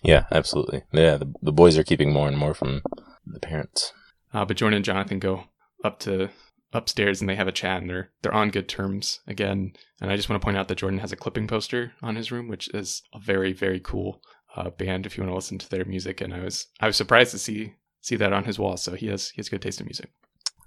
Yeah, 0.02 0.24
absolutely. 0.32 0.82
Yeah, 0.92 1.16
the, 1.16 1.32
the 1.42 1.52
boys 1.52 1.78
are 1.78 1.84
keeping 1.84 2.12
more 2.12 2.28
and 2.28 2.36
more 2.36 2.54
from 2.54 2.82
the 3.24 3.40
parents. 3.40 3.92
Uh, 4.34 4.44
but 4.44 4.56
Jordan 4.56 4.76
and 4.76 4.84
Jonathan 4.84 5.18
go 5.18 5.44
up 5.84 6.00
to 6.00 6.30
upstairs 6.72 7.20
and 7.20 7.28
they 7.28 7.36
have 7.36 7.48
a 7.48 7.52
chat 7.52 7.82
and 7.82 7.90
they're 7.90 8.10
they're 8.22 8.34
on 8.34 8.50
good 8.50 8.68
terms 8.68 9.20
again. 9.26 9.72
And 10.00 10.10
I 10.10 10.16
just 10.16 10.28
want 10.28 10.40
to 10.40 10.44
point 10.44 10.56
out 10.56 10.68
that 10.68 10.78
Jordan 10.78 11.00
has 11.00 11.12
a 11.12 11.16
clipping 11.16 11.46
poster 11.46 11.92
on 12.02 12.16
his 12.16 12.32
room, 12.32 12.48
which 12.48 12.72
is 12.74 13.02
a 13.14 13.20
very 13.20 13.52
very 13.52 13.80
cool 13.80 14.22
uh, 14.56 14.70
band 14.70 15.06
if 15.06 15.16
you 15.16 15.22
want 15.22 15.30
to 15.32 15.36
listen 15.36 15.58
to 15.58 15.68
their 15.68 15.84
music. 15.84 16.20
And 16.20 16.34
I 16.34 16.40
was 16.40 16.66
I 16.80 16.86
was 16.86 16.96
surprised 16.96 17.32
to 17.32 17.38
see 17.38 17.74
see 18.02 18.16
that 18.16 18.32
on 18.34 18.44
his 18.44 18.58
wall. 18.58 18.76
So 18.76 18.94
he 18.94 19.06
has 19.06 19.30
he 19.30 19.38
has 19.38 19.48
good 19.48 19.62
taste 19.62 19.80
in 19.80 19.86
music. 19.86 20.10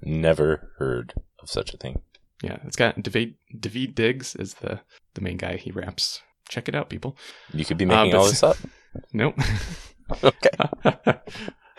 Never 0.02 0.72
heard 0.80 1.14
of 1.42 1.50
such 1.50 1.74
a 1.74 1.78
thing. 1.78 2.02
Yeah, 2.44 2.58
it's 2.66 2.76
got 2.76 3.02
David 3.02 3.36
Daveed 3.58 3.94
Diggs 3.96 4.36
is 4.36 4.56
the 4.56 4.82
the 5.14 5.22
main 5.22 5.38
guy. 5.38 5.58
He 5.58 5.72
raps. 5.72 6.22
Check 6.50 6.68
it 6.68 6.76
out, 6.76 6.90
people. 6.90 7.16
You 7.54 7.64
could 7.66 7.78
be 7.78 7.86
Uh, 7.86 7.90
making 7.90 8.12
but- 8.12 8.18
all 8.18 8.26
this 8.26 8.44
up. 8.44 8.58
Nope. 9.14 9.38
Okay. 10.24 11.16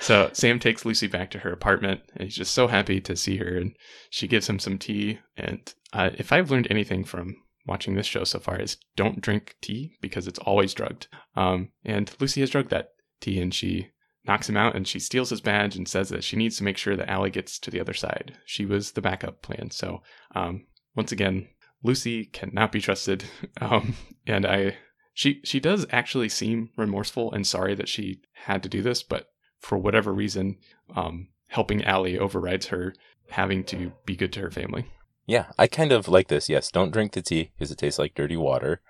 so 0.01 0.31
Sam 0.33 0.59
takes 0.59 0.85
Lucy 0.85 1.07
back 1.07 1.31
to 1.31 1.39
her 1.41 1.53
apartment, 1.53 2.01
and 2.15 2.25
he's 2.25 2.35
just 2.37 2.53
so 2.53 2.67
happy 2.67 3.01
to 3.01 3.17
see 3.17 3.37
her. 3.39 3.57
And 3.57 3.75
she 4.11 4.27
gives 4.29 4.49
him 4.49 4.59
some 4.59 4.79
tea. 4.79 5.21
And 5.37 5.73
uh, 5.93 6.11
if 6.19 6.33
I've 6.33 6.51
learned 6.51 6.67
anything 6.71 7.05
from 7.05 7.37
watching 7.67 7.95
this 7.95 8.07
show 8.07 8.25
so 8.25 8.39
far, 8.41 8.61
is 8.61 8.77
don't 8.97 9.21
drink 9.21 9.55
tea 9.63 9.93
because 10.01 10.27
it's 10.27 10.39
always 10.41 10.75
drugged. 10.75 11.07
Um, 11.37 11.71
and 11.85 12.13
Lucy 12.21 12.41
has 12.41 12.51
drugged 12.51 12.71
that 12.71 12.91
tea, 13.21 13.41
and 13.41 13.55
she 13.55 13.89
knocks 14.27 14.49
him 14.49 14.57
out, 14.57 14.75
and 14.75 14.87
she 14.87 14.99
steals 14.99 15.31
his 15.31 15.41
badge 15.41 15.77
and 15.77 15.89
says 15.89 16.09
that 16.09 16.25
she 16.25 16.37
needs 16.37 16.57
to 16.59 16.65
make 16.65 16.77
sure 16.77 16.97
that 16.97 17.09
Allie 17.09 17.31
gets 17.31 17.59
to 17.61 17.71
the 17.71 17.81
other 17.81 17.95
side. 17.95 18.37
She 18.45 18.67
was 18.67 18.93
the 18.93 19.01
backup 19.01 19.43
plan. 19.43 19.71
So 19.71 20.03
um, 20.35 20.67
once 20.95 21.13
again, 21.13 21.49
Lucy 21.83 22.25
cannot 22.25 22.73
be 22.73 22.81
trusted. 22.81 23.25
Um, 23.59 23.95
and 24.27 24.45
I, 24.45 24.77
she, 25.15 25.41
she 25.43 25.61
does 25.61 25.87
actually 25.91 26.29
seem 26.29 26.69
remorseful 26.77 27.33
and 27.33 27.47
sorry 27.47 27.75
that 27.75 27.89
she 27.89 28.21
had 28.35 28.63
to 28.65 28.69
do 28.69 28.83
this, 28.83 29.03
but 29.03 29.29
for 29.61 29.79
whatever 29.79 30.13
reason, 30.13 30.59
um, 30.95 31.29
helping 31.49 31.83
Allie 31.83 32.19
overrides 32.19 32.67
her 32.67 32.95
having 33.31 33.65
to 33.65 33.93
be 34.05 34.15
good 34.15 34.33
to 34.35 34.41
her 34.41 34.51
family. 34.51 34.87
Yeah, 35.27 35.47
I 35.59 35.67
kind 35.67 35.91
of 35.91 36.07
like 36.07 36.29
this. 36.29 36.49
Yes, 36.51 36.71
don't 36.71 36.93
drink 36.93 37.13
the 37.13 37.23
tea 37.23 37.51
because 37.57 37.71
it 37.71 37.79
tastes 37.79 37.99
like 37.99 38.15
dirty 38.15 38.37
water. 38.37 38.83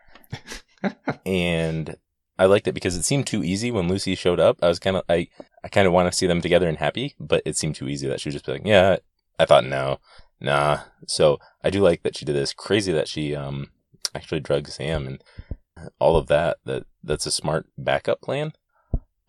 and 1.27 1.97
I 2.39 2.47
liked 2.47 2.69
it 2.69 2.73
because 2.73 2.97
it 2.97 3.05
seemed 3.05 3.27
too 3.27 3.43
easy 3.43 3.71
when 3.71 3.89
Lucy 3.89 4.15
showed 4.15 4.41
up. 4.41 4.59
I 4.63 4.69
was 4.69 4.79
kind 4.79 4.97
of 4.97 5.05
I 5.09 5.29
I 5.65 5.69
kind 5.69 5.87
of 5.87 5.93
want 5.93 6.11
to 6.11 6.17
see 6.17 6.27
them 6.27 6.41
together 6.41 6.69
and 6.69 6.79
happy, 6.79 7.15
but 7.19 7.43
it 7.45 7.57
seemed 7.57 7.77
too 7.77 7.89
easy 7.89 8.07
that 8.09 8.21
she 8.21 8.29
would 8.29 8.35
just 8.35 8.49
like, 8.49 8.63
yeah. 8.65 8.97
I 9.39 9.45
thought 9.45 9.65
no, 9.65 9.99
nah. 10.41 10.81
So 11.07 11.39
I 11.63 11.71
do 11.71 11.81
like 11.81 12.03
that 12.03 12.17
she 12.17 12.25
did 12.25 12.37
this. 12.37 12.53
Crazy 12.53 12.93
that 12.93 13.09
she 13.09 13.35
um 13.35 13.71
actually 14.15 14.41
drugged 14.41 14.69
Sam 14.69 15.07
and 15.07 15.23
all 15.99 16.17
of 16.17 16.27
that. 16.29 16.59
That 16.65 16.85
that's 17.03 17.27
a 17.27 17.33
smart 17.33 17.67
backup 17.77 18.21
plan. 18.21 18.53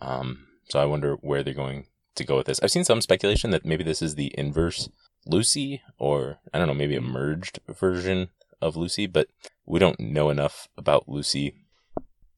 Um, 0.01 0.47
so 0.69 0.79
I 0.79 0.85
wonder 0.85 1.15
where 1.15 1.43
they're 1.43 1.53
going 1.53 1.87
to 2.15 2.23
go 2.23 2.37
with 2.37 2.47
this. 2.47 2.59
I've 2.61 2.71
seen 2.71 2.83
some 2.83 3.01
speculation 3.01 3.51
that 3.51 3.65
maybe 3.65 3.83
this 3.83 4.01
is 4.01 4.15
the 4.15 4.33
inverse 4.37 4.89
Lucy, 5.25 5.81
or 5.97 6.39
I 6.53 6.57
don't 6.57 6.67
know, 6.67 6.73
maybe 6.73 6.95
a 6.95 7.01
merged 7.01 7.59
version 7.67 8.29
of 8.61 8.75
Lucy, 8.75 9.07
but 9.07 9.27
we 9.65 9.79
don't 9.79 9.99
know 9.99 10.29
enough 10.29 10.67
about 10.77 11.09
Lucy 11.09 11.55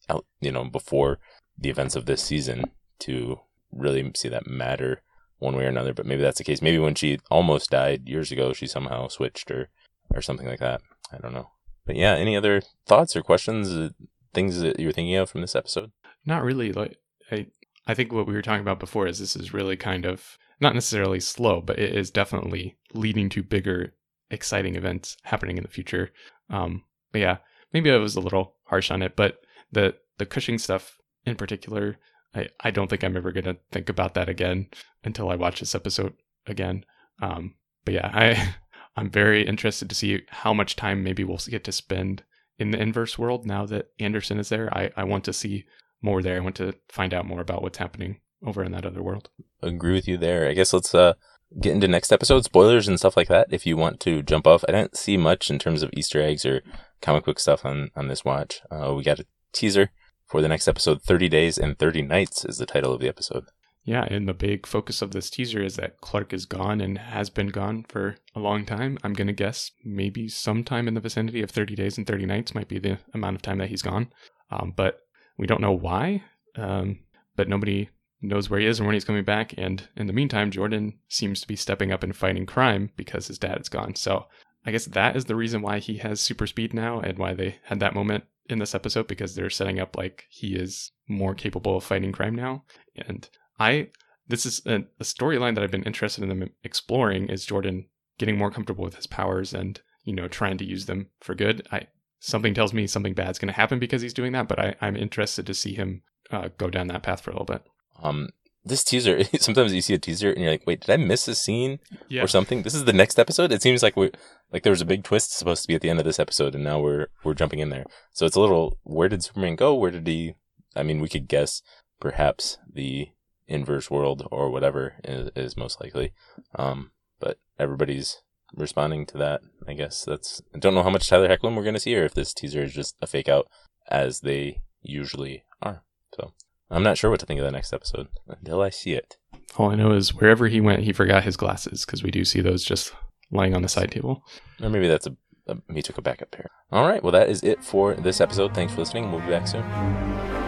out, 0.09 0.25
you 0.41 0.51
know, 0.51 0.65
before 0.65 1.19
the 1.57 1.69
events 1.69 1.95
of 1.95 2.05
this 2.05 2.23
season 2.23 2.71
to 2.99 3.39
really 3.71 4.11
see 4.15 4.29
that 4.29 4.47
matter 4.47 5.01
one 5.37 5.55
way 5.55 5.65
or 5.65 5.69
another. 5.69 5.93
But 5.93 6.05
maybe 6.05 6.21
that's 6.21 6.37
the 6.37 6.43
case. 6.43 6.61
Maybe 6.61 6.79
when 6.79 6.95
she 6.95 7.19
almost 7.29 7.69
died 7.69 8.07
years 8.07 8.31
ago, 8.31 8.53
she 8.53 8.67
somehow 8.67 9.07
switched 9.07 9.51
or 9.51 9.69
or 10.13 10.21
something 10.21 10.47
like 10.47 10.59
that. 10.59 10.81
I 11.13 11.17
don't 11.17 11.33
know. 11.33 11.51
But 11.85 11.95
yeah, 11.95 12.15
any 12.15 12.35
other 12.35 12.61
thoughts 12.85 13.15
or 13.15 13.21
questions, 13.21 13.71
uh, 13.71 13.89
things 14.33 14.59
that 14.59 14.79
you're 14.79 14.91
thinking 14.91 15.15
of 15.15 15.29
from 15.29 15.41
this 15.41 15.55
episode? 15.55 15.91
Not 16.25 16.43
really. 16.43 16.71
Like 16.71 16.97
I, 17.31 17.47
I 17.87 17.93
think 17.93 18.11
what 18.11 18.27
we 18.27 18.33
were 18.33 18.41
talking 18.41 18.61
about 18.61 18.79
before 18.79 19.07
is 19.07 19.19
this 19.19 19.35
is 19.35 19.53
really 19.53 19.77
kind 19.77 20.05
of 20.05 20.37
not 20.59 20.73
necessarily 20.73 21.19
slow, 21.19 21.61
but 21.61 21.79
it 21.79 21.95
is 21.95 22.11
definitely 22.11 22.77
leading 22.93 23.29
to 23.29 23.43
bigger, 23.43 23.93
exciting 24.29 24.75
events 24.75 25.17
happening 25.23 25.57
in 25.57 25.63
the 25.63 25.69
future. 25.69 26.11
Um, 26.49 26.83
but 27.11 27.21
yeah, 27.21 27.37
maybe 27.73 27.91
I 27.91 27.97
was 27.97 28.15
a 28.15 28.21
little 28.21 28.55
harsh 28.65 28.91
on 28.91 29.01
it, 29.01 29.15
but 29.15 29.39
the 29.71 29.95
the 30.17 30.25
Cushing 30.25 30.57
stuff 30.57 30.97
in 31.25 31.35
particular, 31.35 31.97
I, 32.35 32.47
I 32.61 32.71
don't 32.71 32.89
think 32.89 33.03
I'm 33.03 33.17
ever 33.17 33.31
gonna 33.31 33.57
think 33.71 33.89
about 33.89 34.13
that 34.13 34.29
again 34.29 34.67
until 35.03 35.29
I 35.29 35.35
watch 35.35 35.59
this 35.59 35.75
episode 35.75 36.13
again. 36.45 36.85
Um, 37.21 37.55
but 37.85 37.93
yeah, 37.93 38.11
I 38.13 38.55
I'm 38.95 39.09
very 39.09 39.45
interested 39.47 39.89
to 39.89 39.95
see 39.95 40.23
how 40.29 40.53
much 40.53 40.75
time 40.75 41.03
maybe 41.03 41.23
we'll 41.23 41.37
get 41.37 41.63
to 41.65 41.71
spend 41.71 42.23
in 42.57 42.71
the 42.71 42.81
inverse 42.81 43.17
world 43.17 43.45
now 43.45 43.65
that 43.67 43.91
Anderson 43.99 44.39
is 44.39 44.49
there. 44.49 44.69
I, 44.75 44.91
I 44.97 45.05
want 45.05 45.23
to 45.25 45.33
see 45.33 45.65
more 46.01 46.21
there. 46.21 46.35
I 46.35 46.41
want 46.41 46.57
to 46.57 46.73
find 46.89 47.13
out 47.13 47.25
more 47.25 47.39
about 47.39 47.61
what's 47.61 47.77
happening 47.77 48.19
over 48.45 48.63
in 48.63 48.73
that 48.73 48.85
other 48.85 49.01
world. 49.01 49.29
Agree 49.61 49.93
with 49.93 50.07
you 50.07 50.17
there. 50.17 50.49
I 50.49 50.53
guess 50.53 50.73
let's 50.73 50.93
uh 50.93 51.13
get 51.59 51.73
into 51.73 51.87
next 51.87 52.11
episode 52.11 52.43
spoilers 52.43 52.87
and 52.87 52.99
stuff 52.99 53.17
like 53.17 53.27
that. 53.27 53.47
If 53.51 53.65
you 53.65 53.75
want 53.75 53.99
to 54.01 54.21
jump 54.21 54.45
off, 54.45 54.63
I 54.67 54.71
didn't 54.71 54.97
see 54.97 55.17
much 55.17 55.49
in 55.49 55.57
terms 55.59 55.81
of 55.81 55.89
Easter 55.93 56.21
eggs 56.21 56.45
or 56.45 56.61
comic 57.01 57.25
book 57.25 57.39
stuff 57.39 57.65
on 57.65 57.91
on 57.95 58.07
this 58.07 58.25
watch. 58.25 58.61
Uh, 58.69 58.93
we 58.95 59.03
got 59.03 59.21
teaser 59.53 59.91
for 60.25 60.41
the 60.41 60.47
next 60.47 60.67
episode. 60.67 61.01
30 61.01 61.29
days 61.29 61.57
and 61.57 61.77
30 61.77 62.03
nights 62.03 62.45
is 62.45 62.57
the 62.57 62.65
title 62.65 62.93
of 62.93 63.01
the 63.01 63.09
episode. 63.09 63.45
Yeah 63.83 64.05
and 64.09 64.27
the 64.27 64.33
big 64.33 64.67
focus 64.67 65.01
of 65.01 65.11
this 65.11 65.29
teaser 65.29 65.63
is 65.63 65.75
that 65.77 65.99
clark 66.01 66.33
is 66.33 66.45
gone 66.45 66.79
and 66.79 66.97
has 66.97 67.29
been 67.29 67.47
gone 67.47 67.85
for 67.87 68.17
a 68.35 68.39
long 68.39 68.65
time. 68.65 68.97
I'm 69.03 69.13
going 69.13 69.27
to 69.27 69.33
guess 69.33 69.71
maybe 69.83 70.27
sometime 70.27 70.87
in 70.87 70.93
the 70.93 70.99
vicinity 70.99 71.41
of 71.41 71.49
30 71.49 71.75
days 71.75 71.97
and 71.97 72.05
30 72.05 72.25
nights 72.25 72.53
might 72.53 72.67
be 72.67 72.79
the 72.79 72.99
amount 73.13 73.35
of 73.35 73.41
time 73.41 73.57
that 73.57 73.69
he's 73.69 73.81
gone. 73.81 74.11
Um, 74.51 74.73
but 74.75 74.99
we 75.37 75.47
don't 75.47 75.61
know 75.61 75.71
why 75.71 76.23
um, 76.55 76.99
but 77.35 77.47
nobody 77.47 77.89
knows 78.21 78.49
where 78.49 78.59
he 78.59 78.67
is 78.67 78.79
and 78.79 78.85
when 78.85 78.93
he's 78.93 79.05
coming 79.05 79.23
back. 79.23 79.53
And 79.57 79.87
in 79.95 80.07
the 80.07 80.13
meantime 80.13 80.51
jordan 80.51 80.99
seems 81.07 81.41
to 81.41 81.47
be 81.47 81.55
stepping 81.55 81.91
up 81.91 82.03
and 82.03 82.15
fighting 82.15 82.45
crime 82.45 82.91
because 82.95 83.27
his 83.27 83.39
dad 83.39 83.59
is 83.59 83.69
gone. 83.69 83.95
So 83.95 84.27
i 84.65 84.71
guess 84.71 84.85
that 84.85 85.15
is 85.15 85.25
the 85.25 85.37
reason 85.37 85.61
why 85.61 85.79
he 85.79 85.97
has 85.97 86.19
super 86.19 86.45
speed 86.45 86.73
now 86.73 86.99
and 86.99 87.17
why 87.17 87.33
they 87.33 87.55
had 87.63 87.79
that 87.79 87.95
moment 87.95 88.25
in 88.49 88.59
this 88.59 88.75
episode 88.75 89.07
because 89.07 89.35
they're 89.35 89.49
setting 89.49 89.79
up 89.79 89.95
like 89.95 90.25
he 90.29 90.55
is 90.55 90.91
more 91.07 91.35
capable 91.35 91.77
of 91.77 91.83
fighting 91.83 92.11
crime 92.11 92.35
now. 92.35 92.63
And 92.95 93.29
I, 93.59 93.89
this 94.27 94.45
is 94.45 94.61
a, 94.65 94.83
a 94.99 95.03
storyline 95.03 95.55
that 95.55 95.63
I've 95.63 95.71
been 95.71 95.83
interested 95.83 96.23
in 96.23 96.29
them 96.29 96.49
exploring 96.63 97.29
is 97.29 97.45
Jordan 97.45 97.85
getting 98.17 98.37
more 98.37 98.51
comfortable 98.51 98.83
with 98.83 98.95
his 98.95 99.07
powers 99.07 99.53
and, 99.53 99.79
you 100.03 100.13
know, 100.13 100.27
trying 100.27 100.57
to 100.57 100.65
use 100.65 100.85
them 100.85 101.07
for 101.21 101.35
good. 101.35 101.67
I, 101.71 101.87
something 102.19 102.53
tells 102.53 102.73
me 102.73 102.87
something 102.87 103.13
bad's 103.13 103.39
going 103.39 103.47
to 103.47 103.53
happen 103.53 103.79
because 103.79 104.01
he's 104.01 104.13
doing 104.13 104.33
that, 104.33 104.47
but 104.47 104.59
I, 104.59 104.75
I'm 104.81 104.95
interested 104.95 105.45
to 105.47 105.53
see 105.53 105.73
him 105.73 106.01
uh, 106.31 106.49
go 106.57 106.69
down 106.69 106.87
that 106.87 107.03
path 107.03 107.21
for 107.21 107.31
a 107.31 107.33
little 107.33 107.45
bit. 107.45 107.63
Um, 108.01 108.29
this 108.69 108.83
teaser 108.83 109.23
sometimes 109.39 109.73
you 109.73 109.81
see 109.81 109.93
a 109.93 109.99
teaser 109.99 110.31
and 110.31 110.41
you're 110.41 110.51
like 110.51 110.65
wait 110.65 110.81
did 110.81 110.93
i 110.93 110.97
miss 110.97 111.27
a 111.27 111.35
scene 111.35 111.79
yeah. 112.07 112.23
or 112.23 112.27
something? 112.27 112.63
This 112.63 112.75
is 112.75 112.85
the 112.85 112.93
next 112.93 113.19
episode? 113.19 113.51
It 113.51 113.61
seems 113.61 113.81
like 113.81 113.95
we 113.95 114.11
like 114.51 114.63
there 114.63 114.71
was 114.71 114.81
a 114.81 114.85
big 114.85 115.03
twist 115.03 115.31
supposed 115.31 115.61
to 115.63 115.67
be 115.67 115.75
at 115.75 115.81
the 115.81 115.89
end 115.89 115.99
of 115.99 116.05
this 116.05 116.19
episode 116.19 116.55
and 116.55 116.63
now 116.63 116.79
we're 116.79 117.07
we're 117.23 117.33
jumping 117.33 117.59
in 117.59 117.69
there. 117.69 117.85
So 118.11 118.25
it's 118.25 118.35
a 118.35 118.41
little 118.41 118.77
where 118.83 119.09
did 119.09 119.23
superman 119.23 119.55
go? 119.55 119.73
Where 119.75 119.91
did 119.91 120.07
he 120.07 120.35
i 120.75 120.83
mean 120.83 120.99
we 120.99 121.09
could 121.09 121.27
guess 121.27 121.61
perhaps 121.99 122.57
the 122.71 123.09
inverse 123.47 123.89
world 123.89 124.27
or 124.31 124.49
whatever 124.49 124.95
is, 125.03 125.29
is 125.35 125.57
most 125.57 125.81
likely. 125.81 126.13
Um 126.55 126.91
but 127.19 127.39
everybody's 127.57 128.21
responding 128.55 129.05
to 129.07 129.17
that 129.17 129.41
i 129.67 129.73
guess. 129.73 130.03
That's 130.05 130.41
i 130.53 130.59
don't 130.59 130.73
know 130.73 130.83
how 130.83 130.89
much 130.89 131.07
tyler 131.07 131.29
hoechlin 131.29 131.55
we're 131.55 131.63
going 131.63 131.75
to 131.75 131.79
see 131.79 131.95
or 131.95 132.05
if 132.05 132.13
this 132.13 132.33
teaser 132.33 132.63
is 132.63 132.73
just 132.73 132.95
a 133.01 133.07
fake 133.07 133.29
out 133.29 133.47
as 133.89 134.21
they 134.21 134.61
usually 134.81 135.43
are. 135.61 135.83
So 136.15 136.33
I'm 136.71 136.83
not 136.83 136.97
sure 136.97 137.09
what 137.09 137.19
to 137.21 137.25
think 137.25 137.39
of 137.39 137.45
the 137.45 137.51
next 137.51 137.73
episode 137.73 138.07
until 138.27 138.61
I 138.61 138.69
see 138.69 138.93
it. 138.93 139.17
All 139.57 139.71
I 139.71 139.75
know 139.75 139.91
is 139.91 140.13
wherever 140.13 140.47
he 140.47 140.61
went, 140.61 140.83
he 140.83 140.93
forgot 140.93 141.23
his 141.23 141.35
glasses 141.35 141.85
because 141.85 142.03
we 142.03 142.11
do 142.11 142.23
see 142.23 142.41
those 142.41 142.63
just 142.63 142.93
lying 143.31 143.55
on 143.55 143.63
the 143.63 143.69
side 143.69 143.91
table. 143.91 144.23
Or 144.61 144.69
maybe 144.69 144.87
that's 144.87 145.07
a, 145.07 145.15
a 145.47 145.57
he 145.73 145.81
took 145.81 145.97
a 145.97 146.01
backup 146.01 146.31
pair. 146.31 146.49
All 146.71 146.87
right, 146.87 147.01
well 147.01 147.11
that 147.13 147.29
is 147.29 147.43
it 147.43 147.63
for 147.63 147.95
this 147.95 148.21
episode. 148.21 148.53
Thanks 148.53 148.73
for 148.73 148.81
listening. 148.81 149.11
We'll 149.11 149.21
be 149.21 149.29
back 149.29 149.47
soon. 149.47 150.38